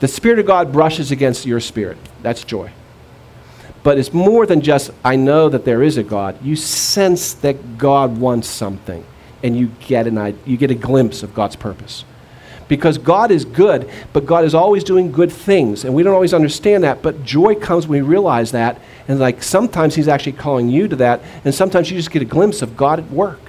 The 0.00 0.08
Spirit 0.08 0.38
of 0.38 0.46
God 0.46 0.72
brushes 0.72 1.10
against 1.10 1.46
your 1.46 1.60
spirit. 1.60 1.96
That's 2.20 2.44
joy. 2.44 2.72
But 3.82 3.98
it's 3.98 4.12
more 4.12 4.44
than 4.44 4.60
just, 4.60 4.90
I 5.04 5.16
know 5.16 5.48
that 5.48 5.64
there 5.64 5.82
is 5.82 5.96
a 5.98 6.02
God. 6.02 6.42
You 6.42 6.56
sense 6.56 7.34
that 7.34 7.78
God 7.78 8.18
wants 8.18 8.48
something, 8.48 9.04
and 9.42 9.56
you 9.56 9.70
get, 9.86 10.06
an, 10.06 10.38
you 10.44 10.56
get 10.56 10.70
a 10.70 10.74
glimpse 10.74 11.22
of 11.22 11.34
God's 11.34 11.56
purpose. 11.56 12.04
Because 12.68 12.96
God 12.98 13.30
is 13.30 13.44
good, 13.44 13.90
but 14.12 14.24
God 14.24 14.44
is 14.44 14.54
always 14.54 14.84
doing 14.84 15.12
good 15.12 15.30
things. 15.30 15.84
And 15.84 15.94
we 15.94 16.02
don't 16.02 16.14
always 16.14 16.34
understand 16.34 16.84
that, 16.84 17.02
but 17.02 17.22
joy 17.24 17.54
comes 17.54 17.86
when 17.86 18.02
we 18.02 18.08
realize 18.08 18.52
that. 18.52 18.80
And 19.06 19.18
like 19.18 19.42
sometimes 19.42 19.94
He's 19.94 20.08
actually 20.08 20.32
calling 20.32 20.68
you 20.68 20.88
to 20.88 20.96
that, 20.96 21.20
and 21.44 21.54
sometimes 21.54 21.90
you 21.90 21.96
just 21.96 22.10
get 22.10 22.22
a 22.22 22.26
glimpse 22.26 22.62
of 22.62 22.76
God 22.76 22.98
at 22.98 23.10
work. 23.10 23.40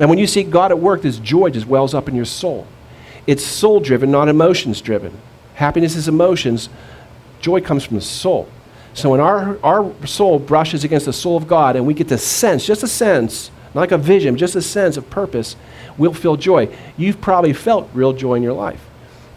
And 0.00 0.08
when 0.08 0.18
you 0.18 0.26
see 0.26 0.44
God 0.44 0.70
at 0.70 0.78
work, 0.78 1.02
this 1.02 1.18
joy 1.18 1.50
just 1.50 1.66
wells 1.66 1.92
up 1.92 2.08
in 2.08 2.14
your 2.14 2.24
soul. 2.24 2.66
It's 3.26 3.44
soul 3.44 3.80
driven, 3.80 4.10
not 4.10 4.28
emotions 4.28 4.80
driven. 4.80 5.18
Happiness 5.54 5.96
is 5.96 6.08
emotions, 6.08 6.68
joy 7.40 7.60
comes 7.60 7.84
from 7.84 7.96
the 7.96 8.02
soul. 8.02 8.48
So 8.94 9.10
when 9.10 9.20
our, 9.20 9.58
our 9.62 9.92
soul 10.06 10.38
brushes 10.38 10.84
against 10.84 11.06
the 11.06 11.12
soul 11.12 11.36
of 11.36 11.46
God 11.46 11.76
and 11.76 11.86
we 11.86 11.94
get 11.94 12.08
to 12.08 12.18
sense, 12.18 12.66
just 12.66 12.82
a 12.82 12.88
sense, 12.88 13.50
like 13.74 13.92
a 13.92 13.98
vision, 13.98 14.36
just 14.36 14.56
a 14.56 14.62
sense 14.62 14.96
of 14.96 15.08
purpose, 15.10 15.56
we'll 15.96 16.14
feel 16.14 16.36
joy. 16.36 16.74
You've 16.96 17.20
probably 17.20 17.52
felt 17.52 17.88
real 17.94 18.12
joy 18.12 18.34
in 18.34 18.42
your 18.42 18.52
life. 18.52 18.84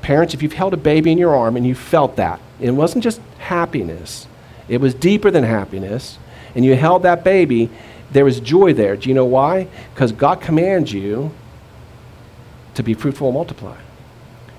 Parents, 0.01 0.33
if 0.33 0.41
you've 0.41 0.53
held 0.53 0.73
a 0.73 0.77
baby 0.77 1.11
in 1.11 1.17
your 1.17 1.35
arm 1.35 1.55
and 1.55 1.65
you 1.65 1.75
felt 1.75 2.15
that, 2.15 2.39
it 2.59 2.71
wasn't 2.71 3.03
just 3.03 3.21
happiness, 3.39 4.27
it 4.67 4.79
was 4.79 4.93
deeper 4.93 5.29
than 5.29 5.43
happiness, 5.43 6.17
and 6.55 6.65
you 6.65 6.75
held 6.75 7.03
that 7.03 7.23
baby, 7.23 7.69
there 8.11 8.25
was 8.25 8.39
joy 8.39 8.73
there. 8.73 8.95
Do 8.95 9.09
you 9.09 9.15
know 9.15 9.25
why? 9.25 9.67
Because 9.93 10.11
God 10.11 10.41
commands 10.41 10.91
you 10.91 11.31
to 12.73 12.83
be 12.83 12.93
fruitful 12.93 13.27
and 13.27 13.35
multiply. 13.35 13.77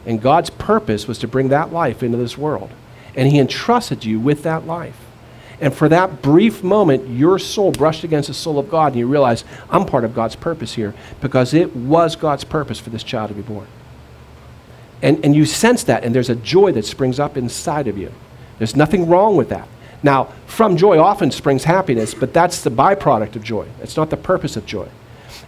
And 0.07 0.21
God's 0.21 0.51
purpose 0.51 1.07
was 1.07 1.19
to 1.19 1.29
bring 1.29 1.49
that 1.49 1.73
life 1.73 2.03
into 2.03 2.19
this 2.19 2.37
world 2.37 2.71
and 3.15 3.29
He 3.29 3.39
entrusted 3.39 4.05
you 4.05 4.19
with 4.19 4.43
that 4.43 4.67
life. 4.67 4.99
And 5.63 5.73
for 5.73 5.89
that 5.91 6.23
brief 6.23 6.65
moment, 6.65 7.09
your 7.09 7.39
soul 7.39 7.71
brushed 7.71 8.03
against 8.03 8.27
the 8.27 8.35
soul 8.35 8.59
of 8.59 8.69
God, 8.69 8.89
and 8.89 8.97
you 8.97 9.07
realize, 9.07 9.45
I'm 9.71 9.87
part 9.87 10.05
of 10.05 10.13
God's 10.13 10.35
purpose 10.35 10.75
here 10.75 10.93
because 11.21 11.55
it 11.55 11.75
was 11.77 12.17
God's 12.17 12.43
purpose 12.43 12.81
for 12.81 12.91
this 12.91 13.05
child 13.05 13.29
to 13.29 13.35
be 13.35 13.43
born. 13.43 13.69
And, 15.03 15.25
and 15.25 15.37
you 15.37 15.47
sense 15.47 15.85
that, 15.85 16.03
and 16.03 16.13
there's 16.13 16.31
a 16.31 16.35
joy 16.35 16.73
that 16.73 16.85
springs 16.85 17.21
up 17.21 17.37
inside 17.37 17.87
of 17.87 17.97
you. 17.97 18.11
There's 18.59 18.75
nothing 18.75 19.09
wrong 19.09 19.37
with 19.37 19.51
that. 19.51 19.69
Now, 20.03 20.33
from 20.47 20.77
joy 20.77 20.99
often 20.99 21.31
springs 21.31 21.63
happiness, 21.63 22.13
but 22.13 22.35
that's 22.35 22.63
the 22.63 22.71
byproduct 22.71 23.37
of 23.37 23.45
joy. 23.45 23.69
It's 23.81 23.97
not 23.97 24.11
the 24.11 24.17
purpose 24.17 24.57
of 24.57 24.67
joy. 24.67 24.89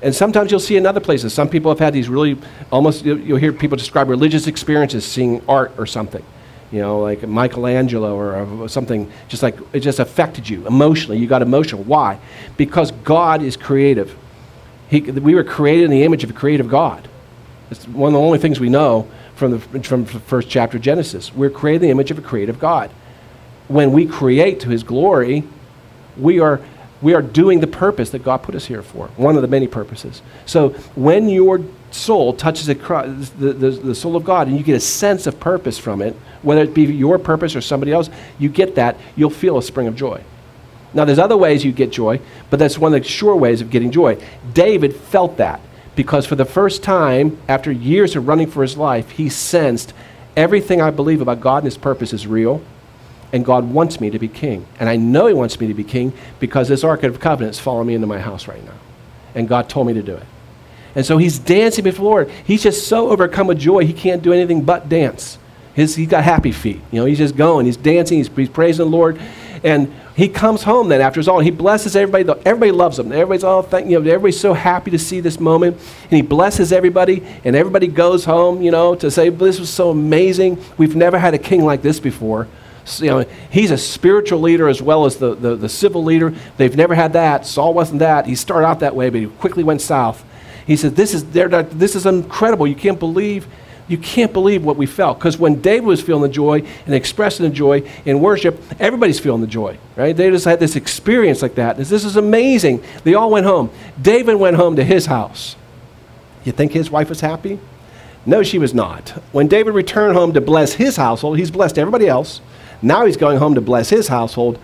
And 0.00 0.14
sometimes 0.14 0.52
you'll 0.52 0.60
see 0.60 0.76
in 0.76 0.86
other 0.86 1.00
places, 1.00 1.34
some 1.34 1.48
people 1.48 1.72
have 1.72 1.80
had 1.80 1.92
these 1.92 2.08
really 2.08 2.38
almost, 2.70 3.04
you'll 3.04 3.38
hear 3.38 3.52
people 3.52 3.76
describe 3.76 4.08
religious 4.08 4.46
experiences 4.46 5.04
seeing 5.04 5.42
art 5.48 5.72
or 5.76 5.86
something 5.86 6.24
you 6.74 6.80
know, 6.80 6.98
like 6.98 7.22
Michelangelo 7.22 8.16
or, 8.16 8.68
something, 8.68 9.08
just 9.28 9.44
like 9.44 9.56
it 9.72 9.78
just 9.78 10.00
affected 10.00 10.48
you 10.48 10.66
emotionally. 10.66 11.18
You 11.18 11.28
got 11.28 11.40
emotional. 11.40 11.84
Why? 11.84 12.18
Because 12.56 12.90
God 12.90 13.42
is 13.42 13.56
creative. 13.56 14.16
He, 14.90 15.00
we 15.00 15.36
were 15.36 15.44
created 15.44 15.84
in 15.84 15.92
the 15.92 16.02
image 16.02 16.24
of 16.24 16.30
a 16.30 16.32
creative 16.32 16.68
God. 16.68 17.08
It's 17.70 17.86
one 17.86 18.08
of 18.08 18.14
the 18.14 18.26
only 18.26 18.40
things 18.40 18.58
we 18.58 18.70
know 18.70 19.08
from 19.36 19.52
the, 19.52 19.60
from 19.84 20.04
the 20.04 20.18
first 20.18 20.48
chapter 20.48 20.76
of 20.78 20.82
Genesis. 20.82 21.32
We're 21.32 21.48
created 21.48 21.82
in 21.82 21.88
the 21.88 21.92
image 21.92 22.10
of 22.10 22.18
a 22.18 22.22
creative 22.22 22.58
God. 22.58 22.90
When 23.68 23.92
we 23.92 24.04
create 24.04 24.58
to 24.60 24.68
his 24.68 24.82
glory, 24.82 25.44
we 26.16 26.40
are, 26.40 26.60
we 27.00 27.14
are 27.14 27.22
doing 27.22 27.60
the 27.60 27.68
purpose 27.68 28.10
that 28.10 28.24
God 28.24 28.38
put 28.38 28.56
us 28.56 28.66
here 28.66 28.82
for, 28.82 29.06
one 29.16 29.36
of 29.36 29.42
the 29.42 29.48
many 29.48 29.68
purposes. 29.68 30.22
So 30.44 30.70
when 30.96 31.28
your 31.28 31.64
soul 31.92 32.32
touches 32.32 32.66
the, 32.66 32.74
the, 32.74 33.52
the, 33.52 33.70
the 33.70 33.94
soul 33.94 34.16
of 34.16 34.24
God 34.24 34.48
and 34.48 34.58
you 34.58 34.64
get 34.64 34.74
a 34.74 34.80
sense 34.80 35.28
of 35.28 35.38
purpose 35.38 35.78
from 35.78 36.02
it, 36.02 36.16
whether 36.44 36.62
it 36.62 36.74
be 36.74 36.84
your 36.84 37.18
purpose 37.18 37.56
or 37.56 37.60
somebody 37.60 37.92
else, 37.92 38.10
you 38.38 38.48
get 38.48 38.74
that, 38.76 38.96
you'll 39.16 39.30
feel 39.30 39.58
a 39.58 39.62
spring 39.62 39.86
of 39.86 39.96
joy. 39.96 40.22
Now, 40.94 41.04
there's 41.04 41.18
other 41.18 41.36
ways 41.36 41.64
you 41.64 41.72
get 41.72 41.90
joy, 41.90 42.20
but 42.50 42.58
that's 42.58 42.78
one 42.78 42.94
of 42.94 43.02
the 43.02 43.08
sure 43.08 43.34
ways 43.34 43.60
of 43.60 43.70
getting 43.70 43.90
joy. 43.90 44.22
David 44.52 44.94
felt 44.94 45.38
that 45.38 45.60
because 45.96 46.26
for 46.26 46.36
the 46.36 46.44
first 46.44 46.82
time, 46.82 47.38
after 47.48 47.70
years 47.72 48.14
of 48.14 48.28
running 48.28 48.48
for 48.48 48.62
his 48.62 48.76
life, 48.76 49.10
he 49.10 49.28
sensed 49.28 49.92
everything 50.36 50.80
I 50.80 50.90
believe 50.90 51.20
about 51.20 51.40
God 51.40 51.58
and 51.58 51.66
his 51.66 51.76
purpose 51.76 52.12
is 52.12 52.26
real, 52.26 52.62
and 53.32 53.44
God 53.44 53.72
wants 53.72 54.00
me 54.00 54.10
to 54.10 54.18
be 54.18 54.28
king. 54.28 54.66
And 54.78 54.88
I 54.88 54.96
know 54.96 55.26
he 55.26 55.34
wants 55.34 55.58
me 55.58 55.66
to 55.66 55.74
be 55.74 55.84
king 55.84 56.12
because 56.38 56.68
this 56.68 56.84
Ark 56.84 57.02
of 57.02 57.18
Covenant 57.18 57.56
is 57.56 57.60
following 57.60 57.88
me 57.88 57.94
into 57.94 58.06
my 58.06 58.20
house 58.20 58.46
right 58.46 58.64
now. 58.64 58.78
And 59.34 59.48
God 59.48 59.68
told 59.68 59.88
me 59.88 59.94
to 59.94 60.02
do 60.02 60.14
it. 60.14 60.26
And 60.94 61.04
so 61.04 61.18
he's 61.18 61.40
dancing 61.40 61.82
before 61.82 62.04
the 62.04 62.08
Lord. 62.08 62.30
He's 62.46 62.62
just 62.62 62.86
so 62.86 63.08
overcome 63.10 63.48
with 63.48 63.58
joy, 63.58 63.84
he 63.84 63.92
can't 63.92 64.22
do 64.22 64.32
anything 64.32 64.62
but 64.62 64.88
dance. 64.88 65.38
His, 65.74 65.96
he's 65.96 66.08
got 66.08 66.24
happy 66.24 66.52
feet. 66.52 66.80
You 66.90 67.00
know, 67.00 67.06
he's 67.06 67.18
just 67.18 67.36
going. 67.36 67.66
He's 67.66 67.76
dancing. 67.76 68.18
He's, 68.18 68.28
he's 68.28 68.48
praising 68.48 68.84
the 68.84 68.90
Lord. 68.90 69.20
And 69.64 69.92
he 70.14 70.28
comes 70.28 70.62
home 70.62 70.88
then 70.88 71.00
after 71.00 71.18
it's 71.18 71.28
all. 71.28 71.40
He 71.40 71.50
blesses 71.50 71.96
everybody. 71.96 72.40
Everybody 72.44 72.70
loves 72.70 72.98
him. 72.98 73.10
Everybody's 73.10 73.44
all 73.44 73.62
thank 73.62 73.88
you 73.88 73.98
know. 73.98 74.08
Everybody's 74.08 74.38
so 74.38 74.52
happy 74.52 74.90
to 74.92 74.98
see 74.98 75.20
this 75.20 75.40
moment. 75.40 75.76
And 76.02 76.12
he 76.12 76.22
blesses 76.22 76.72
everybody. 76.72 77.24
And 77.44 77.56
everybody 77.56 77.88
goes 77.88 78.24
home. 78.24 78.62
You 78.62 78.70
know, 78.70 78.94
to 78.96 79.10
say 79.10 79.30
this 79.30 79.58
was 79.58 79.70
so 79.70 79.90
amazing. 79.90 80.62
We've 80.78 80.94
never 80.94 81.18
had 81.18 81.34
a 81.34 81.38
king 81.38 81.64
like 81.64 81.82
this 81.82 81.98
before. 81.98 82.46
So, 82.84 83.04
you 83.04 83.10
know, 83.10 83.24
he's 83.50 83.70
a 83.70 83.78
spiritual 83.78 84.40
leader 84.40 84.68
as 84.68 84.82
well 84.82 85.06
as 85.06 85.16
the, 85.16 85.34
the, 85.34 85.56
the 85.56 85.68
civil 85.70 86.04
leader. 86.04 86.34
They've 86.58 86.76
never 86.76 86.94
had 86.94 87.14
that. 87.14 87.46
Saul 87.46 87.72
wasn't 87.72 88.00
that. 88.00 88.26
He 88.26 88.34
started 88.34 88.66
out 88.66 88.80
that 88.80 88.94
way, 88.94 89.08
but 89.08 89.20
he 89.20 89.26
quickly 89.26 89.64
went 89.64 89.80
south. 89.80 90.22
He 90.66 90.76
said, 90.76 90.94
"This 90.96 91.12
is 91.14 91.24
this 91.30 91.96
is 91.96 92.06
incredible. 92.06 92.66
You 92.66 92.76
can't 92.76 92.98
believe." 92.98 93.46
You 93.86 93.98
can't 93.98 94.32
believe 94.32 94.64
what 94.64 94.76
we 94.76 94.86
felt. 94.86 95.18
Because 95.18 95.38
when 95.38 95.60
David 95.60 95.86
was 95.86 96.00
feeling 96.00 96.22
the 96.22 96.28
joy 96.28 96.62
and 96.86 96.94
expressing 96.94 97.44
the 97.44 97.54
joy 97.54 97.88
in 98.06 98.20
worship, 98.20 98.60
everybody's 98.80 99.20
feeling 99.20 99.42
the 99.42 99.46
joy, 99.46 99.78
right? 99.94 100.16
They 100.16 100.30
just 100.30 100.46
had 100.46 100.58
this 100.58 100.74
experience 100.74 101.42
like 101.42 101.56
that. 101.56 101.76
This, 101.76 101.90
this 101.90 102.04
is 102.04 102.16
amazing. 102.16 102.82
They 103.04 103.14
all 103.14 103.30
went 103.30 103.44
home. 103.44 103.70
David 104.00 104.36
went 104.36 104.56
home 104.56 104.76
to 104.76 104.84
his 104.84 105.06
house. 105.06 105.56
You 106.44 106.52
think 106.52 106.72
his 106.72 106.90
wife 106.90 107.10
was 107.10 107.20
happy? 107.20 107.58
No, 108.26 108.42
she 108.42 108.58
was 108.58 108.72
not. 108.72 109.10
When 109.32 109.48
David 109.48 109.74
returned 109.74 110.16
home 110.16 110.32
to 110.32 110.40
bless 110.40 110.74
his 110.74 110.96
household, 110.96 111.38
he's 111.38 111.50
blessed 111.50 111.78
everybody 111.78 112.08
else. 112.08 112.40
Now 112.80 113.04
he's 113.04 113.18
going 113.18 113.38
home 113.38 113.54
to 113.54 113.60
bless 113.60 113.90
his 113.90 114.08
household. 114.08 114.58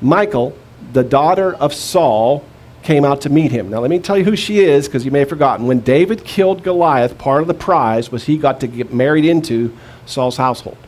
Michal, 0.00 0.56
the 0.92 1.02
daughter 1.02 1.54
of 1.54 1.74
Saul, 1.74 2.44
came 2.82 3.04
out 3.04 3.20
to 3.22 3.30
meet 3.30 3.52
him. 3.52 3.70
Now, 3.70 3.78
let 3.78 3.90
me 3.90 3.98
tell 3.98 4.18
you 4.18 4.24
who 4.24 4.36
she 4.36 4.60
is 4.60 4.86
because 4.86 5.04
you 5.04 5.10
may 5.10 5.20
have 5.20 5.28
forgotten. 5.28 5.66
When 5.66 5.80
David 5.80 6.24
killed 6.24 6.62
Goliath, 6.62 7.16
part 7.16 7.42
of 7.42 7.48
the 7.48 7.54
prize 7.54 8.10
was 8.10 8.24
he 8.24 8.36
got 8.36 8.60
to 8.60 8.66
get 8.66 8.92
married 8.92 9.24
into 9.24 9.76
Saul's 10.06 10.36
household. 10.36 10.78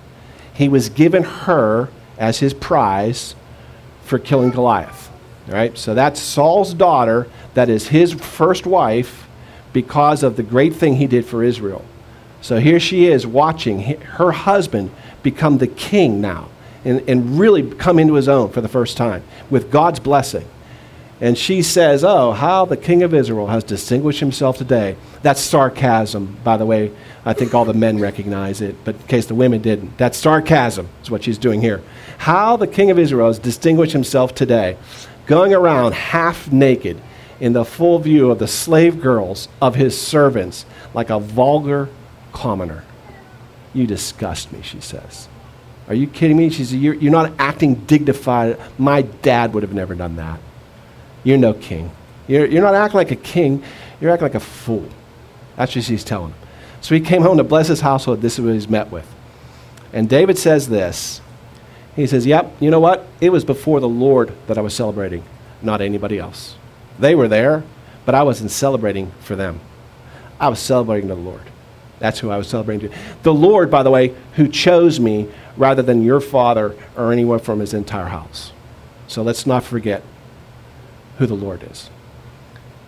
He 0.52 0.68
was 0.68 0.88
given 0.88 1.22
her 1.22 1.88
as 2.18 2.38
his 2.38 2.54
prize 2.54 3.34
for 4.04 4.18
killing 4.18 4.50
Goliath. 4.50 5.10
All 5.48 5.54
right? 5.54 5.76
So 5.76 5.94
that's 5.94 6.20
Saul's 6.20 6.74
daughter, 6.74 7.28
that 7.54 7.68
is 7.68 7.88
his 7.88 8.12
first 8.12 8.66
wife 8.66 9.26
because 9.72 10.22
of 10.22 10.36
the 10.36 10.42
great 10.42 10.74
thing 10.74 10.96
he 10.96 11.06
did 11.06 11.24
for 11.24 11.42
Israel. 11.42 11.84
So 12.40 12.58
here 12.58 12.80
she 12.80 13.06
is 13.06 13.26
watching 13.26 13.80
her 13.80 14.32
husband 14.32 14.90
become 15.22 15.58
the 15.58 15.66
king 15.66 16.20
now 16.20 16.48
and, 16.84 17.02
and 17.08 17.38
really 17.38 17.70
come 17.74 17.98
into 17.98 18.14
his 18.14 18.28
own 18.28 18.50
for 18.50 18.60
the 18.60 18.68
first 18.68 18.96
time 18.96 19.22
with 19.48 19.70
God's 19.70 19.98
blessing. 19.98 20.46
And 21.24 21.38
she 21.38 21.62
says, 21.62 22.04
Oh, 22.04 22.32
how 22.32 22.66
the 22.66 22.76
king 22.76 23.02
of 23.02 23.14
Israel 23.14 23.46
has 23.46 23.64
distinguished 23.64 24.20
himself 24.20 24.58
today. 24.58 24.94
That's 25.22 25.40
sarcasm, 25.40 26.36
by 26.44 26.58
the 26.58 26.66
way. 26.66 26.92
I 27.24 27.32
think 27.32 27.54
all 27.54 27.64
the 27.64 27.72
men 27.72 27.98
recognize 27.98 28.60
it, 28.60 28.76
but 28.84 28.96
in 28.96 29.02
case 29.04 29.24
the 29.24 29.34
women 29.34 29.62
didn't. 29.62 29.96
That's 29.96 30.18
sarcasm, 30.18 30.86
is 31.02 31.10
what 31.10 31.24
she's 31.24 31.38
doing 31.38 31.62
here. 31.62 31.80
How 32.18 32.58
the 32.58 32.66
king 32.66 32.90
of 32.90 32.98
Israel 32.98 33.28
has 33.28 33.38
distinguished 33.38 33.94
himself 33.94 34.34
today, 34.34 34.76
going 35.24 35.54
around 35.54 35.94
half 35.94 36.52
naked 36.52 37.00
in 37.40 37.54
the 37.54 37.64
full 37.64 37.98
view 38.00 38.30
of 38.30 38.38
the 38.38 38.46
slave 38.46 39.00
girls 39.00 39.48
of 39.62 39.76
his 39.76 39.98
servants, 39.98 40.66
like 40.92 41.08
a 41.08 41.18
vulgar 41.18 41.88
commoner. 42.34 42.84
You 43.72 43.86
disgust 43.86 44.52
me, 44.52 44.60
she 44.60 44.78
says. 44.78 45.26
Are 45.88 45.94
you 45.94 46.06
kidding 46.06 46.36
me? 46.36 46.50
She 46.50 46.64
says, 46.66 46.74
You're, 46.74 46.92
you're 46.92 47.10
not 47.10 47.32
acting 47.38 47.76
dignified. 47.76 48.60
My 48.76 49.00
dad 49.00 49.54
would 49.54 49.62
have 49.62 49.72
never 49.72 49.94
done 49.94 50.16
that. 50.16 50.38
You're 51.24 51.38
no 51.38 51.54
king. 51.54 51.90
You're, 52.28 52.46
you're 52.46 52.62
not 52.62 52.74
acting 52.74 52.96
like 52.96 53.10
a 53.10 53.16
king, 53.16 53.62
you're 54.00 54.10
acting 54.10 54.26
like 54.26 54.34
a 54.34 54.40
fool. 54.40 54.88
That's 55.56 55.74
what 55.74 55.84
she's 55.84 56.04
telling 56.04 56.32
him. 56.32 56.38
So 56.80 56.94
he 56.94 57.00
came 57.00 57.22
home 57.22 57.38
to 57.38 57.44
bless 57.44 57.68
his 57.68 57.80
household. 57.80 58.20
This 58.20 58.38
is 58.38 58.44
what 58.44 58.54
he's 58.54 58.68
met 58.68 58.90
with. 58.90 59.10
And 59.92 60.08
David 60.08 60.38
says 60.38 60.68
this. 60.68 61.20
He 61.96 62.06
says, 62.06 62.26
Yep, 62.26 62.56
you 62.60 62.70
know 62.70 62.80
what? 62.80 63.06
It 63.20 63.30
was 63.30 63.44
before 63.44 63.80
the 63.80 63.88
Lord 63.88 64.32
that 64.46 64.58
I 64.58 64.60
was 64.60 64.74
celebrating, 64.74 65.24
not 65.62 65.80
anybody 65.80 66.18
else. 66.18 66.56
They 66.98 67.14
were 67.14 67.28
there, 67.28 67.62
but 68.04 68.14
I 68.14 68.22
wasn't 68.22 68.50
celebrating 68.50 69.12
for 69.20 69.36
them. 69.36 69.60
I 70.38 70.48
was 70.48 70.58
celebrating 70.58 71.08
the 71.08 71.14
Lord. 71.14 71.42
That's 72.00 72.18
who 72.18 72.30
I 72.30 72.36
was 72.36 72.48
celebrating 72.48 72.90
to. 72.90 72.96
The 73.22 73.32
Lord, 73.32 73.70
by 73.70 73.82
the 73.82 73.90
way, 73.90 74.14
who 74.34 74.48
chose 74.48 74.98
me 74.98 75.28
rather 75.56 75.82
than 75.82 76.02
your 76.02 76.20
father 76.20 76.76
or 76.96 77.12
anyone 77.12 77.38
from 77.38 77.60
his 77.60 77.72
entire 77.72 78.06
house. 78.06 78.52
So 79.06 79.22
let's 79.22 79.46
not 79.46 79.62
forget 79.62 80.02
who 81.18 81.26
the 81.26 81.34
Lord 81.34 81.62
is. 81.70 81.90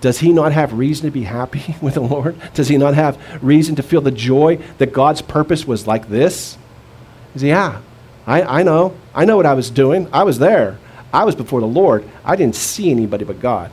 Does 0.01 0.21
he 0.21 0.33
not 0.33 0.53
have 0.53 0.73
reason 0.73 1.07
to 1.07 1.11
be 1.11 1.23
happy 1.23 1.75
with 1.83 1.95
the 1.95 2.01
Lord? 2.01 2.37
Does 2.55 2.69
he 2.69 2.77
not 2.77 2.95
have 2.95 3.19
reason 3.43 3.77
to 3.77 3.83
feel 3.83 4.01
the 4.01 4.11
joy 4.11 4.59
that 4.79 4.93
God's 4.93 5.23
purpose 5.23 5.67
was 5.67 5.87
like 5.87 6.09
this? 6.09 6.57
He 7.33 7.41
says, 7.41 7.43
Yeah, 7.45 7.81
I, 8.27 8.43
I 8.43 8.62
know. 8.62 8.97
I 9.15 9.25
know 9.25 9.37
what 9.37 9.47
I 9.47 9.55
was 9.55 9.71
doing. 9.71 10.09
I 10.12 10.25
was 10.25 10.39
there. 10.39 10.79
I 11.12 11.25
was 11.25 11.35
before 11.35 11.61
the 11.61 11.67
Lord. 11.67 12.09
I 12.25 12.37
didn't 12.37 12.57
see 12.57 12.91
anybody 12.91 13.25
but 13.25 13.41
God 13.41 13.71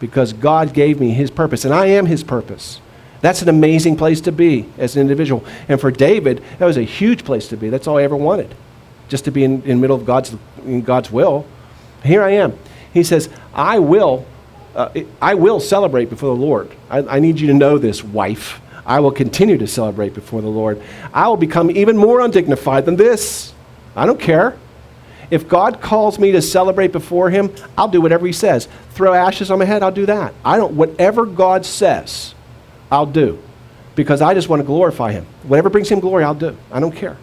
because 0.00 0.32
God 0.32 0.72
gave 0.72 1.00
me 1.00 1.10
his 1.10 1.30
purpose, 1.30 1.64
and 1.64 1.74
I 1.74 1.86
am 1.86 2.06
his 2.06 2.22
purpose. 2.22 2.80
That's 3.20 3.42
an 3.42 3.48
amazing 3.48 3.96
place 3.96 4.20
to 4.22 4.32
be 4.32 4.68
as 4.78 4.94
an 4.94 5.02
individual. 5.02 5.44
And 5.68 5.80
for 5.80 5.90
David, 5.90 6.42
that 6.58 6.66
was 6.66 6.76
a 6.76 6.82
huge 6.82 7.24
place 7.24 7.48
to 7.48 7.56
be. 7.56 7.68
That's 7.68 7.88
all 7.88 7.98
I 7.98 8.04
ever 8.04 8.16
wanted, 8.16 8.54
just 9.08 9.24
to 9.24 9.32
be 9.32 9.42
in, 9.42 9.62
in 9.62 9.68
the 9.68 9.76
middle 9.76 9.96
of 9.96 10.06
God's, 10.06 10.36
God's 10.84 11.10
will. 11.10 11.44
Here 12.04 12.22
I 12.22 12.30
am. 12.30 12.56
He 12.98 13.04
says, 13.04 13.28
I 13.54 13.78
will, 13.78 14.26
uh, 14.74 14.90
I 15.20 15.34
will 15.34 15.60
celebrate 15.60 16.10
before 16.10 16.34
the 16.34 16.40
Lord. 16.40 16.70
I, 16.90 16.98
I 16.98 17.18
need 17.20 17.40
you 17.40 17.46
to 17.48 17.54
know 17.54 17.78
this, 17.78 18.04
wife. 18.04 18.60
I 18.84 19.00
will 19.00 19.12
continue 19.12 19.58
to 19.58 19.66
celebrate 19.66 20.14
before 20.14 20.40
the 20.40 20.48
Lord. 20.48 20.82
I 21.12 21.28
will 21.28 21.36
become 21.36 21.70
even 21.70 21.96
more 21.96 22.20
undignified 22.20 22.86
than 22.86 22.96
this. 22.96 23.52
I 23.94 24.06
don't 24.06 24.20
care. 24.20 24.56
If 25.30 25.46
God 25.46 25.82
calls 25.82 26.18
me 26.18 26.32
to 26.32 26.40
celebrate 26.40 26.92
before 26.92 27.28
Him, 27.28 27.54
I'll 27.76 27.88
do 27.88 28.00
whatever 28.00 28.26
He 28.26 28.32
says. 28.32 28.66
Throw 28.92 29.12
ashes 29.12 29.50
on 29.50 29.58
my 29.58 29.66
head, 29.66 29.82
I'll 29.82 29.92
do 29.92 30.06
that. 30.06 30.32
I 30.44 30.56
don't, 30.56 30.74
whatever 30.74 31.26
God 31.26 31.66
says, 31.66 32.34
I'll 32.90 33.06
do. 33.06 33.38
Because 33.94 34.22
I 34.22 34.32
just 34.32 34.48
want 34.48 34.60
to 34.60 34.66
glorify 34.66 35.12
Him. 35.12 35.26
Whatever 35.42 35.68
brings 35.68 35.90
Him 35.90 36.00
glory, 36.00 36.24
I'll 36.24 36.34
do. 36.34 36.56
I 36.72 36.80
don't 36.80 36.94
care. 36.94 37.16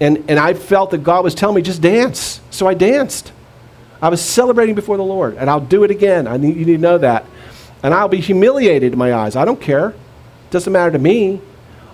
And, 0.00 0.30
and 0.30 0.38
I 0.38 0.54
felt 0.54 0.90
that 0.92 1.02
God 1.02 1.24
was 1.24 1.34
telling 1.34 1.56
me, 1.56 1.62
just 1.62 1.82
dance. 1.82 2.40
So 2.50 2.68
I 2.68 2.74
danced. 2.74 3.32
I 4.00 4.08
was 4.08 4.22
celebrating 4.22 4.74
before 4.74 4.96
the 4.96 5.04
Lord, 5.04 5.36
and 5.36 5.50
I'll 5.50 5.60
do 5.60 5.82
it 5.84 5.90
again. 5.90 6.26
I 6.26 6.36
need, 6.36 6.56
you 6.56 6.64
need 6.64 6.76
to 6.76 6.78
know 6.78 6.98
that. 6.98 7.26
And 7.82 7.92
I'll 7.92 8.08
be 8.08 8.20
humiliated 8.20 8.92
in 8.92 8.98
my 8.98 9.12
eyes. 9.12 9.36
I 9.36 9.44
don't 9.44 9.60
care. 9.60 9.94
Doesn't 10.50 10.72
matter 10.72 10.92
to 10.92 10.98
me. 10.98 11.40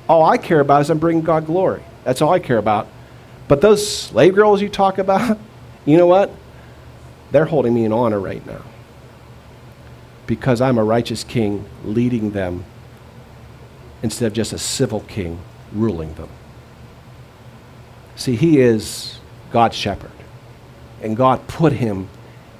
All 0.08 0.24
I 0.24 0.36
care 0.36 0.60
about 0.60 0.82
is 0.82 0.90
I'm 0.90 0.98
bringing 0.98 1.24
God 1.24 1.46
glory. 1.46 1.82
That's 2.04 2.20
all 2.20 2.32
I 2.32 2.38
care 2.38 2.58
about. 2.58 2.88
But 3.48 3.60
those 3.60 3.86
slave 3.86 4.34
girls 4.34 4.60
you 4.60 4.68
talk 4.68 4.98
about, 4.98 5.38
you 5.84 5.96
know 5.96 6.06
what? 6.06 6.30
They're 7.30 7.44
holding 7.46 7.74
me 7.74 7.84
in 7.84 7.92
honor 7.92 8.20
right 8.20 8.44
now. 8.46 8.62
Because 10.26 10.60
I'm 10.60 10.78
a 10.78 10.84
righteous 10.84 11.24
king 11.24 11.66
leading 11.84 12.30
them 12.30 12.64
instead 14.02 14.26
of 14.26 14.32
just 14.34 14.52
a 14.52 14.58
civil 14.58 15.00
king 15.00 15.38
ruling 15.72 16.14
them. 16.14 16.28
See, 18.16 18.36
he 18.36 18.60
is 18.60 19.18
God's 19.50 19.76
shepherd 19.76 20.10
and 21.04 21.16
God 21.16 21.46
put 21.46 21.74
him 21.74 22.08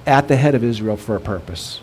at 0.07 0.29
the 0.29 0.37
head 0.37 0.55
of 0.55 0.63
Israel 0.63 0.97
for 0.97 1.17
a 1.17 1.21
purpose. 1.21 1.81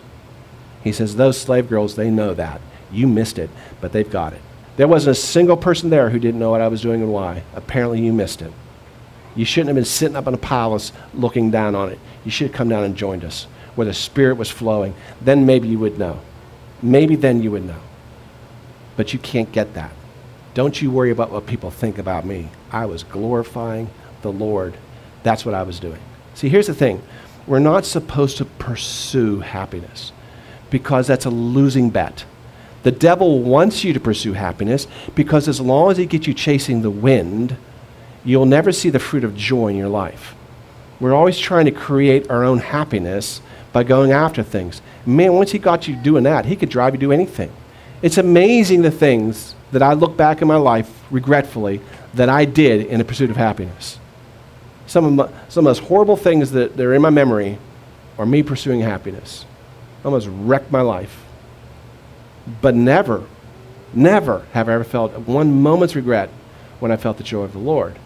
He 0.84 0.92
says, 0.92 1.16
Those 1.16 1.40
slave 1.40 1.70
girls, 1.70 1.96
they 1.96 2.10
know 2.10 2.34
that. 2.34 2.62
You 2.92 3.08
missed 3.08 3.38
it, 3.38 3.50
but 3.80 3.92
they've 3.92 4.10
got 4.10 4.34
it. 4.34 4.42
There 4.78 4.88
wasn't 4.88 5.18
a 5.18 5.20
single 5.20 5.58
person 5.58 5.90
there 5.90 6.10
who 6.10 6.20
didn't 6.20 6.40
know 6.40 6.52
what 6.52 6.62
I 6.62 6.68
was 6.68 6.82
doing 6.82 7.02
and 7.02 7.12
why. 7.12 7.44
Apparently, 7.56 8.02
you 8.02 8.14
missed 8.14 8.42
it. 8.42 8.52
You 9.36 9.46
shouldn't 9.46 9.70
have 9.70 9.76
been 9.76 9.86
sitting 9.86 10.16
up 10.16 10.28
in 10.28 10.34
a 10.34 10.38
palace 10.38 10.92
looking 11.14 11.52
down 11.52 11.76
on 11.76 11.90
it. 11.90 12.00
You 12.26 12.32
should 12.32 12.48
have 12.48 12.56
come 12.56 12.70
down 12.70 12.84
and 12.84 12.96
joined 12.96 13.24
us 13.24 13.46
where 13.76 13.86
the 13.86 13.94
Spirit 13.94 14.36
was 14.36 14.50
flowing. 14.50 14.94
Then 15.22 15.46
maybe 15.46 15.68
you 15.68 15.80
would 15.80 15.98
know. 15.98 16.20
Maybe 16.82 17.16
then 17.16 17.42
you 17.42 17.52
would 17.52 17.66
know. 17.66 17.80
But 18.98 19.14
you 19.14 19.20
can't 19.20 19.52
get 19.52 19.74
that. 19.76 19.92
Don't 20.54 20.82
you 20.82 20.92
worry 20.92 21.12
about 21.12 21.32
what 21.32 21.48
people 21.48 21.72
think 21.72 21.98
about 21.98 22.26
me. 22.26 22.50
I 22.72 22.86
was 22.86 23.04
glorifying 23.04 23.90
the 24.22 24.32
Lord. 24.32 24.76
That's 25.24 25.46
what 25.46 25.56
I 25.56 25.64
was 25.64 25.80
doing. 25.80 26.00
See, 26.34 26.50
here's 26.50 26.68
the 26.68 26.74
thing 26.74 27.02
we're 27.48 27.60
not 27.60 27.86
supposed 27.86 28.38
to 28.38 28.46
pursue 28.46 29.40
happiness 29.40 30.12
because 30.70 31.08
that's 31.08 31.26
a 31.26 31.30
losing 31.30 31.90
bet. 31.90 32.26
The 32.84 32.92
devil 32.92 33.42
wants 33.42 33.84
you 33.84 33.94
to 33.94 34.00
pursue 34.00 34.34
happiness 34.34 34.88
because 35.16 35.48
as 35.48 35.62
long 35.62 35.92
as 35.92 35.98
he 35.98 36.06
gets 36.06 36.28
you 36.28 36.34
chasing 36.34 36.82
the 36.82 36.90
wind, 36.90 37.58
you'll 38.24 38.46
never 38.46 38.72
see 38.72 38.90
the 38.90 39.00
fruit 39.00 39.24
of 39.24 39.36
joy 39.36 39.68
in 39.68 39.78
your 39.78 39.90
life. 39.90 40.36
We're 41.00 41.14
always 41.14 41.38
trying 41.38 41.66
to 41.66 41.72
create 41.72 42.30
our 42.30 42.44
own 42.44 42.60
happiness 42.60 43.42
by 43.74 43.84
going 43.84 44.12
after 44.12 44.44
things. 44.44 44.82
Man, 45.06 45.34
once 45.34 45.52
he 45.52 45.60
got 45.60 45.88
you 45.88 45.96
doing 45.96 46.24
that, 46.24 46.46
he 46.46 46.56
could 46.56 46.70
drive 46.70 46.94
you 46.94 47.00
to 47.02 47.12
anything. 47.12 47.52
It's 48.02 48.18
amazing 48.18 48.82
the 48.82 48.92
things 48.92 49.56
that 49.72 49.82
I 49.84 49.94
look 49.94 50.18
back 50.18 50.42
in 50.42 50.48
my 50.48 50.58
life 50.58 50.92
regretfully 51.12 51.82
that 52.14 52.30
I 52.30 52.46
did 52.46 52.86
in 52.88 53.00
the 53.00 53.06
pursuit 53.06 53.30
of 53.30 53.38
happiness. 53.38 54.00
Some 54.92 55.06
of, 55.06 55.14
my, 55.14 55.26
some 55.48 55.66
of 55.66 55.78
the 55.78 55.82
most 55.82 55.84
horrible 55.88 56.18
things 56.18 56.52
that, 56.52 56.78
are 56.78 56.94
in 56.94 57.02
my 57.02 57.10
memory 57.10 57.58
are 58.18 58.26
me 58.26 58.44
pursuing 58.44 58.82
happiness. 58.82 59.46
I 60.02 60.08
Almost 60.08 60.28
wrecked 60.30 60.70
my 60.70 60.82
life. 60.82 61.24
But 62.62 62.76
never, 62.76 63.24
never 63.94 64.46
have 64.52 64.68
I 64.68 64.74
ever 64.74 64.84
felt 64.84 65.14
one 65.20 65.62
moment's 65.62 65.96
regret 65.96 66.30
when 66.82 66.92
I 66.92 66.98
felt 66.98 67.16
the 67.16 67.24
joy 67.24 67.44
of 67.44 67.54
the 67.54 67.60
Lord. 67.60 67.98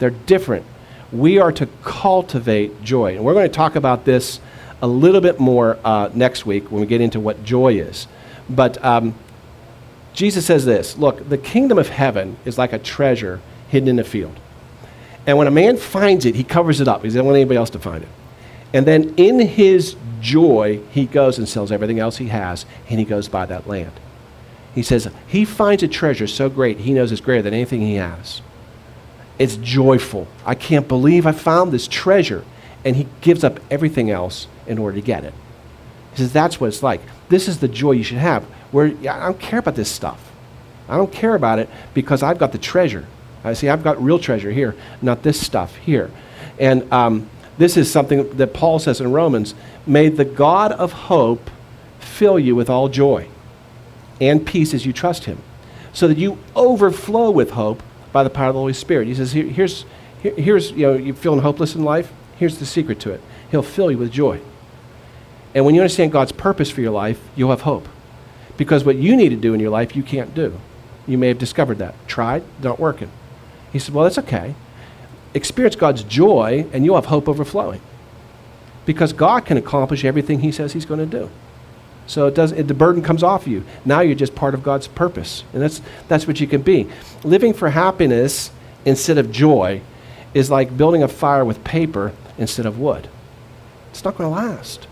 They're 0.00 0.10
different. 0.10 0.66
We 1.10 1.38
are 1.38 1.50
to 1.50 1.66
cultivate 1.82 2.82
joy. 2.82 3.16
And 3.16 3.24
we're 3.24 3.32
going 3.32 3.48
to 3.48 3.54
talk 3.54 3.74
about 3.74 4.04
this 4.04 4.38
a 4.82 4.86
little 4.86 5.22
bit 5.22 5.40
more 5.40 5.78
uh, 5.82 6.10
next 6.12 6.44
week 6.44 6.70
when 6.70 6.82
we 6.82 6.86
get 6.86 7.00
into 7.00 7.20
what 7.20 7.42
joy 7.42 7.78
is. 7.78 8.06
But 8.50 8.84
um, 8.84 9.14
Jesus 10.12 10.44
says 10.44 10.66
this 10.66 10.98
Look, 10.98 11.26
the 11.26 11.38
kingdom 11.38 11.78
of 11.78 11.88
heaven 11.88 12.36
is 12.44 12.58
like 12.58 12.74
a 12.74 12.78
treasure 12.78 13.40
hidden 13.70 13.88
in 13.88 13.98
a 13.98 14.04
field. 14.04 14.38
And 15.26 15.38
when 15.38 15.46
a 15.46 15.50
man 15.50 15.76
finds 15.76 16.26
it, 16.26 16.34
he 16.34 16.44
covers 16.44 16.80
it 16.80 16.88
up. 16.88 17.02
He 17.02 17.08
doesn't 17.08 17.24
want 17.24 17.36
anybody 17.36 17.56
else 17.56 17.70
to 17.70 17.78
find 17.78 18.02
it. 18.02 18.08
And 18.72 18.86
then 18.86 19.14
in 19.16 19.38
his 19.38 19.96
joy, 20.20 20.80
he 20.90 21.06
goes 21.06 21.38
and 21.38 21.48
sells 21.48 21.70
everything 21.70 21.98
else 21.98 22.16
he 22.16 22.28
has, 22.28 22.66
and 22.88 22.98
he 22.98 23.04
goes 23.04 23.28
buy 23.28 23.46
that 23.46 23.66
land. 23.66 23.92
He 24.74 24.82
says 24.82 25.08
he 25.26 25.44
finds 25.44 25.82
a 25.82 25.88
treasure 25.88 26.26
so 26.26 26.48
great, 26.48 26.80
he 26.80 26.92
knows 26.92 27.12
it's 27.12 27.20
greater 27.20 27.42
than 27.42 27.54
anything 27.54 27.80
he 27.80 27.94
has. 27.94 28.42
It's 29.38 29.56
joyful. 29.56 30.26
I 30.44 30.54
can't 30.54 30.88
believe 30.88 31.26
I 31.26 31.32
found 31.32 31.72
this 31.72 31.88
treasure. 31.88 32.44
And 32.84 32.96
he 32.96 33.08
gives 33.20 33.42
up 33.42 33.60
everything 33.70 34.10
else 34.10 34.46
in 34.66 34.78
order 34.78 34.96
to 34.96 35.02
get 35.04 35.24
it. 35.24 35.34
He 36.12 36.18
says 36.18 36.32
that's 36.32 36.60
what 36.60 36.68
it's 36.68 36.82
like. 36.82 37.00
This 37.28 37.48
is 37.48 37.58
the 37.58 37.68
joy 37.68 37.92
you 37.92 38.04
should 38.04 38.18
have. 38.18 38.44
Where 38.70 38.86
I 38.86 39.26
don't 39.26 39.40
care 39.40 39.58
about 39.58 39.74
this 39.74 39.90
stuff. 39.90 40.30
I 40.88 40.96
don't 40.96 41.12
care 41.12 41.34
about 41.34 41.58
it 41.58 41.68
because 41.94 42.22
I've 42.22 42.38
got 42.38 42.52
the 42.52 42.58
treasure. 42.58 43.06
I 43.44 43.52
see 43.52 43.68
I've 43.68 43.84
got 43.84 44.02
real 44.02 44.18
treasure 44.18 44.50
here, 44.50 44.74
not 45.02 45.22
this 45.22 45.40
stuff 45.40 45.76
here. 45.76 46.10
And 46.58 46.90
um, 46.92 47.28
this 47.58 47.76
is 47.76 47.90
something 47.90 48.28
that 48.36 48.54
Paul 48.54 48.78
says 48.78 49.00
in 49.00 49.12
Romans 49.12 49.54
May 49.86 50.08
the 50.08 50.24
God 50.24 50.72
of 50.72 50.92
hope 50.92 51.50
fill 51.98 52.38
you 52.38 52.56
with 52.56 52.70
all 52.70 52.88
joy 52.88 53.28
and 54.20 54.46
peace 54.46 54.72
as 54.72 54.86
you 54.86 54.92
trust 54.92 55.24
him, 55.24 55.38
so 55.92 56.08
that 56.08 56.16
you 56.16 56.38
overflow 56.54 57.30
with 57.30 57.50
hope 57.50 57.82
by 58.12 58.22
the 58.22 58.30
power 58.30 58.48
of 58.48 58.54
the 58.54 58.60
Holy 58.60 58.72
Spirit. 58.72 59.08
He 59.08 59.14
says, 59.14 59.32
Here, 59.32 59.44
here's, 59.44 59.84
here, 60.22 60.34
here's, 60.34 60.70
you 60.70 60.86
know, 60.86 60.94
you're 60.94 61.14
feeling 61.14 61.40
hopeless 61.40 61.74
in 61.74 61.84
life. 61.84 62.12
Here's 62.36 62.58
the 62.58 62.66
secret 62.66 63.00
to 63.00 63.12
it 63.12 63.20
He'll 63.50 63.62
fill 63.62 63.90
you 63.90 63.98
with 63.98 64.10
joy. 64.10 64.40
And 65.54 65.64
when 65.64 65.74
you 65.74 65.80
understand 65.80 66.10
God's 66.10 66.32
purpose 66.32 66.70
for 66.70 66.80
your 66.80 66.90
life, 66.90 67.20
you'll 67.36 67.50
have 67.50 67.60
hope. 67.60 67.88
Because 68.56 68.84
what 68.84 68.96
you 68.96 69.16
need 69.16 69.28
to 69.28 69.36
do 69.36 69.54
in 69.54 69.60
your 69.60 69.70
life, 69.70 69.94
you 69.94 70.02
can't 70.02 70.34
do. 70.34 70.58
You 71.06 71.18
may 71.18 71.28
have 71.28 71.38
discovered 71.38 71.78
that. 71.78 71.94
Tried, 72.08 72.42
not 72.62 72.80
working. 72.80 73.10
He 73.74 73.80
said, 73.80 73.92
Well, 73.92 74.04
that's 74.04 74.18
okay. 74.18 74.54
Experience 75.34 75.74
God's 75.74 76.04
joy, 76.04 76.64
and 76.72 76.84
you'll 76.84 76.94
have 76.94 77.06
hope 77.06 77.28
overflowing. 77.28 77.80
Because 78.86 79.12
God 79.12 79.44
can 79.44 79.56
accomplish 79.56 80.04
everything 80.04 80.40
He 80.40 80.52
says 80.52 80.72
He's 80.72 80.86
going 80.86 81.00
to 81.00 81.06
do. 81.06 81.28
So 82.06 82.28
it 82.28 82.34
does, 82.34 82.52
it, 82.52 82.68
the 82.68 82.74
burden 82.74 83.02
comes 83.02 83.22
off 83.22 83.46
you. 83.48 83.64
Now 83.84 84.00
you're 84.00 84.14
just 84.14 84.34
part 84.34 84.54
of 84.54 84.62
God's 84.62 84.86
purpose. 84.86 85.42
And 85.52 85.60
that's, 85.60 85.82
that's 86.06 86.26
what 86.26 86.40
you 86.40 86.46
can 86.46 86.62
be. 86.62 86.88
Living 87.24 87.52
for 87.52 87.70
happiness 87.70 88.52
instead 88.84 89.18
of 89.18 89.32
joy 89.32 89.80
is 90.34 90.50
like 90.50 90.76
building 90.76 91.02
a 91.02 91.08
fire 91.08 91.44
with 91.44 91.64
paper 91.64 92.12
instead 92.38 92.66
of 92.66 92.78
wood. 92.78 93.08
It's 93.90 94.04
not 94.04 94.16
going 94.16 94.30
to 94.30 94.36
last. 94.36 94.86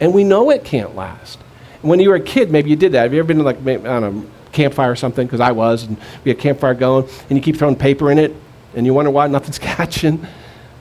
And 0.00 0.14
we 0.14 0.22
know 0.22 0.50
it 0.50 0.62
can't 0.64 0.94
last. 0.94 1.40
When 1.82 1.98
you 1.98 2.10
were 2.10 2.16
a 2.16 2.20
kid, 2.20 2.52
maybe 2.52 2.70
you 2.70 2.76
did 2.76 2.92
that. 2.92 3.02
Have 3.02 3.14
you 3.14 3.18
ever 3.18 3.26
been 3.26 3.42
like, 3.42 3.58
I 3.66 3.74
don't 3.76 4.00
know, 4.00 4.30
campfire 4.52 4.90
or 4.90 4.96
something? 4.96 5.26
Because 5.26 5.40
I 5.40 5.52
was, 5.52 5.84
and 5.84 5.96
we 6.24 6.30
had 6.30 6.38
campfire 6.38 6.74
going, 6.74 7.08
and 7.28 7.38
you 7.38 7.42
keep 7.42 7.56
throwing 7.56 7.76
paper 7.76 8.10
in 8.10 8.18
it, 8.18 8.34
and 8.74 8.86
you 8.86 8.94
wonder 8.94 9.10
why 9.10 9.26
nothing's 9.26 9.58
catching. 9.58 10.26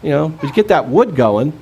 You 0.03 0.09
know, 0.11 0.30
but 0.30 0.43
you 0.43 0.53
get 0.53 0.68
that 0.68 0.88
wood 0.88 1.15
going, 1.15 1.53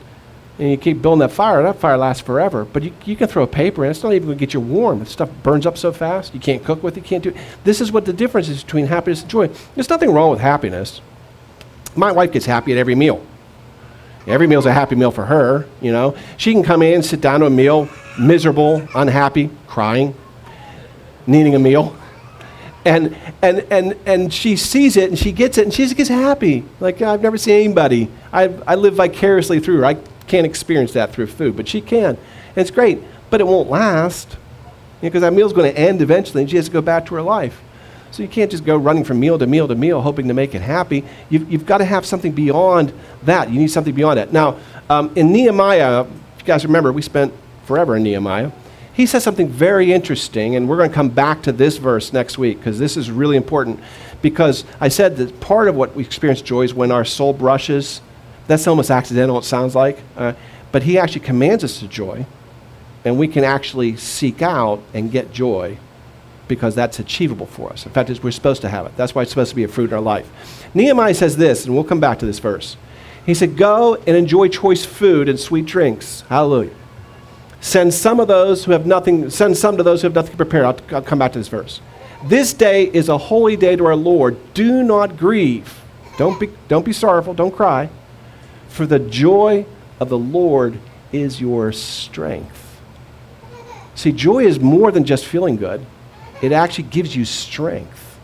and 0.57 0.71
you 0.71 0.77
keep 0.77 1.01
building 1.01 1.19
that 1.19 1.31
fire, 1.31 1.61
that 1.63 1.79
fire 1.79 1.97
lasts 1.97 2.21
forever. 2.21 2.65
But 2.65 2.83
you, 2.83 2.93
you 3.05 3.15
can 3.15 3.27
throw 3.27 3.43
a 3.43 3.47
paper 3.47 3.83
in, 3.83 3.91
it's 3.91 4.03
not 4.03 4.13
even 4.13 4.27
going 4.27 4.37
to 4.37 4.45
get 4.45 4.53
you 4.53 4.59
warm. 4.59 4.99
The 4.99 5.05
stuff 5.05 5.29
burns 5.43 5.65
up 5.65 5.77
so 5.77 5.91
fast, 5.91 6.33
you 6.33 6.39
can't 6.39 6.63
cook 6.63 6.81
with 6.81 6.97
it, 6.97 7.01
you 7.01 7.07
can't 7.07 7.23
do 7.23 7.29
it. 7.29 7.37
This 7.63 7.81
is 7.81 7.91
what 7.91 8.05
the 8.05 8.13
difference 8.13 8.47
is 8.47 8.63
between 8.63 8.87
happiness 8.87 9.21
and 9.21 9.29
joy. 9.29 9.49
There's 9.75 9.89
nothing 9.89 10.11
wrong 10.11 10.31
with 10.31 10.39
happiness. 10.39 11.01
My 11.95 12.11
wife 12.11 12.31
gets 12.31 12.45
happy 12.45 12.71
at 12.71 12.77
every 12.77 12.95
meal. 12.95 13.25
Every 14.27 14.47
meal's 14.47 14.65
a 14.65 14.73
happy 14.73 14.95
meal 14.95 15.11
for 15.11 15.25
her, 15.25 15.67
you 15.81 15.91
know. 15.91 16.15
She 16.37 16.51
can 16.51 16.63
come 16.63 16.81
in, 16.81 17.03
sit 17.03 17.21
down 17.21 17.41
to 17.41 17.45
a 17.45 17.49
meal, 17.49 17.87
miserable, 18.19 18.87
unhappy, 18.95 19.49
crying, 19.67 20.15
needing 21.27 21.55
a 21.55 21.59
meal. 21.59 21.95
And, 22.85 23.17
and, 23.41 23.65
and, 23.71 23.97
and 24.05 24.31
she 24.33 24.55
sees 24.55 24.95
it 24.95 25.09
and 25.09 25.17
she 25.17 25.31
gets 25.31 25.57
it 25.57 25.63
and 25.63 25.73
she 25.73 25.83
just 25.83 25.97
gets 25.97 26.09
happy. 26.09 26.63
Like, 26.79 27.01
I've 27.01 27.21
never 27.21 27.37
seen 27.37 27.65
anybody. 27.65 28.11
I, 28.31 28.43
I 28.67 28.75
live 28.75 28.95
vicariously 28.95 29.59
through 29.59 29.77
her. 29.77 29.85
I 29.85 29.95
can't 30.27 30.45
experience 30.45 30.93
that 30.93 31.11
through 31.11 31.27
food, 31.27 31.55
but 31.55 31.67
she 31.67 31.81
can. 31.81 32.09
And 32.09 32.57
it's 32.57 32.71
great, 32.71 32.99
but 33.31 33.41
it 33.41 33.47
won't 33.47 33.69
last 33.69 34.37
because 35.01 35.21
that 35.21 35.33
meal's 35.33 35.53
going 35.53 35.71
to 35.71 35.79
end 35.79 36.01
eventually 36.01 36.43
and 36.43 36.49
she 36.49 36.57
has 36.57 36.65
to 36.65 36.71
go 36.71 36.81
back 36.81 37.07
to 37.07 37.15
her 37.15 37.21
life. 37.21 37.61
So 38.11 38.23
you 38.23 38.29
can't 38.29 38.49
just 38.49 38.63
go 38.63 38.77
running 38.77 39.03
from 39.03 39.19
meal 39.19 39.37
to 39.37 39.47
meal 39.47 39.67
to 39.67 39.75
meal 39.75 40.01
hoping 40.01 40.27
to 40.29 40.33
make 40.33 40.55
it 40.55 40.61
happy. 40.61 41.03
You've, 41.29 41.51
you've 41.51 41.65
got 41.65 41.79
to 41.79 41.85
have 41.85 42.05
something 42.05 42.31
beyond 42.31 42.93
that. 43.23 43.49
You 43.49 43.59
need 43.59 43.71
something 43.71 43.93
beyond 43.93 44.19
that. 44.19 44.31
Now, 44.31 44.57
um, 44.89 45.11
in 45.15 45.33
Nehemiah, 45.33 46.01
if 46.01 46.39
you 46.39 46.45
guys 46.45 46.63
remember, 46.63 46.93
we 46.93 47.01
spent 47.01 47.33
forever 47.65 47.97
in 47.97 48.03
Nehemiah. 48.03 48.51
He 48.95 49.05
says 49.05 49.23
something 49.23 49.49
very 49.49 49.91
interesting, 49.91 50.55
and 50.55 50.69
we're 50.69 50.77
going 50.77 50.89
to 50.89 50.95
come 50.95 51.09
back 51.09 51.43
to 51.43 51.51
this 51.51 51.77
verse 51.77 52.13
next 52.13 52.37
week 52.37 52.59
because 52.59 52.79
this 52.79 52.95
is 52.95 53.11
really 53.11 53.35
important. 53.35 53.79
Because 54.21 54.63
I 54.79 54.87
said 54.87 55.17
that 55.17 55.39
part 55.41 55.67
of 55.67 55.75
what 55.75 55.95
we 55.95 56.03
experience 56.03 56.41
joy 56.41 56.61
is 56.61 56.73
when 56.73 56.91
our 56.91 57.03
soul 57.05 57.33
brushes 57.33 58.01
that's 58.47 58.67
almost 58.67 58.91
accidental, 58.91 59.37
it 59.37 59.43
sounds 59.43 59.75
like. 59.75 59.99
Uh, 60.15 60.33
but 60.71 60.83
he 60.83 60.97
actually 60.97 61.21
commands 61.21 61.63
us 61.63 61.79
to 61.79 61.87
joy, 61.87 62.25
and 63.03 63.17
we 63.17 63.27
can 63.27 63.43
actually 63.43 63.97
seek 63.97 64.41
out 64.41 64.81
and 64.93 65.11
get 65.11 65.31
joy 65.31 65.77
because 66.47 66.75
that's 66.75 66.99
achievable 66.99 67.47
for 67.47 67.71
us. 67.71 67.85
In 67.85 67.91
fact, 67.91 68.09
we're 68.21 68.31
supposed 68.31 68.61
to 68.61 68.69
have 68.69 68.85
it. 68.85 68.95
That's 68.95 69.15
why 69.15 69.23
it's 69.23 69.31
supposed 69.31 69.49
to 69.49 69.55
be 69.55 69.63
a 69.63 69.67
fruit 69.67 69.89
in 69.89 69.95
our 69.95 70.01
life. 70.01 70.67
Nehemiah 70.75 71.15
says 71.15 71.37
this, 71.37 71.65
and 71.65 71.73
we'll 71.73 71.83
come 71.83 71.99
back 71.99 72.19
to 72.19 72.25
this 72.25 72.39
verse. 72.39 72.77
He 73.25 73.33
said, 73.33 73.57
Go 73.57 73.95
and 73.95 74.15
enjoy 74.15 74.49
choice 74.49 74.85
food 74.85 75.27
and 75.27 75.39
sweet 75.39 75.65
drinks. 75.65 76.21
Hallelujah. 76.29 76.73
Send 77.65 77.95
some 77.95 78.19
of 78.19 78.27
those 78.27 78.63
who 78.63 78.73
have 78.73 78.85
nothing, 78.85 79.31
send 79.31 79.57
some 79.57 79.75
to 79.75 79.81
those 79.81 80.03
who 80.03 80.05
have 80.05 80.13
nothing 80.13 80.37
prepared. 80.37 80.65
I'll, 80.65 80.77
I'll 80.91 81.01
come 81.01 81.17
back 81.17 81.31
to 81.31 81.39
this 81.39 81.47
verse. 81.47 81.81
This 82.23 82.53
day 82.53 82.83
is 82.83 83.09
a 83.09 83.17
holy 83.17 83.57
day 83.57 83.75
to 83.75 83.87
our 83.87 83.95
Lord. 83.95 84.37
Do 84.53 84.83
not 84.83 85.17
grieve. 85.17 85.81
Don't 86.15 86.39
be, 86.39 86.51
don't 86.67 86.85
be 86.85 86.93
sorrowful. 86.93 87.33
Don't 87.33 87.55
cry 87.55 87.89
for 88.75 88.85
the 88.85 88.99
joy 88.99 89.65
of 89.99 90.09
the 90.09 90.17
Lord 90.17 90.77
is 91.11 91.41
your 91.41 91.71
strength. 91.71 92.79
See, 93.95 94.11
joy 94.11 94.45
is 94.45 94.59
more 94.59 94.91
than 94.91 95.03
just 95.03 95.25
feeling 95.25 95.55
good, 95.55 95.83
it 96.43 96.51
actually 96.51 96.83
gives 96.83 97.15
you 97.15 97.25
strength. 97.25 98.19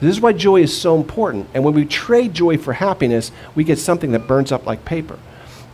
This 0.00 0.16
is 0.16 0.20
why 0.20 0.32
joy 0.32 0.62
is 0.62 0.76
so 0.76 0.96
important. 0.96 1.48
And 1.54 1.62
when 1.62 1.74
we 1.74 1.84
trade 1.84 2.34
joy 2.34 2.58
for 2.58 2.72
happiness, 2.72 3.30
we 3.54 3.62
get 3.62 3.78
something 3.78 4.10
that 4.10 4.26
burns 4.26 4.50
up 4.50 4.66
like 4.66 4.84
paper. 4.84 5.16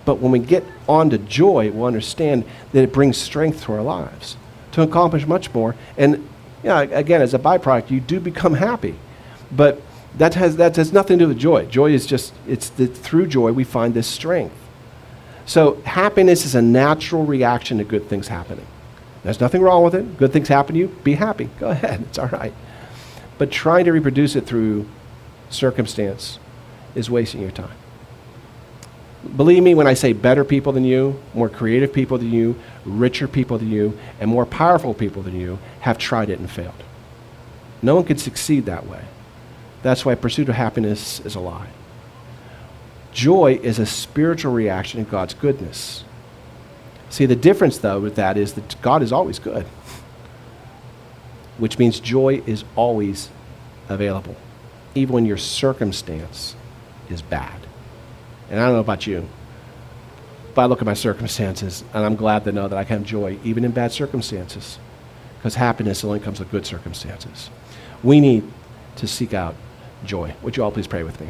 But 0.05 0.17
when 0.19 0.33
we 0.33 0.39
get 0.39 0.65
on 0.89 1.11
to 1.11 1.19
joy, 1.19 1.71
we'll 1.71 1.87
understand 1.87 2.45
that 2.73 2.83
it 2.83 2.93
brings 2.93 3.17
strength 3.17 3.65
to 3.65 3.73
our 3.73 3.83
lives 3.83 4.37
to 4.73 4.83
accomplish 4.83 5.27
much 5.27 5.53
more. 5.53 5.77
And 5.97 6.27
yeah, 6.63 6.81
again, 6.81 7.23
as 7.23 7.35
a 7.35 7.39
byproduct, 7.39 7.91
you 7.91 8.01
do 8.01 8.21
become 8.21 8.55
happy. 8.55 8.95
But 9.51 9.81
that 10.17 10.35
has, 10.35 10.57
that 10.57 10.77
has 10.77 10.93
nothing 10.93 11.19
to 11.19 11.25
do 11.25 11.29
with 11.29 11.39
joy. 11.39 11.67
Joy 11.67 11.93
is 11.93 12.07
just, 12.07 12.33
it's 12.47 12.69
the, 12.71 12.87
through 12.87 13.27
joy 13.27 13.53
we 13.53 13.65
find 13.65 13.95
this 13.95 14.07
strength. 14.07 14.57
So 15.47 15.81
happiness 15.83 16.45
is 16.45 16.55
a 16.55 16.63
natural 16.63 17.25
reaction 17.25 17.79
to 17.79 17.85
good 17.85 18.09
things 18.09 18.29
happening. 18.29 18.67
There's 19.23 19.41
nothing 19.41 19.63
wrong 19.63 19.85
with 19.85 19.95
it. 19.95 20.17
Good 20.17 20.33
things 20.33 20.49
happen 20.49 20.75
to 20.75 20.79
you, 20.79 20.89
be 21.03 21.15
happy. 21.15 21.51
Go 21.59 21.71
ahead, 21.71 22.01
it's 22.09 22.19
all 22.19 22.29
right. 22.29 22.53
But 23.39 23.51
trying 23.51 23.85
to 23.87 23.93
reproduce 23.93 24.37
it 24.37 24.47
through 24.47 24.87
circumstance 25.49 26.39
is 26.95 27.11
wasting 27.11 27.41
your 27.41 27.51
time. 27.51 27.77
Believe 29.37 29.63
me 29.63 29.75
when 29.75 29.87
I 29.87 29.95
say 29.95 30.15
better 30.15 30.45
people 30.45 30.73
than 30.73 30.85
you, 30.85 31.21
more 31.35 31.51
creative 31.51 31.93
people 31.93 32.17
than 32.17 32.33
you, 32.33 32.59
richer 32.87 33.29
people 33.29 33.59
than 33.59 33.71
you, 33.71 33.99
and 34.19 34.31
more 34.31 34.47
powerful 34.47 34.95
people 34.95 35.23
than 35.23 35.39
you 35.39 35.59
have 35.81 35.99
tried 35.99 36.31
it 36.31 36.39
and 36.39 36.51
failed. 36.51 36.83
No 37.83 37.95
one 37.95 38.05
can 38.05 38.17
succeed 38.17 38.67
that 38.67 38.87
way. 38.87 39.05
That's 39.83 40.05
why 40.05 40.15
pursuit 40.15 40.49
of 40.49 40.55
happiness 40.55 41.21
is 41.21 41.35
a 41.35 41.41
lie. 41.41 41.69
Joy 43.13 43.59
is 43.63 43.79
a 43.79 43.87
spiritual 43.87 44.53
reaction 44.53 45.05
to 45.05 45.11
God's 45.11 45.35
goodness. 45.35 46.05
See, 47.11 47.27
the 47.27 47.37
difference, 47.37 47.79
though, 47.79 48.01
with 48.01 48.15
that 48.17 48.37
is 48.37 48.55
that 48.55 48.81
God 48.81 49.03
is 49.03 49.13
always 49.13 49.39
good, 49.39 49.67
which 51.59 51.79
means 51.79 52.01
joy 52.01 52.43
is 52.47 52.65
always 52.77 53.31
available, 53.89 54.37
even 54.95 55.15
when 55.15 55.27
your 55.27 55.37
circumstance 55.37 56.55
is 57.11 57.21
bad. 57.21 57.67
And 58.51 58.61
I 58.61 58.67
don't 58.67 58.75
know 58.75 58.81
about 58.81 59.07
you, 59.07 59.29
but 60.55 60.63
I 60.63 60.67
look 60.67 60.81
at 60.81 60.87
my 60.87 60.95
circumstances, 60.95 61.85
and 61.95 62.05
I'm 62.05 62.17
glad 62.17 62.45
to 62.45 62.53
know 62.53 62.69
that 62.69 62.77
I 62.77 62.85
can 62.85 62.99
have 62.99 63.07
joy 63.07 63.39
even 63.45 63.65
in 63.65 63.71
bad 63.71 63.93
circumstances 63.93 64.79
because 65.39 65.55
happiness 65.55 66.05
only 66.05 66.21
comes 66.21 66.41
with 66.41 66.51
good 66.51 66.67
circumstances. 66.67 67.49
We 68.03 68.21
need 68.21 68.45
to 68.97 69.07
seek 69.07 69.33
out 69.33 69.55
joy. 70.05 70.35
Would 70.43 70.57
you 70.57 70.65
all 70.65 70.73
please 70.73 70.87
pray 70.87 71.03
with 71.03 71.21
me? 71.21 71.29